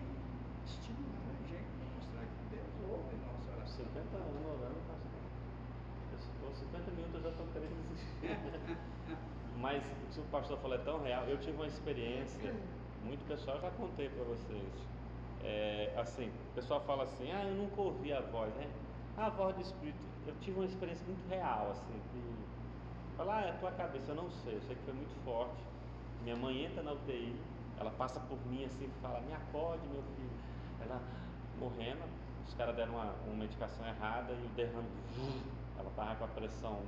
estimular 0.65 1.29
a 1.29 1.45
gente 1.45 1.69
para 1.77 1.85
mostrar 1.93 2.25
que 2.25 2.43
Deus 2.49 2.73
ouve 2.89 3.13
a 3.13 3.21
nossa 3.29 3.53
oração. 3.53 3.85
50 3.93 4.17
anos 4.17 4.41
orando, 4.41 4.81
pastor. 4.89 5.21
Eu 6.13 6.19
estou 6.19 6.55
50 6.73 6.91
minutos, 6.93 7.15
eu 7.15 7.21
já 7.21 7.31
estou 7.31 7.47
querendo 7.53 7.77
desistir. 7.93 8.41
Mas 9.61 9.85
o 9.85 10.07
que 10.13 10.21
o 10.21 10.25
pastor 10.25 10.59
falou 10.59 10.77
é 10.77 10.81
tão 10.81 11.03
real. 11.03 11.25
Eu 11.25 11.39
tive 11.39 11.57
uma 11.57 11.67
experiência, 11.67 12.55
muito 13.05 13.27
pessoal, 13.29 13.61
já 13.61 13.71
contei 13.71 14.09
para 14.09 14.25
vocês. 14.25 14.73
É, 15.43 15.93
assim, 15.97 16.29
o 16.29 16.55
pessoal 16.55 16.81
fala 16.81 17.05
assim, 17.05 17.31
ah, 17.31 17.45
eu 17.45 17.55
nunca 17.55 17.81
ouvi 17.81 18.13
a 18.13 18.21
voz, 18.21 18.53
né? 18.55 18.67
A 19.17 19.29
voz 19.29 19.55
do 19.55 19.63
Espírito, 19.63 19.99
eu 20.27 20.35
tive 20.41 20.59
uma 20.59 20.67
experiência 20.67 21.05
muito 21.07 21.29
real, 21.29 21.71
assim, 21.71 22.01
que 22.13 23.17
fala, 23.17 23.39
ah, 23.39 23.43
é 23.43 23.51
a 23.51 23.55
tua 23.55 23.71
cabeça, 23.73 24.11
eu 24.11 24.15
não 24.17 24.31
sei, 24.31 24.57
eu 24.57 24.63
sei 24.63 24.75
que 24.75 24.83
foi 24.83 24.95
muito 24.95 25.15
forte. 25.25 25.63
Minha 26.23 26.37
mãe 26.37 26.65
entra 26.65 26.83
na 26.83 26.93
UTI, 26.93 27.37
ela 27.79 27.91
passa 27.91 28.19
por 28.21 28.39
mim 28.47 28.65
assim, 28.65 28.91
fala, 29.03 29.21
me 29.21 29.33
acorde, 29.35 29.87
meu 29.89 30.03
filho. 30.17 30.31
Ela 30.81 31.01
morrendo, 31.59 32.03
os 32.47 32.55
caras 32.55 32.75
deram 32.75 32.95
uma, 32.95 33.15
uma 33.27 33.37
medicação 33.37 33.87
errada 33.87 34.33
e 34.33 34.47
o 34.47 34.49
derrame, 34.57 34.89
ela 35.79 35.89
estava 35.89 36.15
com 36.17 36.25
a 36.25 36.29
pressão 36.29 36.81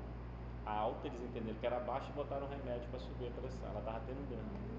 alta, 0.64 1.06
eles 1.06 1.22
entenderam 1.22 1.58
que 1.58 1.66
era 1.66 1.78
baixa 1.80 2.08
e 2.10 2.12
botaram 2.12 2.46
um 2.46 2.50
remédio 2.50 2.88
para 2.90 2.98
subir 2.98 3.28
a 3.28 3.40
pressão. 3.40 3.68
Ela 3.68 3.78
estava 3.78 4.00
tendo 4.06 4.28
derrame. 4.28 4.76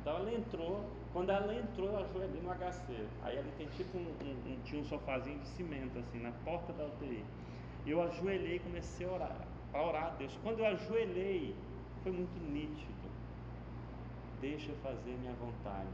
Então 0.00 0.16
ela 0.16 0.32
entrou, 0.32 0.84
quando 1.12 1.30
ela 1.30 1.54
entrou, 1.54 1.88
eu 1.88 1.98
ajoelhei 1.98 2.40
no 2.40 2.50
HC. 2.50 3.06
Aí 3.22 3.38
ali 3.38 3.52
tem 3.58 3.68
tipo 3.68 3.98
um, 3.98 4.00
um, 4.00 4.52
um, 4.52 4.60
tinha 4.64 4.80
um 4.80 4.84
sofazinho 4.84 5.38
de 5.38 5.46
cimento 5.48 5.98
assim, 5.98 6.20
na 6.20 6.32
porta 6.44 6.72
da 6.72 6.86
UTI. 6.86 7.24
Eu 7.86 8.02
ajoelhei 8.02 8.56
e 8.56 8.60
comecei 8.60 9.06
a 9.06 9.12
orar, 9.12 9.46
para 9.70 9.86
orar 9.86 10.06
a 10.06 10.10
Deus. 10.10 10.38
Quando 10.42 10.60
eu 10.60 10.66
ajoelhei, 10.66 11.54
foi 12.02 12.12
muito 12.12 12.38
nítido. 12.50 13.10
Deixa 14.40 14.70
eu 14.70 14.76
fazer 14.76 15.10
minha 15.20 15.34
vontade. 15.34 15.88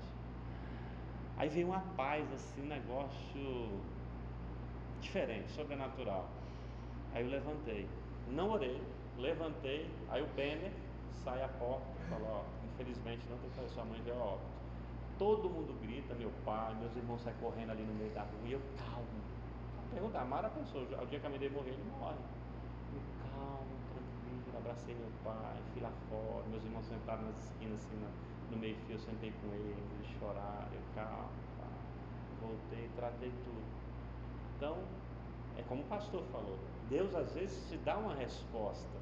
Aí 1.37 1.49
veio 1.49 1.67
uma 1.67 1.81
paz, 1.97 2.25
assim, 2.33 2.63
um 2.63 2.67
negócio 2.67 3.81
diferente, 5.01 5.51
sobrenatural. 5.51 6.29
Aí 7.13 7.25
eu 7.25 7.31
levantei. 7.31 7.89
Não 8.31 8.51
orei, 8.51 8.81
levantei. 9.19 9.91
Aí 10.09 10.23
o 10.23 10.27
Benner 10.29 10.73
sai 11.25 11.43
à 11.43 11.49
porta 11.49 11.87
e 12.01 12.09
falou: 12.09 12.29
Ó, 12.29 12.56
infelizmente 12.77 13.25
não 13.31 13.39
tem 13.39 13.51
que 13.51 13.73
sua 13.73 13.85
mãe 13.85 14.01
veio 14.03 14.21
a 14.21 14.25
óbito. 14.25 14.57
Todo 15.19 15.49
mundo 15.49 15.73
grita, 15.81 16.15
meu 16.15 16.31
pai, 16.45 16.75
meus 16.75 16.95
irmãos 16.95 17.23
saem 17.23 17.37
correndo 17.41 17.71
ali 17.71 17.83
no 17.83 17.95
meio 17.95 18.13
da 18.13 18.21
rua 18.21 18.45
e 18.45 18.53
eu 18.53 18.61
calmo. 18.77 19.07
Pergunta, 19.91 20.21
a 20.21 20.25
Mara 20.25 20.51
pensou: 20.51 20.83
o 20.83 21.07
dia 21.07 21.19
que 21.19 21.27
a 21.27 21.31
mãe 21.31 21.39
dele 21.39 21.55
morrer, 21.55 21.71
ele 21.71 21.91
morre. 21.99 22.21
Eu 22.93 23.01
calmo, 23.25 23.73
tranquilo, 23.89 24.59
abracei 24.59 24.95
meu 24.95 25.11
pai, 25.25 25.57
fui 25.73 25.83
lá 25.83 25.91
fora, 26.11 26.45
meus 26.49 26.63
irmãos 26.65 26.85
sentaram 26.85 27.23
nas 27.23 27.39
esquinas 27.45 27.81
assim, 27.81 27.97
no 28.51 28.59
meio-fio, 28.59 28.95
eu 28.95 28.99
sentei 28.99 29.33
com 29.41 29.49
eles, 29.55 29.79
eles 29.79 30.19
choraram, 30.21 30.69
eu 30.73 30.83
calmo, 30.95 31.31
tá. 31.59 31.67
voltei, 32.43 32.91
tratei 32.95 33.33
tudo. 33.43 33.65
Então, 34.57 34.77
é 35.57 35.63
como 35.63 35.83
o 35.83 35.87
pastor 35.87 36.23
falou, 36.31 36.59
Deus 36.91 37.15
às 37.15 37.33
vezes 37.33 37.69
te 37.71 37.79
dá 37.79 37.97
uma 37.97 38.15
resposta. 38.15 38.97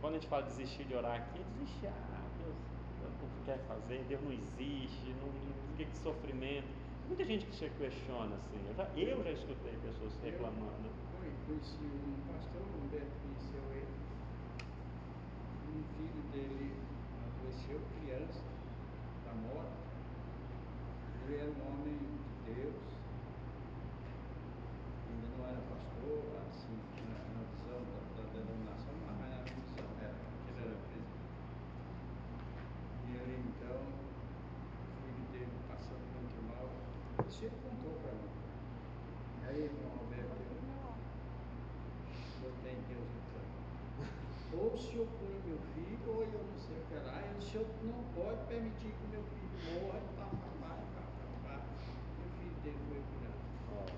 Quando 0.00 0.14
a 0.14 0.18
gente 0.18 0.28
fala 0.28 0.42
desistir 0.42 0.84
de 0.84 0.94
orar 0.96 1.14
aqui, 1.14 1.40
desistir, 1.54 1.86
ah, 1.86 2.11
quer 3.44 3.58
fazer, 3.68 4.04
Deus 4.08 4.22
não 4.22 4.32
existe, 4.32 5.14
não, 5.20 5.28
não 5.28 5.76
que, 5.76 5.84
que 5.84 5.96
sofrimento. 5.98 6.66
Muita 7.06 7.24
gente 7.24 7.44
que 7.46 7.54
se 7.54 7.68
questiona 7.70 8.36
assim, 8.36 8.60
eu 8.68 8.74
já, 8.74 8.88
eu 8.96 9.22
já 9.24 9.30
escutei 9.32 9.74
pessoas 9.82 10.12
reclamando. 10.22 10.88
Eu 11.22 11.32
conheci 11.46 11.84
um 11.84 12.32
pastor, 12.32 12.62
Humberto 12.82 13.12
conheceu 13.22 13.62
ele, 13.72 13.94
um 15.68 15.82
filho 15.96 16.22
dele 16.32 16.72
adoeceu, 17.26 17.80
criança, 18.00 18.42
da 19.24 19.32
morte. 19.34 19.82
Ele 21.26 21.36
era 21.36 21.50
um 21.50 21.62
homem 21.72 21.98
de 21.98 22.54
Deus, 22.54 22.82
ainda 25.08 25.26
não 25.38 25.46
era 25.46 25.60
pastor, 25.70 26.18
assim, 26.50 26.76
na, 27.08 27.18
na 27.34 27.42
visão 27.50 27.80
da, 27.86 27.98
da 28.16 28.24
denominação, 28.32 28.94
mas 29.06 29.16
na 29.20 29.42
visão 29.44 29.90
era, 30.00 30.14
ele 30.48 30.58
era 30.58 30.74
presidente. 30.88 31.22
E 33.06 33.10
ele 33.14 33.36
então, 33.46 33.78
o 33.78 34.98
filho 34.98 35.24
dele 35.30 35.54
passando 35.68 36.02
muito 36.16 36.38
mal, 36.48 36.66
isso 37.28 37.44
ele 37.44 37.56
contou 37.62 37.94
para 38.02 38.12
mim. 38.12 38.34
E 39.42 39.46
aí, 39.46 39.62
irmão 39.62 39.92
Alberto, 40.00 40.42
eu 40.42 40.58
botei 42.42 42.76
Deus 42.88 43.08
no 43.14 43.20
plano. 43.30 43.54
Ou 44.58 44.74
o 44.74 44.78
senhor 44.78 45.06
cura 45.06 45.38
meu 45.46 45.58
filho, 45.74 46.08
ou 46.08 46.22
eu 46.24 46.44
não 46.50 46.58
sei 46.58 46.76
o 46.76 46.84
que 46.88 46.94
lá, 47.06 47.22
e 47.22 47.38
o 47.38 47.41
senhor 47.52 47.68
não 47.84 48.00
pode 48.16 48.40
permitir 48.48 48.96
que 48.96 49.04
meu 49.12 49.20
filho 49.28 49.52
morra, 49.68 50.00
pá, 50.16 50.24
pá, 50.24 50.48
pá, 50.56 50.72
pá, 50.72 51.04
pá, 51.20 51.28
pá. 51.44 51.54
E 52.16 52.24
o 52.24 52.32
filho 52.40 52.56
dele 52.64 52.80
foi 52.88 52.96
curado. 53.12 53.92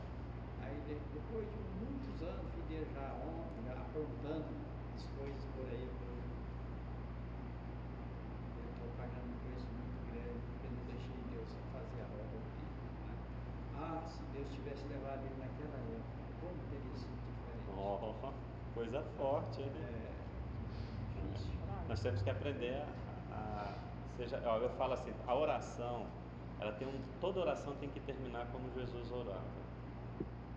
Aí 0.58 0.74
de- 0.90 0.98
depois 1.14 1.46
de 1.46 1.58
muitos 1.78 2.18
anos, 2.26 2.42
o 2.42 2.50
filho 2.50 2.66
dele 2.66 2.90
já 2.90 3.14
já 3.62 3.74
aprontando 3.78 4.50
as 4.90 5.06
coisas 5.14 5.44
por 5.54 5.70
aí, 5.70 5.86
por 5.86 6.10
aí. 6.10 6.34
Eu 8.58 8.66
estou 8.74 8.90
pagando 8.98 9.22
um 9.22 9.38
preço 9.38 9.70
muito 9.70 10.02
grande, 10.10 10.34
porque 10.50 10.66
não 10.74 10.82
deixei 10.90 11.14
Deus 11.30 11.46
fazer 11.70 12.00
a 12.02 12.10
obra 12.10 12.26
dele. 12.34 12.74
Né? 13.06 13.14
Ah, 13.78 14.02
se 14.10 14.18
Deus 14.34 14.50
tivesse 14.50 14.82
levado 14.90 15.22
ele 15.30 15.38
naquela 15.38 15.78
época, 15.78 16.26
como 16.42 16.58
teria 16.74 16.96
sido 16.98 17.14
diferente? 17.22 17.70
Oh, 17.70 18.18
coisa 18.74 18.98
forte, 19.14 19.62
hein? 19.62 19.70
É 19.78 21.22
difícil. 21.22 21.54
Nós 21.86 22.00
temos 22.02 22.20
que 22.20 22.30
aprender 22.30 22.74
a- 22.82 23.13
seja, 24.16 24.40
ó, 24.44 24.58
eu 24.58 24.70
falo 24.70 24.94
assim, 24.94 25.12
a 25.26 25.34
oração, 25.34 26.06
ela 26.60 26.72
tem 26.72 26.86
um, 26.86 27.00
toda 27.20 27.40
oração 27.40 27.74
tem 27.76 27.88
que 27.88 28.00
terminar 28.00 28.46
como 28.52 28.70
Jesus 28.72 29.10
orava. 29.12 29.64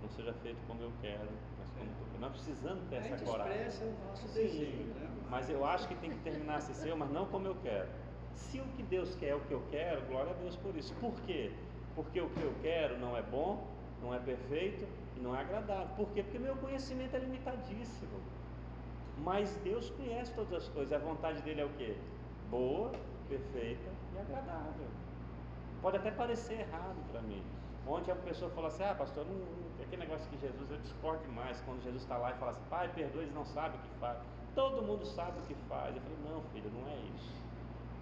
Não 0.01 0.09
seja 0.09 0.33
feito 0.33 0.57
como 0.67 0.81
eu 0.81 0.91
quero, 1.01 1.27
mas 1.59 1.69
como 1.71 1.89
tu 1.91 2.11
quer. 2.11 2.19
Nós 2.19 2.31
precisamos 2.31 2.83
ter 2.89 2.97
essa 2.97 3.25
coragem. 3.25 3.87
o 3.87 4.07
nosso 4.07 4.27
Sim, 4.27 4.43
desejo, 4.43 4.83
né? 4.93 5.09
mas 5.29 5.49
eu 5.49 5.65
acho 5.65 5.87
que 5.87 5.95
tem 5.95 6.11
que 6.11 6.19
terminar 6.19 6.57
assim, 6.57 6.73
Senhor, 6.73 6.95
mas 6.95 7.09
não 7.11 7.25
como 7.25 7.47
eu 7.47 7.55
quero. 7.55 7.87
Se 8.33 8.59
o 8.59 8.65
que 8.75 8.83
Deus 8.83 9.15
quer 9.15 9.29
é 9.29 9.35
o 9.35 9.41
que 9.41 9.51
eu 9.51 9.63
quero, 9.71 10.05
glória 10.05 10.31
a 10.31 10.35
Deus 10.35 10.55
por 10.55 10.75
isso. 10.75 10.93
Por 10.95 11.13
quê? 11.21 11.51
Porque 11.95 12.21
o 12.21 12.29
que 12.29 12.41
eu 12.41 12.53
quero 12.61 12.99
não 12.99 13.17
é 13.17 13.23
bom, 13.23 13.67
não 14.01 14.13
é 14.13 14.19
perfeito 14.19 14.87
e 15.15 15.19
não 15.19 15.35
é 15.35 15.41
agradável. 15.41 15.89
Por 15.95 16.07
quê? 16.11 16.21
Porque 16.21 16.37
meu 16.37 16.55
conhecimento 16.57 17.15
é 17.15 17.19
limitadíssimo. 17.19 18.19
Mas 19.23 19.55
Deus 19.63 19.89
conhece 19.89 20.31
todas 20.33 20.53
as 20.53 20.69
coisas. 20.69 20.93
A 20.93 21.03
vontade 21.03 21.41
dele 21.41 21.61
é 21.61 21.65
o 21.65 21.69
quê? 21.69 21.97
Boa, 22.51 22.91
perfeita 23.27 23.89
e 24.13 24.19
agradável. 24.19 24.87
Pode 25.81 25.97
até 25.97 26.11
parecer 26.11 26.61
errado 26.61 26.97
para 27.11 27.21
mim. 27.21 27.43
Ontem 27.87 28.11
a 28.11 28.15
pessoa 28.15 28.51
falou 28.51 28.67
assim: 28.67 28.83
Ah, 28.83 28.95
pastor, 28.95 29.25
não, 29.25 29.35
não, 29.35 29.83
aquele 29.83 30.01
negócio 30.03 30.27
que 30.29 30.37
Jesus, 30.37 30.69
eu 30.69 30.77
discordo 30.79 31.23
demais 31.23 31.61
quando 31.61 31.83
Jesus 31.83 32.01
está 32.01 32.17
lá 32.17 32.31
e 32.31 32.35
fala 32.35 32.51
assim: 32.51 32.63
Pai, 32.69 32.89
perdoa, 32.93 33.21
eles 33.21 33.33
não 33.33 33.45
sabem 33.45 33.79
o 33.79 33.83
que 33.83 33.99
faz. 33.99 34.17
Todo 34.55 34.81
mundo 34.81 35.05
sabe 35.05 35.39
o 35.39 35.41
que 35.43 35.55
faz. 35.69 35.95
Eu 35.95 36.01
falei: 36.01 36.17
Não, 36.29 36.41
filho, 36.51 36.71
não 36.71 36.87
é 36.89 36.95
isso. 37.15 37.37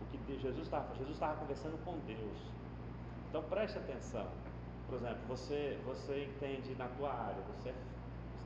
O 0.01 0.05
que 0.05 0.39
Jesus 0.39 0.63
estava 0.63 0.95
Jesus 0.95 1.13
estava 1.13 1.35
conversando 1.35 1.77
com 1.83 1.97
Deus. 2.07 2.37
Então 3.29 3.43
preste 3.43 3.77
atenção. 3.77 4.27
Por 4.87 4.95
exemplo, 4.95 5.19
você, 5.27 5.79
você 5.85 6.25
entende 6.25 6.75
na 6.75 6.87
tua 6.89 7.11
área, 7.11 7.41
você 7.57 7.69
é 7.69 7.75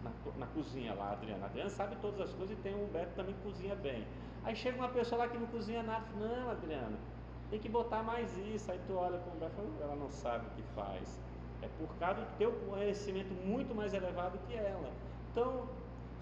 na, 0.03 0.11
na 0.37 0.47
cozinha 0.47 0.93
lá, 0.93 1.11
Adriana. 1.11 1.45
Adriana 1.45 1.69
sabe 1.69 1.95
todas 1.97 2.21
as 2.21 2.33
coisas 2.33 2.57
e 2.57 2.61
tem 2.61 2.75
um 2.75 2.87
Beto 2.87 3.13
também 3.15 3.35
que 3.35 3.41
cozinha 3.41 3.75
bem. 3.75 4.05
Aí 4.43 4.55
chega 4.55 4.77
uma 4.77 4.89
pessoa 4.89 5.19
lá 5.19 5.27
que 5.27 5.37
não 5.37 5.47
cozinha 5.47 5.83
nada, 5.83 6.05
não, 6.17 6.49
Adriana, 6.49 6.97
tem 7.49 7.59
que 7.59 7.69
botar 7.69 8.03
mais 8.03 8.37
isso. 8.37 8.71
Aí 8.71 8.79
tu 8.87 8.95
olha 8.95 9.17
para 9.19 9.63
o 9.63 9.73
ela 9.81 9.95
não 9.95 10.09
sabe 10.09 10.45
o 10.47 10.49
que 10.51 10.63
faz. 10.75 11.19
É 11.61 11.67
por 11.77 11.93
causa 11.97 12.21
do 12.21 12.37
teu 12.37 12.51
conhecimento 12.69 13.33
muito 13.45 13.75
mais 13.75 13.93
elevado 13.93 14.39
que 14.47 14.53
ela. 14.55 14.91
Então, 15.31 15.67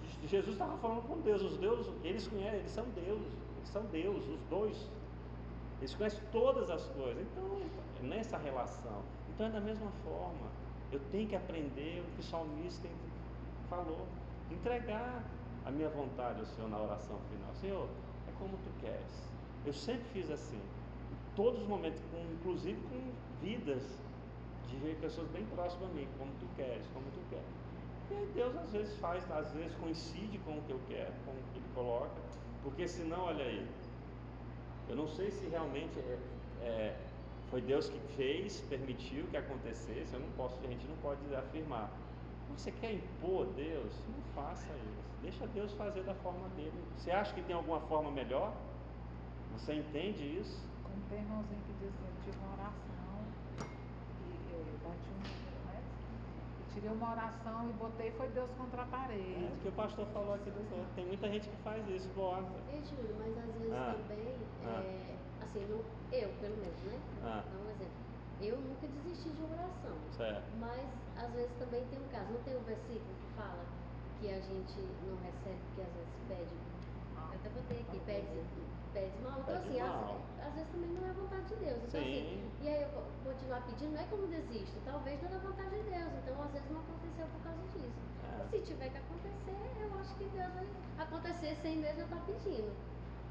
Je- 0.03 0.28
Jesus 0.28 0.53
estava 0.53 0.78
falando 0.78 1.01
com 1.07 1.20
Deus. 1.20 1.41
Os 1.41 1.57
deuses, 1.57 1.91
eles 2.03 2.28
conhecem, 2.28 2.59
eles 2.59 2.72
são 2.72 2.86
deuses, 2.89 3.34
eles 3.57 3.70
são 3.70 3.84
Deus, 3.86 4.26
os 4.28 4.39
dois. 4.49 4.89
Eles 5.80 5.93
conhecem 5.93 6.22
todas 6.32 6.70
as 6.70 6.86
coisas. 6.89 7.22
Então, 7.22 7.61
nessa 8.07 8.38
relação. 8.38 9.01
Então 9.30 9.45
é 9.47 9.49
da 9.49 9.59
mesma 9.59 9.91
forma. 10.03 10.47
Eu 10.91 10.99
tenho 11.11 11.28
que 11.28 11.36
aprender 11.36 12.01
o 12.01 12.11
que 12.15 12.22
o 12.22 12.24
salmista 12.24 12.88
falou. 13.70 14.07
Entregar 14.49 15.24
a 15.65 15.72
minha 15.72 15.89
vontade 15.89 16.39
ao 16.39 16.45
Senhor 16.45 16.70
na 16.70 16.80
oração 16.80 17.18
final. 17.30 17.53
Senhor, 17.55 17.88
como 18.39 18.57
tu 18.57 18.71
queres. 18.81 19.27
Eu 19.65 19.73
sempre 19.73 20.05
fiz 20.13 20.29
assim. 20.31 20.59
Todos 21.35 21.61
os 21.61 21.67
momentos, 21.67 22.01
com- 22.11 22.25
inclusive 22.33 22.79
com 22.89 23.45
vidas 23.45 23.83
de 24.69 24.95
pessoas 24.95 25.27
bem 25.29 25.45
próximas 25.55 25.89
a 25.89 25.93
mim, 25.93 26.07
como 26.17 26.31
tu 26.39 26.47
queres, 26.55 26.85
como 26.93 27.05
tu 27.11 27.19
queres. 27.29 27.45
E 28.09 28.13
aí 28.15 28.31
Deus 28.33 28.55
às 28.55 28.71
vezes 28.71 28.95
faz, 28.97 29.29
às 29.31 29.51
vezes 29.53 29.73
coincide 29.75 30.38
com 30.39 30.57
o 30.57 30.61
que 30.63 30.71
eu 30.71 30.79
quero, 30.88 31.11
com 31.25 31.31
o 31.31 31.43
que 31.51 31.59
Ele 31.59 31.67
coloca, 31.73 32.21
porque 32.63 32.88
senão, 32.88 33.21
olha 33.25 33.43
aí, 33.43 33.65
eu 34.89 34.95
não 34.95 35.07
sei 35.07 35.29
se 35.31 35.45
realmente 35.47 35.99
é, 35.99 36.17
é, 36.61 36.95
foi 37.49 37.61
Deus 37.61 37.89
que 37.89 37.99
fez, 38.15 38.61
permitiu 38.69 39.25
que 39.27 39.38
acontecesse, 39.38 40.13
eu 40.13 40.19
não 40.19 40.29
posso, 40.38 40.55
a 40.63 40.67
gente 40.67 40.85
não 40.88 40.95
pode 40.97 41.19
afirmar. 41.35 41.89
Você 42.56 42.72
quer 42.72 42.93
impor 42.93 43.45
Deus? 43.56 43.93
Não 44.08 44.22
faça 44.36 44.66
isso. 44.74 45.08
Deixa 45.22 45.48
Deus 45.48 45.72
fazer 45.74 46.04
da 46.04 46.14
forma 46.16 46.48
dele. 46.50 46.74
Você 46.98 47.12
acha 47.12 47.34
que 47.34 47.41
tem 47.41 47.56
alguma 47.56 47.80
forma 47.82 48.10
melhor? 48.12 48.54
Você 49.54 49.74
entende 49.76 50.24
isso? 50.39 50.60
Como 50.84 50.95
tem 51.10 51.20
irmãozinho 51.20 51.60
que 51.66 51.74
diz 51.74 51.91
que 51.93 52.04
eu 52.04 52.24
tive 52.24 52.38
uma 52.43 52.54
oração 52.54 53.18
e 53.60 54.54
eu 54.54 54.66
bati 54.84 55.10
um, 55.18 56.74
tirei 56.74 56.89
uma 56.91 57.12
oração 57.12 57.70
e 57.70 57.74
botei 57.74 58.12
foi 58.12 58.28
Deus 58.30 58.50
contra 58.58 58.84
a 58.84 58.86
parede. 58.86 59.45
É, 59.45 59.52
que 59.62 59.68
o 59.68 59.72
pastor 59.72 60.06
falou 60.08 60.34
aqui 60.36 60.50
dos 60.52 60.72
outros. 60.72 60.91
Tem 60.95 61.06
muita 61.06 61.28
gente 61.30 61.48
que 61.50 61.56
faz 61.64 61.88
isso, 61.89 62.08
bota. 62.16 62.43
Ei, 62.72 62.82
Júlio, 62.84 63.16
mas 63.20 63.38
às 63.38 63.54
vezes 63.56 63.74
Ah. 63.74 63.95
também, 64.08 64.36
Ah. 64.66 64.84
é, 64.84 65.16
assim, 65.43 65.66
não, 65.70 65.82
eu 66.12 66.30
pelo 66.39 66.58
menos, 66.58 66.80
né? 66.84 67.00
Ah. 67.24 67.43
Dá 67.52 67.58
um 67.60 67.70
exemplo. 67.72 68.07
Eu 68.41 68.57
nunca 68.61 68.88
desisti 68.88 69.29
de 69.29 69.43
oração. 69.43 69.97
Certo. 70.15 70.43
Mas 70.59 70.85
às 71.17 71.31
vezes 71.33 71.51
também 71.57 71.83
tem 71.89 71.99
um 71.99 72.07
caso, 72.09 72.31
não 72.31 72.41
tem 72.43 72.55
um 72.55 72.63
versículo 72.63 73.13
que 73.17 73.27
fala 73.35 73.65
que 74.19 74.29
a 74.29 74.39
gente 74.39 74.77
não 75.05 75.15
recebe 75.21 75.57
porque 75.69 75.81
às 75.81 75.93
vezes 75.93 76.13
pede. 76.27 76.55
Eu 77.17 77.35
até 77.38 77.49
botei 77.49 77.79
aqui, 77.81 77.99
pede, 78.05 78.41
pede 78.93 79.17
mal. 79.21 79.39
Então 79.41 79.55
Pede 79.57 79.67
assim, 79.67 79.79
às, 79.81 79.89
mal. 79.89 80.21
às 80.41 80.53
vezes 80.53 80.69
também 80.71 80.89
não 80.89 81.03
é 81.05 81.09
a 81.09 81.13
vontade 81.13 81.45
de 81.45 81.55
Deus. 81.55 81.79
Então 81.85 82.01
Sim. 82.01 82.17
assim, 82.17 82.51
e 82.61 82.67
aí 82.67 82.81
eu 82.81 82.89
vou 82.93 83.03
continuar 83.25 83.61
pedindo, 83.65 83.93
não 83.93 84.01
é 84.01 84.05
como 84.05 84.27
desisto, 84.27 84.77
talvez 84.85 85.21
não 85.21 85.29
é 85.29 85.31
da 85.33 85.39
vontade 85.39 85.69
de 85.69 85.83
Deus. 85.83 86.11
Então 86.23 86.33
às 86.41 86.51
vezes 86.51 86.69
não 86.71 86.79
aconteceu 86.81 87.25
por 87.33 87.41
causa 87.41 87.61
disso. 87.73 88.01
É. 88.25 88.41
E 88.41 88.45
se 88.49 88.57
tiver 88.65 88.89
que 88.89 88.97
acontecer, 88.97 89.57
eu 89.81 89.89
acho 89.99 90.13
que 90.15 90.25
Deus 90.29 90.51
vai 90.53 90.67
acontecer 90.97 91.57
sem 91.61 91.77
mesmo 91.77 92.01
eu 92.01 92.05
estar 92.05 92.21
pedindo. 92.25 92.71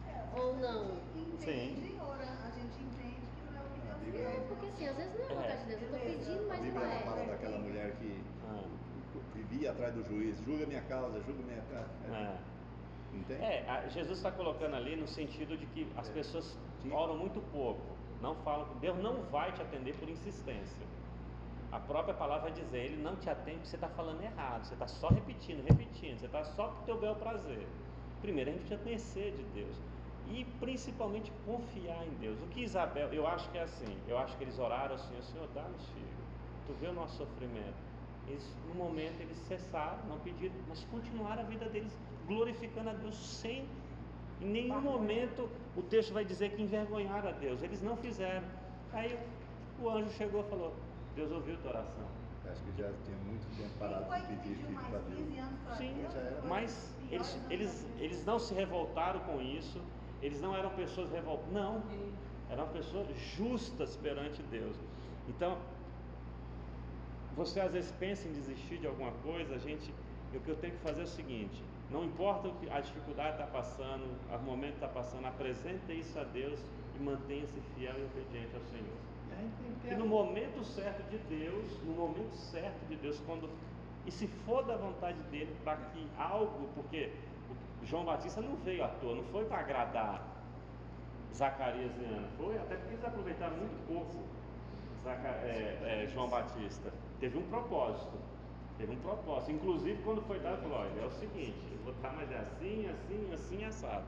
É, 0.06 0.38
Ou 0.38 0.56
não. 0.58 0.82
A 0.82 1.14
gente 1.14 1.30
entende, 1.34 1.96
ora, 1.98 2.26
a 2.46 2.50
gente 2.50 2.78
entende 2.78 3.26
que 3.34 3.42
não 3.50 3.58
é 3.58 3.64
o 3.64 3.68
que 3.74 3.80
A 3.80 3.94
Deus 3.94 3.95
Bíblia. 4.06 4.28
É, 4.28 4.40
porque 4.48 4.66
assim, 4.66 4.86
às 4.88 4.96
vezes 4.96 5.14
não 5.14 5.24
é 5.24 5.28
a 5.28 5.32
É. 5.32 5.34
vontade 5.34 5.60
de 5.60 5.66
Deus. 5.76 5.82
Eu 5.82 5.88
tô 5.90 5.98
pedindo, 6.06 6.44
A 6.44 6.48
mas 6.48 6.58
não 6.58 6.64
Bíblia 6.66 6.88
fala 7.04 7.20
é. 7.20 7.26
daquela 7.26 7.58
mulher 7.58 7.92
que 7.96 8.20
Ah, 8.48 8.64
vivia 9.34 9.70
atrás 9.70 9.94
do 9.94 10.04
juiz, 10.04 10.38
julga 10.44 10.66
minha 10.66 10.82
causa, 10.82 11.20
julga 11.22 11.42
minha 11.42 11.62
causa. 11.62 11.90
é. 12.16 12.56
Entende? 13.14 13.42
É, 13.42 13.64
a- 13.68 13.88
Jesus 13.88 14.18
está 14.18 14.30
colocando 14.30 14.74
ali 14.76 14.94
no 14.96 15.06
sentido 15.06 15.56
de 15.56 15.64
que 15.66 15.90
as 15.96 16.08
É. 16.10 16.12
pessoas 16.12 16.58
Sim. 16.82 16.92
oram 16.92 17.16
muito 17.16 17.40
pouco, 17.50 17.80
não 18.20 18.34
falam, 18.36 18.66
Deus 18.80 18.98
não 18.98 19.22
vai 19.30 19.52
te 19.52 19.62
atender 19.62 19.94
por 19.96 20.08
insistência. 20.08 20.86
A 21.72 21.80
própria 21.80 22.14
palavra 22.14 22.50
vai 22.50 22.52
dizer, 22.52 22.78
Ele 22.78 23.02
não 23.02 23.16
te 23.16 23.28
atende 23.30 23.56
porque 23.58 23.68
você 23.70 23.76
está 23.76 23.88
falando 23.88 24.22
errado, 24.22 24.64
você 24.64 24.74
está 24.74 24.86
só 24.86 25.08
repetindo, 25.08 25.62
repetindo, 25.66 26.18
você 26.18 26.26
está 26.26 26.44
só 26.44 26.68
para 26.68 26.82
o 26.82 26.84
teu 26.84 26.98
bel 27.00 27.14
prazer. 27.16 27.66
Primeiro, 28.20 28.50
a 28.50 28.52
gente 28.52 28.62
precisa 28.66 28.82
conhecer 28.82 29.32
de 29.32 29.42
Deus 29.54 29.76
e 30.28 30.44
principalmente 30.60 31.32
confiar 31.44 32.04
em 32.06 32.14
Deus. 32.20 32.40
O 32.42 32.46
que 32.46 32.62
Isabel, 32.62 33.12
eu 33.12 33.26
acho 33.26 33.48
que 33.50 33.58
é 33.58 33.62
assim, 33.62 33.96
eu 34.08 34.18
acho 34.18 34.36
que 34.36 34.44
eles 34.44 34.58
oraram 34.58 34.94
assim, 34.94 35.14
Senhor, 35.22 35.48
dá-nos 35.54 35.84
filho, 35.88 36.06
tu 36.66 36.74
vê 36.80 36.88
o 36.88 36.92
nosso 36.92 37.16
sofrimento. 37.16 37.86
Eles, 38.28 38.44
no 38.68 38.74
momento 38.74 39.20
eles 39.20 39.38
cessaram, 39.46 39.98
não 40.08 40.18
pediram, 40.18 40.54
mas 40.68 40.84
continuaram 40.90 41.42
a 41.42 41.44
vida 41.44 41.66
deles 41.66 41.96
glorificando 42.26 42.90
a 42.90 42.92
Deus 42.92 43.16
sem 43.16 43.64
em 44.40 44.46
nenhum 44.46 44.80
momento 44.80 45.48
o 45.74 45.82
texto 45.82 46.12
vai 46.12 46.24
dizer 46.24 46.50
que 46.50 46.62
envergonharam 46.62 47.28
a 47.28 47.32
Deus. 47.32 47.62
Eles 47.62 47.82
não 47.82 47.96
fizeram. 47.96 48.46
Aí 48.92 49.18
o 49.80 49.88
anjo 49.88 50.10
chegou 50.10 50.42
e 50.42 50.50
falou: 50.50 50.74
Deus 51.14 51.30
ouviu 51.32 51.56
tua 51.58 51.70
oração. 51.70 52.04
Acho 52.50 52.62
que 52.62 52.80
já 52.80 52.90
tinha 53.04 53.16
muito 53.26 53.44
tempo 53.56 53.70
parado 53.78 54.04
de 54.04 54.36
pedir 54.36 54.56
filho 54.56 54.70
mais 54.70 54.86
para 54.88 54.98
Deus. 55.00 55.18
15 55.18 55.38
anos 55.38 55.60
para 55.64 55.76
Sim, 55.76 55.94
mas 56.48 56.94
eles, 57.10 57.40
eles, 57.50 57.86
eles 57.98 58.24
não 58.24 58.38
se 58.38 58.54
revoltaram 58.54 59.20
com 59.20 59.40
isso. 59.40 59.80
Eles 60.22 60.40
não 60.40 60.56
eram 60.56 60.70
pessoas 60.70 61.10
revoltadas. 61.10 61.52
Não. 61.52 61.82
Eram 62.50 62.68
pessoas 62.68 63.06
justas 63.36 63.96
perante 63.96 64.42
Deus. 64.44 64.76
Então, 65.28 65.58
você 67.36 67.60
às 67.60 67.72
vezes 67.72 67.92
pensa 67.98 68.28
em 68.28 68.32
desistir 68.32 68.78
de 68.78 68.86
alguma 68.86 69.12
coisa, 69.22 69.56
a 69.56 69.58
gente, 69.58 69.92
o 70.34 70.40
que 70.40 70.48
eu 70.48 70.56
tenho 70.56 70.74
que 70.74 70.80
fazer 70.80 71.00
é 71.00 71.04
o 71.04 71.08
seguinte: 71.08 71.62
não 71.90 72.04
importa 72.04 72.48
o 72.48 72.54
que 72.54 72.70
a 72.70 72.80
dificuldade 72.80 73.32
está 73.32 73.46
passando, 73.46 74.04
o 74.32 74.38
momento 74.44 74.74
está 74.74 74.88
passando, 74.88 75.26
apresente 75.26 75.92
isso 75.92 76.18
a 76.18 76.24
Deus 76.24 76.58
e 76.98 77.02
mantenha-se 77.02 77.60
fiel 77.74 77.94
e 77.98 78.04
obediente 78.04 78.54
ao 78.54 78.62
Senhor. 78.62 79.06
E 79.38 79.86
ter 79.86 79.92
E 79.92 79.96
no 79.96 80.06
momento 80.06 80.64
certo 80.64 81.02
de 81.10 81.18
Deus, 81.18 81.78
no 81.84 81.92
momento 81.92 82.34
certo 82.34 82.86
de 82.88 82.96
Deus, 82.96 83.20
quando 83.26 83.50
e 84.06 84.10
se 84.10 84.28
for 84.46 84.64
da 84.64 84.76
vontade 84.76 85.20
dele 85.32 85.54
para 85.64 85.76
que 85.76 86.06
algo, 86.16 86.68
porque 86.76 87.10
João 87.86 88.04
Batista 88.04 88.40
não 88.40 88.56
veio 88.56 88.84
à 88.84 88.88
toa, 88.88 89.14
não 89.14 89.24
foi 89.24 89.44
para 89.44 89.58
agradar 89.60 90.20
Zacarias 91.34 91.92
e 92.00 92.04
Ana, 92.04 92.28
foi 92.36 92.56
até 92.58 92.76
porque 92.76 92.94
eles 92.94 93.04
aproveitaram 93.04 93.56
muito 93.56 93.86
pouco 93.86 94.24
Zaca- 95.04 95.28
é, 95.46 96.02
é, 96.04 96.06
João 96.08 96.28
Batista. 96.28 96.92
Teve 97.20 97.38
um 97.38 97.42
propósito, 97.48 98.18
teve 98.78 98.92
um 98.92 98.96
propósito. 98.96 99.52
Inclusive 99.52 100.02
quando 100.02 100.20
foi 100.22 100.40
dado, 100.40 100.62
falou, 100.62 100.78
olha, 100.78 101.00
é 101.00 101.06
o 101.06 101.10
seguinte, 101.10 101.56
eu 101.70 101.78
vou 101.84 101.92
estar 101.92 102.12
mais 102.12 102.30
assim, 102.32 102.88
assim, 102.88 103.32
assim, 103.32 103.64
assado. 103.64 104.06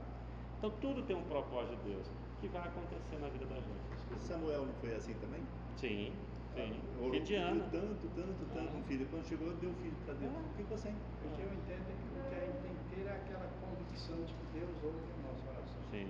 Então 0.57 0.71
tudo 0.81 1.03
tem 1.03 1.15
um 1.15 1.23
propósito 1.23 1.77
de 1.83 1.93
Deus 1.93 2.11
que 2.41 2.47
vai 2.47 2.61
acontecer 2.67 3.17
na 3.21 3.29
vida 3.29 3.45
da 3.45 3.55
gente. 3.55 4.19
Samuel 4.27 4.65
não 4.65 4.73
foi 4.73 4.93
assim 4.95 5.13
também? 5.13 5.41
Sim, 5.77 6.13
sim. 6.55 6.81
Orou, 6.99 7.11
Filho 7.11 7.23
de 7.23 7.33
pediu 7.33 7.47
Ana. 7.47 7.63
tanto, 7.71 8.03
tanto, 8.15 8.41
tanto 8.53 8.71
um 8.77 8.83
filho. 8.83 9.07
Quando 9.09 9.25
chegou, 9.25 9.53
deu 9.55 9.73
filho 9.81 9.95
para 10.05 10.13
Deus. 10.15 10.31
É. 10.33 10.57
Ficou 10.57 10.77
sem. 10.77 10.91
O 10.93 11.29
que 11.35 11.41
eu 11.41 11.49
entendo 11.53 11.85
é 11.89 11.95
que 11.95 12.05
o 12.09 12.23
que 12.29 12.35
a 12.35 12.39
gente 12.45 12.59
tem 12.63 12.73
que 12.75 12.85
ter 12.95 13.05
é 13.07 13.15
aquela 13.15 13.47
convicção 13.61 14.17
de 14.25 14.33
que 14.33 14.45
Deus 14.59 14.75
ouve 14.83 14.99
a 14.99 15.17
nossa 15.27 15.43
oração. 15.49 15.81
Sim, 15.91 16.07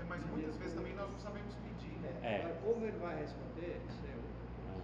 É, 0.00 0.04
mas 0.08 0.20
muitas 0.30 0.56
vezes 0.56 0.74
também 0.74 0.94
nós 0.94 1.10
não 1.10 1.18
sabemos 1.18 1.54
pedir, 1.62 1.96
né? 2.00 2.10
É. 2.22 2.36
agora, 2.40 2.54
como 2.64 2.84
ele 2.84 2.98
vai 2.98 3.16
responder, 3.20 3.80
isso 3.88 4.02
é 4.06 4.14
outro. 4.14 4.44
Ah, 4.66 4.80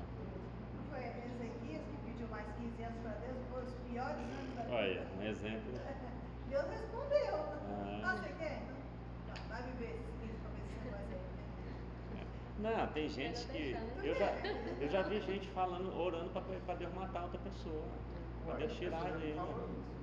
Não 0.76 0.84
foi 0.90 1.02
Ezequias 1.04 1.82
que 1.84 1.96
pediu 2.06 2.28
mais 2.28 2.46
15 2.58 2.82
anos 2.82 2.98
para 3.02 3.12
Deus, 3.22 3.36
foi 3.50 3.62
os 3.64 3.74
piores 3.88 4.18
anos 4.18 4.54
da 4.56 4.62
vida. 4.62 4.74
Olha, 4.74 5.06
um 5.18 5.22
exemplo. 5.22 5.72
Deus 6.48 6.66
respondeu. 6.68 7.34
Ah. 7.34 8.00
Ah, 8.04 8.16
você 8.16 8.28
quer? 8.38 8.62
Então, 8.62 8.76
tá, 9.28 9.34
vai 9.48 9.62
viver 9.62 9.90
esses 9.96 10.12
15 10.20 10.32
para 10.42 10.50
ver 10.52 10.62
se 10.62 10.74
você 10.82 10.90
vai 10.90 11.04
sair. 11.06 11.22
Não, 12.62 12.86
tem 12.88 13.08
gente 13.08 13.44
que. 13.46 13.76
Eu 14.04 14.14
já, 14.14 14.30
eu 14.80 14.88
já 14.88 15.02
vi 15.02 15.20
gente 15.20 15.48
falando, 15.48 15.94
orando 15.98 16.30
para 16.30 16.74
Deus 16.74 16.94
matar 16.94 17.24
outra 17.24 17.38
pessoa. 17.40 17.82
Para 18.46 18.54
Deus 18.56 18.72
tirar 18.76 19.04
A 19.04 19.10
isso. 19.18 19.38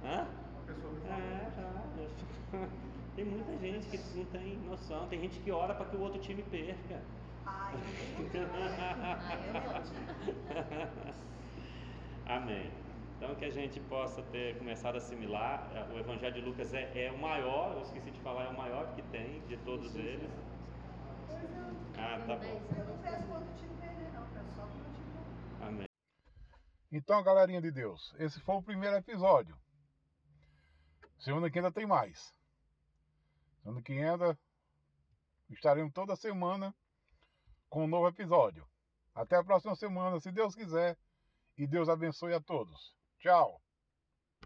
Hã? 0.04 0.28
Uma 0.54 0.64
pessoa 0.66 0.94
me 0.94 1.02
falou. 1.02 1.18
É, 1.18 1.52
já. 1.56 2.68
Tem 3.16 3.26
muita 3.26 3.58
gente 3.58 3.88
que 3.88 3.98
não 4.18 4.26
tem 4.26 4.58
noção. 4.60 5.08
Tem 5.08 5.20
gente 5.20 5.40
que 5.40 5.52
ora 5.52 5.74
para 5.74 5.86
que 5.88 5.96
o 5.98 6.02
outro 6.02 6.20
time 6.22 6.42
perca. 6.44 7.02
Ai. 7.46 7.74
Amém. 12.26 12.72
Então 13.18 13.36
que 13.36 13.44
a 13.44 13.50
gente 13.50 13.80
possa 13.82 14.22
ter 14.32 14.58
começado 14.58 14.96
a 14.96 14.98
assimilar. 15.00 15.70
eh, 15.76 15.86
O 15.94 16.00
Evangelho 16.00 16.34
de 16.34 16.42
Lucas 16.42 16.74
é, 16.74 16.90
é 16.96 17.12
o 17.12 17.18
maior, 17.18 17.74
eu 17.76 17.82
esqueci 17.82 18.10
de 18.12 18.20
falar, 18.22 18.46
é 18.46 18.50
o 18.50 18.58
maior 18.58 18.88
que 18.96 19.02
tem 19.04 19.42
de 19.50 19.58
todos 19.58 19.94
eles. 19.96 20.30
Ah, 22.00 22.20
tá 22.26 22.36
bom. 22.38 22.78
eu 22.78 22.86
não 22.86 22.98
peço 23.02 23.28
quanto 23.28 23.52
o 23.52 23.56
time 23.56 23.78
perder, 23.80 24.12
não. 24.14 24.28
Peço 24.32 24.56
só 24.56 24.62
quando 24.62 24.88
o 24.88 24.94
time 24.94 25.14
não. 25.60 25.68
Amém. 25.68 25.88
Então, 26.92 27.22
galerinha 27.22 27.62
de 27.62 27.72
Deus, 27.72 28.16
esse 28.18 28.40
foi 28.40 28.56
o 28.56 28.64
primeiro 28.64 28.96
episódio. 28.96 29.60
Semana 31.20 31.50
que 31.52 31.60
ainda 31.60 31.72
tem 31.72 31.86
mais. 31.86 32.34
Semana 33.62 33.82
que 33.82 33.92
ainda 33.92 34.40
estaremos 35.50 35.94
toda 35.94 36.16
semana 36.16 36.74
com 37.70 37.84
um 37.84 37.88
novo 37.88 38.08
episódio. 38.08 38.66
Até 39.14 39.36
a 39.36 39.44
próxima 39.44 39.76
semana, 39.76 40.20
se 40.20 40.32
Deus 40.32 40.56
quiser. 40.56 40.98
E 41.58 41.68
Deus 41.68 41.90
abençoe 41.90 42.34
a 42.34 42.40
todos. 42.40 42.96
Tchau. 43.20 43.62